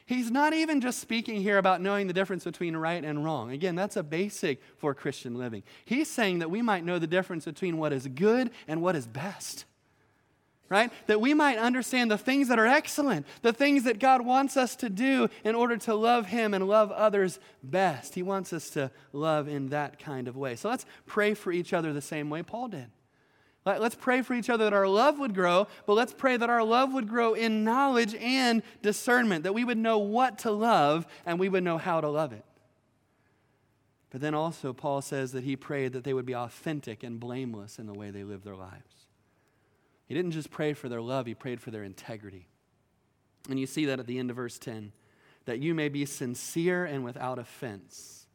He's 0.05 0.31
not 0.31 0.53
even 0.53 0.81
just 0.81 0.99
speaking 0.99 1.41
here 1.41 1.59
about 1.59 1.81
knowing 1.81 2.07
the 2.09 2.13
difference 2.13 2.45
between 2.45 2.77
right 2.77 3.03
and 3.03 3.25
wrong. 3.25 3.53
Again, 3.53 3.77
that's 3.77 3.97
a 3.97 4.03
basic 4.03 4.61
for 4.77 4.95
Christian 4.95 5.39
living. 5.39 5.63
He's 5.85 6.11
saying 6.11 6.41
that 6.41 6.51
we 6.51 6.61
might 6.61 6.85
know 6.85 6.99
the 6.99 7.07
difference 7.07 7.45
between 7.45 7.79
what 7.79 7.93
is 7.93 8.09
good 8.09 8.51
and 8.67 8.83
what 8.83 8.97
is 8.97 9.07
best 9.07 9.65
right? 10.73 10.91
That 11.07 11.21
we 11.21 11.35
might 11.35 11.59
understand 11.59 12.11
the 12.11 12.17
things 12.17 12.49
that 12.49 12.59
are 12.59 12.67
excellent, 12.67 13.27
the 13.43 13.53
things 13.53 13.85
that 13.85 13.99
God 13.99 14.25
wants 14.25 14.57
us 14.57 14.75
to 14.77 14.89
do 14.89 15.29
in 15.45 15.55
order 15.55 15.77
to 15.77 15.95
love 15.95 16.29
Him 16.29 16.55
and 16.55 16.67
love 16.67 16.91
others 16.91 17.39
best. 17.63 18.15
He 18.15 18.23
wants 18.23 18.55
us 18.55 18.71
to 18.71 18.91
love 19.13 19.49
in 19.49 19.69
that 19.69 19.99
kind 19.99 20.29
of 20.29 20.37
way. 20.37 20.57
So 20.57 20.71
let's 20.71 20.87
pray 21.05 21.35
for 21.35 21.53
each 21.53 21.75
other 21.75 21.93
the 21.93 22.01
same 22.01 22.31
way 22.31 22.43
Paul 22.43 22.69
did. 22.69 22.87
Let's 23.67 23.95
pray 23.95 24.23
for 24.23 24.33
each 24.33 24.49
other 24.49 24.65
that 24.65 24.73
our 24.73 24.89
love 24.89 25.19
would 25.19 25.35
grow, 25.35 25.69
but 25.87 25.93
let's 25.93 26.15
pray 26.15 26.39
that 26.39 26.49
our 26.49 26.65
love 26.65 26.95
would 26.95 27.07
grow 27.07 27.35
in 27.35 27.65
knowledge 27.65 28.15
and 28.15 28.63
discernment, 28.81 29.45
that 29.45 29.53
we 29.53 29.65
would 29.65 29.79
know 29.79 29.99
what 29.99 30.39
to 30.39 30.51
love 30.51 31.07
and 31.27 31.39
we 31.39 31.51
would 31.51 31.63
know 31.63 31.77
how 31.77 32.01
to 32.01 32.09
love 32.09 32.33
it. 32.33 32.45
But 34.09 34.23
then 34.23 34.35
also, 34.35 34.73
Paul 34.73 35.03
says 35.03 35.33
that 35.33 35.45
he 35.45 35.55
prayed 35.55 35.93
that 35.93 36.03
they 36.03 36.15
would 36.15 36.27
be 36.27 36.35
authentic 36.35 37.03
and 37.03 37.21
blameless 37.21 37.79
in 37.79 37.87
the 37.87 37.95
way 37.95 38.11
they 38.11 38.25
live 38.25 38.43
their 38.43 38.57
lives. 38.57 39.02
He 40.07 40.15
didn't 40.15 40.33
just 40.33 40.51
pray 40.51 40.73
for 40.73 40.89
their 40.89 41.01
love, 41.01 41.27
he 41.27 41.35
prayed 41.35 41.61
for 41.61 41.71
their 41.71 41.85
integrity. 41.85 42.49
And 43.49 43.59
you 43.59 43.67
see 43.67 43.87
that 43.87 43.99
at 43.99 44.07
the 44.07 44.19
end 44.19 44.31
of 44.31 44.37
verse 44.37 44.59
10 44.59 44.93
that 45.45 45.59
you 45.59 45.75
may 45.75 45.89
be 45.89 46.05
sincere 46.05 46.85
and 46.85 47.03
without 47.03 47.39
offense 47.39 48.27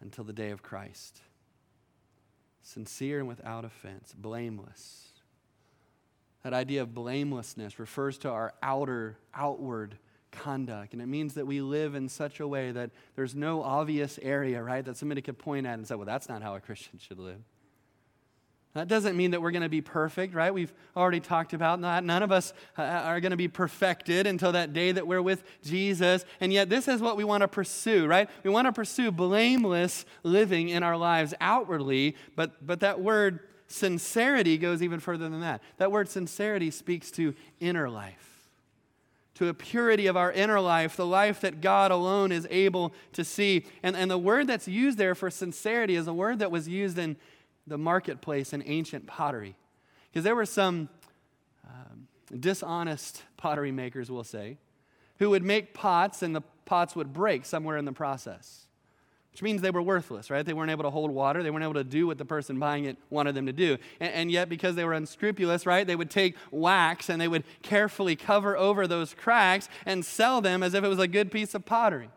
until 0.00 0.24
the 0.24 0.32
day 0.32 0.50
of 0.50 0.62
Christ. 0.62 1.20
Sincere 2.62 3.18
and 3.18 3.28
without 3.28 3.64
offense, 3.64 4.14
blameless. 4.16 5.08
That 6.42 6.54
idea 6.54 6.82
of 6.82 6.94
blamelessness 6.94 7.78
refers 7.78 8.16
to 8.18 8.30
our 8.30 8.54
outer, 8.62 9.18
outward 9.34 9.98
conduct. 10.30 10.92
And 10.92 11.02
it 11.02 11.06
means 11.06 11.34
that 11.34 11.46
we 11.46 11.60
live 11.60 11.94
in 11.94 12.08
such 12.08 12.40
a 12.40 12.48
way 12.48 12.72
that 12.72 12.90
there's 13.16 13.34
no 13.34 13.62
obvious 13.62 14.18
area, 14.22 14.62
right, 14.62 14.84
that 14.84 14.96
somebody 14.96 15.22
could 15.22 15.38
point 15.38 15.66
at 15.66 15.74
and 15.74 15.86
say, 15.86 15.94
well, 15.94 16.06
that's 16.06 16.28
not 16.28 16.42
how 16.42 16.54
a 16.54 16.60
Christian 16.60 16.98
should 16.98 17.18
live. 17.18 17.40
That 18.74 18.88
doesn't 18.88 19.16
mean 19.16 19.30
that 19.30 19.40
we're 19.40 19.52
going 19.52 19.62
to 19.62 19.68
be 19.68 19.80
perfect, 19.80 20.34
right? 20.34 20.52
We've 20.52 20.72
already 20.96 21.20
talked 21.20 21.52
about 21.52 21.80
that. 21.82 22.02
None 22.02 22.24
of 22.24 22.32
us 22.32 22.52
uh, 22.76 22.82
are 22.82 23.20
going 23.20 23.30
to 23.30 23.36
be 23.36 23.46
perfected 23.46 24.26
until 24.26 24.50
that 24.50 24.72
day 24.72 24.90
that 24.90 25.06
we're 25.06 25.22
with 25.22 25.44
Jesus. 25.62 26.24
And 26.40 26.52
yet, 26.52 26.68
this 26.68 26.88
is 26.88 27.00
what 27.00 27.16
we 27.16 27.22
want 27.22 27.42
to 27.42 27.48
pursue, 27.48 28.06
right? 28.06 28.28
We 28.42 28.50
want 28.50 28.66
to 28.66 28.72
pursue 28.72 29.12
blameless 29.12 30.04
living 30.24 30.70
in 30.70 30.82
our 30.82 30.96
lives 30.96 31.34
outwardly, 31.40 32.16
but, 32.34 32.66
but 32.66 32.80
that 32.80 33.00
word 33.00 33.38
sincerity 33.68 34.58
goes 34.58 34.82
even 34.82 34.98
further 34.98 35.28
than 35.28 35.40
that. 35.40 35.62
That 35.76 35.92
word 35.92 36.08
sincerity 36.08 36.72
speaks 36.72 37.12
to 37.12 37.32
inner 37.60 37.88
life, 37.88 38.48
to 39.34 39.46
a 39.46 39.54
purity 39.54 40.08
of 40.08 40.16
our 40.16 40.32
inner 40.32 40.60
life, 40.60 40.96
the 40.96 41.06
life 41.06 41.40
that 41.42 41.60
God 41.60 41.92
alone 41.92 42.32
is 42.32 42.44
able 42.50 42.92
to 43.12 43.24
see. 43.24 43.66
And, 43.84 43.94
and 43.94 44.10
the 44.10 44.18
word 44.18 44.48
that's 44.48 44.66
used 44.66 44.98
there 44.98 45.14
for 45.14 45.30
sincerity 45.30 45.94
is 45.94 46.08
a 46.08 46.12
word 46.12 46.40
that 46.40 46.50
was 46.50 46.66
used 46.68 46.98
in 46.98 47.16
the 47.66 47.78
marketplace 47.78 48.52
in 48.52 48.62
ancient 48.66 49.06
pottery. 49.06 49.56
Because 50.10 50.24
there 50.24 50.36
were 50.36 50.46
some 50.46 50.88
um, 51.66 52.06
dishonest 52.38 53.22
pottery 53.36 53.72
makers, 53.72 54.10
we'll 54.10 54.24
say, 54.24 54.58
who 55.18 55.30
would 55.30 55.42
make 55.42 55.74
pots 55.74 56.22
and 56.22 56.34
the 56.34 56.42
pots 56.64 56.96
would 56.96 57.12
break 57.12 57.44
somewhere 57.44 57.76
in 57.76 57.84
the 57.84 57.92
process, 57.92 58.66
which 59.32 59.42
means 59.42 59.60
they 59.60 59.70
were 59.70 59.82
worthless, 59.82 60.30
right? 60.30 60.44
They 60.44 60.52
weren't 60.52 60.70
able 60.70 60.84
to 60.84 60.90
hold 60.90 61.10
water. 61.10 61.42
They 61.42 61.50
weren't 61.50 61.64
able 61.64 61.74
to 61.74 61.84
do 61.84 62.06
what 62.06 62.18
the 62.18 62.24
person 62.24 62.58
buying 62.58 62.84
it 62.84 62.96
wanted 63.10 63.34
them 63.34 63.46
to 63.46 63.52
do. 63.52 63.78
And, 64.00 64.12
and 64.12 64.30
yet, 64.30 64.48
because 64.48 64.76
they 64.76 64.84
were 64.84 64.92
unscrupulous, 64.92 65.66
right, 65.66 65.86
they 65.86 65.96
would 65.96 66.10
take 66.10 66.36
wax 66.50 67.08
and 67.08 67.20
they 67.20 67.28
would 67.28 67.44
carefully 67.62 68.16
cover 68.16 68.56
over 68.56 68.86
those 68.86 69.14
cracks 69.14 69.68
and 69.84 70.04
sell 70.04 70.40
them 70.40 70.62
as 70.62 70.74
if 70.74 70.84
it 70.84 70.88
was 70.88 70.98
a 70.98 71.08
good 71.08 71.30
piece 71.30 71.54
of 71.54 71.64
pottery. 71.64 72.10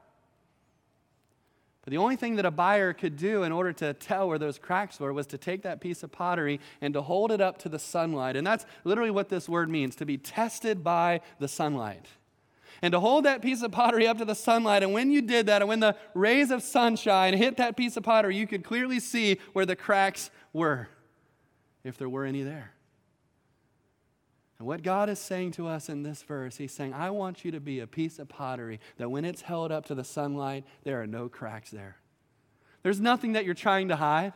But 1.88 1.92
the 1.92 2.00
only 2.00 2.18
thing 2.18 2.36
that 2.36 2.46
a 2.46 2.52
buyer 2.52 2.92
could 2.92 3.16
do 3.16 3.44
in 3.44 3.54
order 3.54 3.72
to 3.72 3.94
tell 3.94 4.28
where 4.28 4.38
those 4.38 4.60
cracks 4.60 5.00
were 5.00 5.14
was 5.14 5.26
to 5.28 5.38
take 5.38 5.62
that 5.62 5.80
piece 5.80 6.04
of 6.04 6.12
pottery 6.12 6.60
and 6.82 6.94
to 6.94 7.02
hold 7.02 7.32
it 7.32 7.40
up 7.40 7.58
to 7.60 7.70
the 7.70 7.80
sunlight. 7.80 8.36
And 8.36 8.46
that's 8.46 8.66
literally 8.84 9.10
what 9.10 9.30
this 9.30 9.48
word 9.48 9.70
means 9.70 9.96
to 9.96 10.06
be 10.06 10.18
tested 10.18 10.84
by 10.84 11.22
the 11.40 11.48
sunlight. 11.48 12.08
And 12.82 12.92
to 12.92 13.00
hold 13.00 13.24
that 13.24 13.42
piece 13.42 13.62
of 13.62 13.72
pottery 13.72 14.06
up 14.06 14.18
to 14.18 14.26
the 14.26 14.36
sunlight, 14.36 14.84
and 14.84 14.92
when 14.92 15.12
you 15.12 15.22
did 15.22 15.46
that, 15.46 15.62
and 15.62 15.70
when 15.70 15.80
the 15.80 15.96
rays 16.14 16.52
of 16.52 16.62
sunshine 16.62 17.34
hit 17.34 17.56
that 17.56 17.78
piece 17.78 17.96
of 17.96 18.04
pottery, 18.04 18.36
you 18.36 18.48
could 18.48 18.66
clearly 18.66 19.00
see 19.00 19.40
where 19.54 19.66
the 19.66 19.78
cracks 19.78 20.30
were, 20.52 20.90
if 21.86 21.98
there 21.98 22.10
were 22.10 22.26
any 22.26 22.44
there. 22.44 22.74
And 24.60 24.68
what 24.68 24.82
God 24.82 25.10
is 25.10 25.20
saying 25.20 25.52
to 25.52 25.68
us 25.68 25.88
in 25.88 26.04
this 26.04 26.24
verse, 26.24 26.58
He's 26.58 26.72
saying, 26.72 26.94
I 26.94 27.12
want 27.12 27.46
you 27.46 27.52
to 27.52 27.60
be 27.60 27.80
a 27.80 27.88
piece 27.88 28.18
of 28.18 28.28
pottery 28.28 28.80
that 28.98 29.10
when 29.10 29.24
it's 29.24 29.42
held 29.42 29.72
up 29.72 29.86
to 29.86 29.96
the 29.96 30.04
sunlight, 30.04 30.66
there 30.84 31.02
are 31.02 31.08
no 31.08 31.30
cracks 31.30 31.70
there. 31.70 31.98
There's 32.82 33.00
nothing 33.00 33.34
that 33.34 33.46
you're 33.46 33.54
trying 33.54 33.90
to 33.90 33.96
hide 33.96 34.34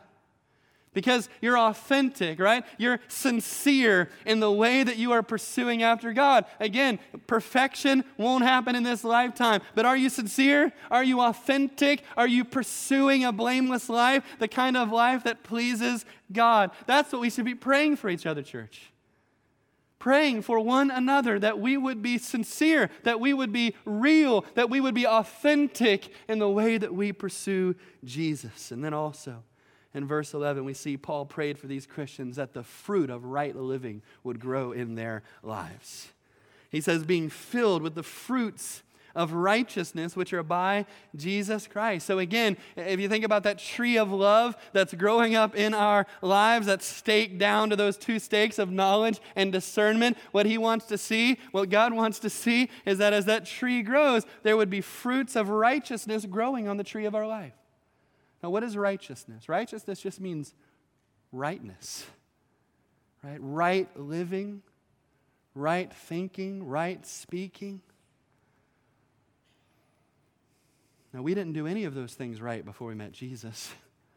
because 0.94 1.28
you're 1.40 1.58
authentic, 1.58 2.38
right? 2.38 2.64
You're 2.76 3.00
sincere 3.08 4.10
in 4.26 4.40
the 4.40 4.52
way 4.52 4.84
that 4.84 4.98
you 4.98 5.12
are 5.12 5.22
pursuing 5.22 5.82
after 5.82 6.12
God. 6.12 6.44
Again, 6.60 6.98
perfection 7.26 8.04
won't 8.18 8.44
happen 8.44 8.76
in 8.76 8.82
this 8.82 9.02
lifetime, 9.02 9.62
but 9.74 9.86
are 9.86 9.96
you 9.96 10.10
sincere? 10.10 10.72
Are 10.90 11.02
you 11.02 11.20
authentic? 11.22 12.02
Are 12.16 12.28
you 12.28 12.44
pursuing 12.44 13.24
a 13.24 13.32
blameless 13.32 13.88
life, 13.88 14.22
the 14.38 14.48
kind 14.48 14.76
of 14.76 14.92
life 14.92 15.24
that 15.24 15.42
pleases 15.42 16.04
God? 16.30 16.72
That's 16.86 17.10
what 17.10 17.22
we 17.22 17.30
should 17.30 17.46
be 17.46 17.54
praying 17.54 17.96
for 17.96 18.10
each 18.10 18.26
other, 18.26 18.42
church 18.42 18.91
praying 20.02 20.42
for 20.42 20.58
one 20.58 20.90
another 20.90 21.38
that 21.38 21.60
we 21.60 21.76
would 21.76 22.02
be 22.02 22.18
sincere, 22.18 22.90
that 23.04 23.20
we 23.20 23.32
would 23.32 23.52
be 23.52 23.72
real, 23.84 24.44
that 24.56 24.68
we 24.68 24.80
would 24.80 24.96
be 24.96 25.06
authentic 25.06 26.12
in 26.28 26.40
the 26.40 26.48
way 26.48 26.76
that 26.76 26.92
we 26.92 27.12
pursue 27.12 27.72
Jesus. 28.02 28.72
And 28.72 28.84
then 28.84 28.92
also, 28.92 29.44
in 29.94 30.04
verse 30.04 30.34
11, 30.34 30.64
we 30.64 30.74
see 30.74 30.96
Paul 30.96 31.24
prayed 31.24 31.56
for 31.56 31.68
these 31.68 31.86
Christians 31.86 32.34
that 32.34 32.52
the 32.52 32.64
fruit 32.64 33.10
of 33.10 33.26
right 33.26 33.54
living 33.54 34.02
would 34.24 34.40
grow 34.40 34.72
in 34.72 34.96
their 34.96 35.22
lives. 35.40 36.08
He 36.68 36.80
says, 36.80 37.04
being 37.04 37.30
filled 37.30 37.82
with 37.82 37.94
the 37.94 38.02
fruits 38.02 38.82
of 39.14 39.32
righteousness, 39.32 40.16
which 40.16 40.32
are 40.32 40.42
by 40.42 40.86
Jesus 41.14 41.66
Christ. 41.66 42.06
So, 42.06 42.18
again, 42.18 42.56
if 42.76 43.00
you 43.00 43.08
think 43.08 43.24
about 43.24 43.42
that 43.44 43.58
tree 43.58 43.98
of 43.98 44.12
love 44.12 44.56
that's 44.72 44.94
growing 44.94 45.34
up 45.34 45.54
in 45.54 45.74
our 45.74 46.06
lives, 46.20 46.66
that's 46.66 46.86
staked 46.86 47.38
down 47.38 47.70
to 47.70 47.76
those 47.76 47.96
two 47.96 48.18
stakes 48.18 48.58
of 48.58 48.70
knowledge 48.70 49.20
and 49.36 49.52
discernment, 49.52 50.16
what 50.32 50.46
He 50.46 50.58
wants 50.58 50.86
to 50.86 50.98
see, 50.98 51.38
what 51.50 51.70
God 51.70 51.92
wants 51.92 52.18
to 52.20 52.30
see, 52.30 52.70
is 52.86 52.98
that 52.98 53.12
as 53.12 53.26
that 53.26 53.46
tree 53.46 53.82
grows, 53.82 54.24
there 54.42 54.56
would 54.56 54.70
be 54.70 54.80
fruits 54.80 55.36
of 55.36 55.48
righteousness 55.48 56.26
growing 56.26 56.68
on 56.68 56.76
the 56.76 56.84
tree 56.84 57.04
of 57.04 57.14
our 57.14 57.26
life. 57.26 57.54
Now, 58.42 58.50
what 58.50 58.64
is 58.64 58.76
righteousness? 58.76 59.48
Righteousness 59.48 60.00
just 60.00 60.20
means 60.20 60.54
rightness, 61.30 62.06
right? 63.22 63.38
Right 63.40 63.88
living, 63.98 64.62
right 65.54 65.92
thinking, 65.92 66.64
right 66.66 67.04
speaking. 67.06 67.80
Now, 71.12 71.22
we 71.22 71.34
didn't 71.34 71.52
do 71.52 71.66
any 71.66 71.84
of 71.84 71.94
those 71.94 72.14
things 72.14 72.40
right 72.40 72.64
before 72.64 72.88
we 72.88 72.94
met 72.94 73.12
Jesus. 73.12 73.72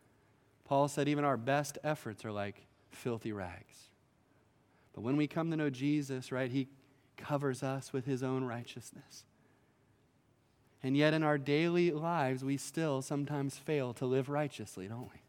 Paul 0.66 0.88
said 0.88 1.08
even 1.08 1.26
our 1.26 1.38
best 1.38 1.78
efforts 1.84 2.24
are 2.26 2.32
like 2.32 2.66
filthy 2.90 3.32
rags. 3.32 3.76
But 4.94 5.02
when 5.02 5.18
we 5.18 5.28
come 5.28 5.52
to 5.52 5.58
know 5.58 5.70
Jesus, 5.70 6.32
right, 6.32 6.50
he 6.50 6.70
covers 7.18 7.64
us 7.64 7.92
with 7.92 8.06
his 8.06 8.24
own 8.24 8.46
righteousness. 8.46 9.26
And 10.82 10.96
yet, 10.96 11.14
in 11.14 11.24
our 11.24 11.38
daily 11.38 11.92
lives, 11.92 12.44
we 12.44 12.58
still 12.58 13.02
sometimes 13.02 13.58
fail 13.58 13.94
to 13.96 14.06
live 14.06 14.30
righteously, 14.30 14.88
don't 14.88 15.10
we? 15.12 15.22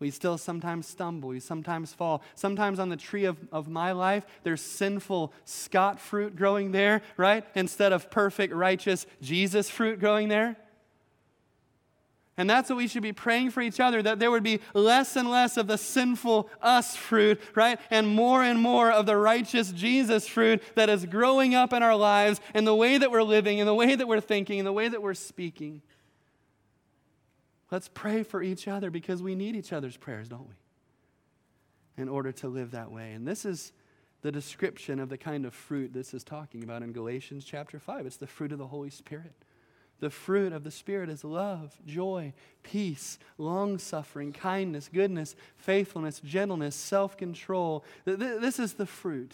We 0.00 0.10
still 0.10 0.38
sometimes 0.38 0.86
stumble. 0.86 1.28
We 1.28 1.40
sometimes 1.40 1.92
fall. 1.92 2.22
Sometimes 2.34 2.78
on 2.78 2.88
the 2.88 2.96
tree 2.96 3.26
of, 3.26 3.38
of 3.52 3.68
my 3.68 3.92
life, 3.92 4.26
there's 4.42 4.60
sinful 4.60 5.32
Scott 5.44 6.00
fruit 6.00 6.34
growing 6.34 6.72
there, 6.72 7.02
right? 7.16 7.44
Instead 7.54 7.92
of 7.92 8.10
perfect, 8.10 8.52
righteous 8.52 9.06
Jesus 9.22 9.70
fruit 9.70 10.00
growing 10.00 10.28
there. 10.28 10.56
And 12.36 12.50
that's 12.50 12.68
what 12.68 12.76
we 12.76 12.88
should 12.88 13.02
be 13.02 13.12
praying 13.12 13.50
for 13.50 13.60
each 13.60 13.78
other 13.78 14.02
that 14.02 14.18
there 14.18 14.30
would 14.30 14.42
be 14.42 14.60
less 14.74 15.14
and 15.14 15.30
less 15.30 15.56
of 15.56 15.68
the 15.68 15.78
sinful 15.78 16.50
us 16.60 16.96
fruit, 16.96 17.40
right? 17.54 17.78
And 17.90 18.08
more 18.08 18.42
and 18.42 18.60
more 18.60 18.90
of 18.90 19.06
the 19.06 19.16
righteous 19.16 19.70
Jesus 19.70 20.26
fruit 20.26 20.60
that 20.74 20.88
is 20.88 21.06
growing 21.06 21.54
up 21.54 21.72
in 21.72 21.82
our 21.82 21.94
lives 21.94 22.40
in 22.52 22.64
the 22.64 22.74
way 22.74 22.98
that 22.98 23.12
we're 23.12 23.22
living, 23.22 23.58
in 23.58 23.66
the 23.66 23.74
way 23.74 23.94
that 23.94 24.08
we're 24.08 24.20
thinking, 24.20 24.58
in 24.58 24.64
the 24.64 24.72
way 24.72 24.88
that 24.88 25.00
we're 25.00 25.14
speaking. 25.14 25.80
Let's 27.70 27.88
pray 27.92 28.24
for 28.24 28.42
each 28.42 28.66
other 28.66 28.90
because 28.90 29.22
we 29.22 29.36
need 29.36 29.54
each 29.54 29.72
other's 29.72 29.96
prayers, 29.96 30.28
don't 30.28 30.48
we? 30.48 32.02
In 32.02 32.08
order 32.08 32.32
to 32.32 32.48
live 32.48 32.72
that 32.72 32.90
way. 32.90 33.12
And 33.12 33.26
this 33.26 33.44
is 33.44 33.72
the 34.22 34.32
description 34.32 34.98
of 34.98 35.08
the 35.08 35.18
kind 35.18 35.46
of 35.46 35.54
fruit 35.54 35.92
this 35.92 36.14
is 36.14 36.24
talking 36.24 36.64
about 36.64 36.82
in 36.82 36.92
Galatians 36.92 37.44
chapter 37.44 37.78
5. 37.78 38.06
It's 38.06 38.16
the 38.16 38.26
fruit 38.26 38.50
of 38.50 38.58
the 38.58 38.66
Holy 38.66 38.90
Spirit. 38.90 39.34
The 40.00 40.10
fruit 40.10 40.52
of 40.52 40.64
the 40.64 40.70
Spirit 40.70 41.08
is 41.08 41.24
love, 41.24 41.78
joy, 41.86 42.32
peace, 42.62 43.18
long 43.38 43.78
suffering, 43.78 44.32
kindness, 44.32 44.90
goodness, 44.92 45.36
faithfulness, 45.56 46.20
gentleness, 46.20 46.74
self 46.74 47.16
control. 47.16 47.84
This 48.04 48.58
is 48.58 48.74
the 48.74 48.86
fruit 48.86 49.32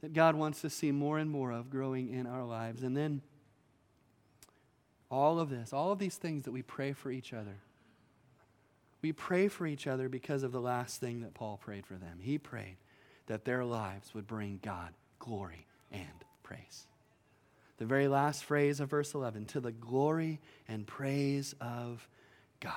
that 0.00 0.14
God 0.14 0.34
wants 0.34 0.62
to 0.62 0.70
see 0.70 0.92
more 0.92 1.18
and 1.18 1.30
more 1.30 1.52
of 1.52 1.70
growing 1.70 2.08
in 2.08 2.26
our 2.26 2.44
lives. 2.44 2.82
And 2.82 2.96
then 2.96 3.20
all 5.10 5.38
of 5.38 5.50
this, 5.50 5.72
all 5.72 5.92
of 5.92 5.98
these 5.98 6.16
things 6.16 6.44
that 6.44 6.52
we 6.52 6.62
pray 6.62 6.92
for 6.92 7.10
each 7.10 7.32
other. 7.32 7.56
We 9.02 9.12
pray 9.12 9.48
for 9.48 9.66
each 9.66 9.86
other 9.86 10.08
because 10.08 10.42
of 10.42 10.52
the 10.52 10.60
last 10.60 11.00
thing 11.00 11.20
that 11.22 11.34
Paul 11.34 11.58
prayed 11.58 11.86
for 11.86 11.94
them. 11.94 12.18
He 12.20 12.38
prayed 12.38 12.76
that 13.26 13.44
their 13.44 13.64
lives 13.64 14.14
would 14.14 14.26
bring 14.26 14.60
God 14.62 14.92
glory 15.18 15.66
and 15.92 16.24
praise 16.42 16.86
the 17.80 17.86
very 17.86 18.08
last 18.08 18.44
phrase 18.44 18.78
of 18.78 18.90
verse 18.90 19.14
11 19.14 19.46
to 19.46 19.58
the 19.58 19.72
glory 19.72 20.38
and 20.68 20.86
praise 20.86 21.54
of 21.62 22.06
God. 22.60 22.74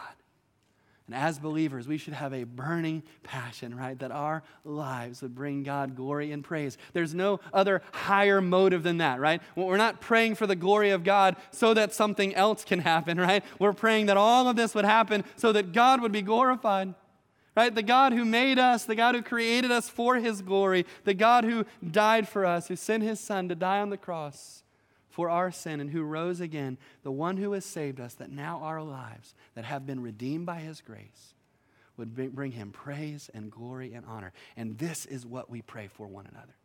And 1.08 1.14
as 1.14 1.38
believers, 1.39 1.89
we 1.89 1.97
should 1.97 2.14
have 2.14 2.34
a 2.34 2.45
burning 2.45 3.04
passion, 3.22 3.76
right? 3.76 3.99
That 3.99 4.14
our 4.14 4.43
lives 4.64 5.22
would 5.22 5.36
bring 5.36 5.64
God 5.64 5.97
glory 5.97 6.32
and 6.32 6.41
praise. 6.41 6.78
There's 6.93 7.14
no 7.14 7.41
other 7.51 7.82
higher 7.91 8.39
motive 8.39 8.84
than 8.84 8.99
that, 8.99 9.20
right? 9.20 9.41
We're 9.58 9.76
not 9.76 9.99
praying 9.99 10.36
for 10.36 10.47
the 10.47 10.56
glory 10.56 10.91
of 10.91 11.04
God 11.04 11.36
so 11.51 11.74
that 11.74 11.93
something 11.93 12.34
else 12.34 12.64
can 12.64 12.80
happen, 12.80 13.20
right? 13.20 13.43
We're 13.60 13.74
praying 13.74 14.06
that 14.06 14.16
all 14.16 14.47
of 14.47 14.56
this 14.56 14.74
would 14.74 14.86
happen 14.86 15.26
so 15.36 15.51
that 15.51 15.74
God 15.74 16.01
would 16.01 16.14
be 16.14 16.22
glorified. 16.22 16.95
Right? 17.56 17.76
The 17.76 17.84
God 17.84 18.14
who 18.14 18.26
made 18.26 18.58
us, 18.58 18.86
the 18.86 18.95
God 18.95 19.14
who 19.14 19.22
created 19.22 19.70
us 19.70 19.88
for 19.88 20.16
his 20.16 20.41
glory, 20.41 20.88
the 21.04 21.14
God 21.14 21.43
who 21.43 21.66
died 21.88 22.28
for 22.28 22.47
us, 22.47 22.68
who 22.68 22.76
sent 22.76 23.04
his 23.04 23.20
son 23.20 23.47
to 23.49 23.54
die 23.54 23.80
on 23.80 23.91
the 23.91 23.97
cross 23.97 24.62
for 25.14 25.30
our 25.30 25.51
sin 25.51 25.80
and 25.80 25.91
who 25.91 26.01
rose 26.01 26.41
again, 26.41 26.76
the 27.03 27.11
one 27.11 27.38
who 27.38 27.51
has 27.51 27.64
saved 27.64 27.99
us, 27.99 28.16
that 28.16 28.32
now 28.32 28.61
our 28.64 28.82
lives 28.82 29.36
that 29.53 29.64
have 29.64 29.86
been 29.86 30.01
redeemed 30.01 30.47
by 30.47 30.55
his 30.55 30.82
grace 30.82 31.36
would 31.97 32.16
bring 32.16 32.51
him 32.51 32.72
praise 32.72 33.30
and 33.32 33.51
glory 33.51 33.93
and 33.93 34.07
honor. 34.07 34.34
And 34.57 34.76
this 34.80 35.05
is 35.05 35.24
what 35.24 35.51
we 35.51 35.61
pray 35.61 35.86
for 35.86 36.07
one 36.07 36.26
another. 36.26 36.55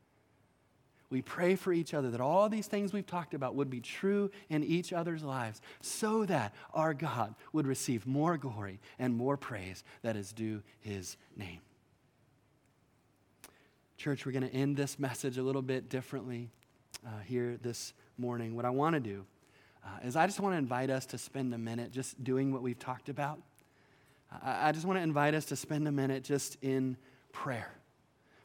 We 1.10 1.20
pray 1.20 1.56
for 1.56 1.74
each 1.74 1.92
other 1.92 2.10
that 2.10 2.22
all 2.22 2.48
these 2.48 2.66
things 2.66 2.90
we've 2.90 3.06
talked 3.06 3.34
about 3.34 3.54
would 3.54 3.68
be 3.68 3.82
true 3.82 4.30
in 4.48 4.64
each 4.64 4.94
other's 4.94 5.22
lives 5.22 5.60
so 5.82 6.24
that 6.24 6.54
our 6.72 6.94
God 6.94 7.34
would 7.52 7.66
receive 7.66 8.06
more 8.06 8.38
glory 8.38 8.80
and 8.98 9.14
more 9.14 9.36
praise 9.36 9.84
that 10.00 10.16
is 10.16 10.32
due 10.32 10.62
his 10.80 11.18
name. 11.36 11.60
Church, 13.98 14.24
we're 14.24 14.32
going 14.32 14.48
to 14.48 14.54
end 14.54 14.78
this 14.78 14.98
message 14.98 15.36
a 15.36 15.42
little 15.42 15.60
bit 15.60 15.90
differently 15.90 16.48
uh, 17.06 17.20
here 17.26 17.58
this 17.60 17.92
morning, 18.18 18.56
what 18.56 18.64
I 18.64 18.70
want 18.70 18.94
to 18.94 19.00
do 19.00 19.24
uh, 19.84 20.06
is 20.06 20.16
I 20.16 20.26
just 20.26 20.40
want 20.40 20.54
to 20.54 20.58
invite 20.58 20.90
us 20.90 21.06
to 21.06 21.18
spend 21.18 21.54
a 21.54 21.58
minute 21.58 21.92
just 21.92 22.22
doing 22.22 22.52
what 22.52 22.62
we've 22.62 22.78
talked 22.78 23.08
about. 23.08 23.40
I, 24.42 24.68
I 24.68 24.72
just 24.72 24.86
want 24.86 24.98
to 24.98 25.02
invite 25.02 25.34
us 25.34 25.46
to 25.46 25.56
spend 25.56 25.86
a 25.86 25.92
minute 25.92 26.24
just 26.24 26.56
in 26.62 26.96
prayer. 27.32 27.72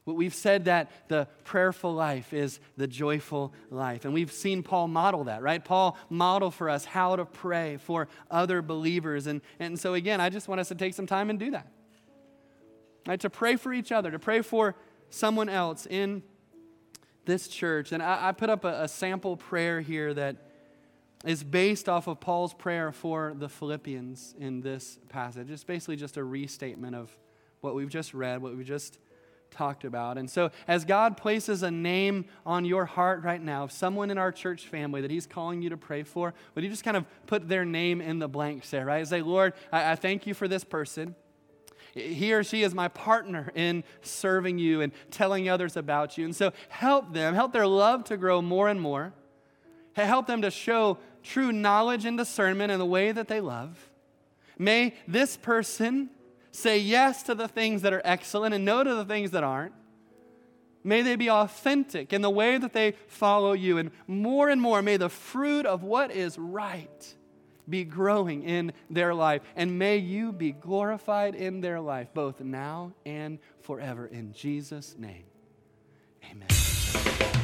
We've 0.05 0.33
said 0.33 0.65
that 0.65 0.91
the 1.07 1.29
prayerful 1.45 1.93
life 1.93 2.33
is 2.33 2.59
the 2.75 2.87
joyful 2.87 3.53
life. 3.69 4.03
And 4.03 4.13
we've 4.13 4.33
seen 4.33 4.61
Paul 4.61 4.89
model 4.89 5.23
that, 5.25 5.41
right? 5.41 5.63
Paul 5.63 5.97
model 6.09 6.51
for 6.51 6.69
us 6.69 6.83
how 6.83 7.15
to 7.15 7.23
pray 7.23 7.77
for 7.77 8.09
other 8.29 8.61
believers. 8.61 9.27
And, 9.27 9.39
and 9.59 9.79
so, 9.79 9.93
again, 9.93 10.19
I 10.19 10.29
just 10.29 10.49
want 10.49 10.59
us 10.59 10.67
to 10.67 10.75
take 10.75 10.93
some 10.93 11.07
time 11.07 11.29
and 11.29 11.39
do 11.39 11.51
that. 11.51 11.67
Right? 13.07 13.19
To 13.21 13.29
pray 13.29 13.55
for 13.55 13.71
each 13.71 13.93
other, 13.93 14.11
to 14.11 14.19
pray 14.19 14.41
for 14.41 14.75
someone 15.09 15.47
else 15.47 15.85
in 15.89 16.21
this 17.25 17.47
church. 17.47 17.91
And 17.91 18.01
I, 18.01 18.29
I 18.29 18.31
put 18.31 18.49
up 18.49 18.63
a, 18.63 18.83
a 18.83 18.87
sample 18.87 19.37
prayer 19.37 19.81
here 19.81 20.13
that 20.13 20.37
is 21.25 21.43
based 21.43 21.87
off 21.87 22.07
of 22.07 22.19
Paul's 22.19 22.53
prayer 22.53 22.91
for 22.91 23.33
the 23.37 23.47
Philippians 23.47 24.35
in 24.37 24.61
this 24.61 24.99
passage. 25.09 25.49
It's 25.49 25.63
basically 25.63 25.95
just 25.95 26.17
a 26.17 26.23
restatement 26.23 26.95
of 26.95 27.15
what 27.61 27.75
we've 27.75 27.89
just 27.89 28.13
read, 28.13 28.41
what 28.41 28.55
we've 28.55 28.65
just 28.65 28.99
talked 29.51 29.85
about. 29.85 30.17
And 30.17 30.29
so, 30.29 30.51
as 30.67 30.83
God 30.83 31.15
places 31.15 31.63
a 31.63 31.71
name 31.71 32.25
on 32.45 32.65
your 32.65 32.85
heart 32.85 33.23
right 33.23 33.41
now, 33.41 33.67
someone 33.67 34.11
in 34.11 34.17
our 34.17 34.31
church 34.31 34.67
family 34.67 35.01
that 35.01 35.11
He's 35.11 35.27
calling 35.27 35.61
you 35.61 35.69
to 35.69 35.77
pray 35.77 36.03
for, 36.03 36.33
would 36.55 36.63
you 36.63 36.69
just 36.69 36.83
kind 36.83 36.97
of 36.97 37.05
put 37.27 37.47
their 37.47 37.63
name 37.63 38.01
in 38.01 38.19
the 38.19 38.27
blanks 38.27 38.69
there, 38.71 38.85
right? 38.85 39.07
Say, 39.07 39.21
Lord, 39.21 39.53
I, 39.71 39.91
I 39.91 39.95
thank 39.95 40.27
you 40.27 40.33
for 40.33 40.47
this 40.47 40.63
person. 40.63 41.15
He 41.93 42.33
or 42.33 42.43
she 42.43 42.63
is 42.63 42.73
my 42.73 42.87
partner 42.87 43.51
in 43.53 43.83
serving 44.01 44.57
you 44.57 44.81
and 44.81 44.91
telling 45.11 45.47
others 45.47 45.77
about 45.77 46.17
you. 46.17 46.25
And 46.25 46.35
so 46.35 46.51
help 46.69 47.13
them, 47.13 47.35
help 47.35 47.53
their 47.53 47.67
love 47.67 48.03
to 48.05 48.17
grow 48.17 48.41
more 48.41 48.67
and 48.67 48.81
more. 48.81 49.13
Help 49.95 50.25
them 50.25 50.41
to 50.41 50.49
show 50.49 50.97
true 51.21 51.51
knowledge 51.51 52.05
and 52.05 52.17
discernment 52.17 52.71
in 52.71 52.79
the 52.79 52.85
way 52.85 53.11
that 53.11 53.27
they 53.27 53.39
love. 53.39 53.91
May 54.57 54.95
this 55.07 55.37
person 55.37 56.09
say 56.51 56.79
yes 56.79 57.21
to 57.23 57.35
the 57.35 57.47
things 57.47 57.83
that 57.83 57.93
are 57.93 58.01
excellent 58.03 58.55
and 58.55 58.65
no 58.65 58.83
to 58.83 58.95
the 58.95 59.05
things 59.05 59.31
that 59.31 59.43
aren't. 59.43 59.73
May 60.83 61.03
they 61.03 61.15
be 61.15 61.29
authentic 61.29 62.11
in 62.11 62.21
the 62.21 62.29
way 62.29 62.57
that 62.57 62.73
they 62.73 62.95
follow 63.07 63.53
you. 63.53 63.77
And 63.77 63.91
more 64.07 64.49
and 64.49 64.59
more, 64.59 64.81
may 64.81 64.97
the 64.97 65.09
fruit 65.09 65.65
of 65.67 65.83
what 65.83 66.11
is 66.11 66.39
right 66.39 67.15
be 67.69 67.83
growing 67.83 68.43
in 68.43 68.73
their 68.89 69.13
life. 69.13 69.41
And 69.55 69.77
may 69.79 69.97
you 69.97 70.31
be 70.31 70.51
glorified 70.51 71.35
in 71.35 71.61
their 71.61 71.79
life, 71.79 72.07
both 72.13 72.41
now 72.41 72.93
and 73.05 73.39
forever. 73.61 74.05
In 74.07 74.33
Jesus' 74.33 74.95
name, 74.97 75.25
amen. 76.29 77.42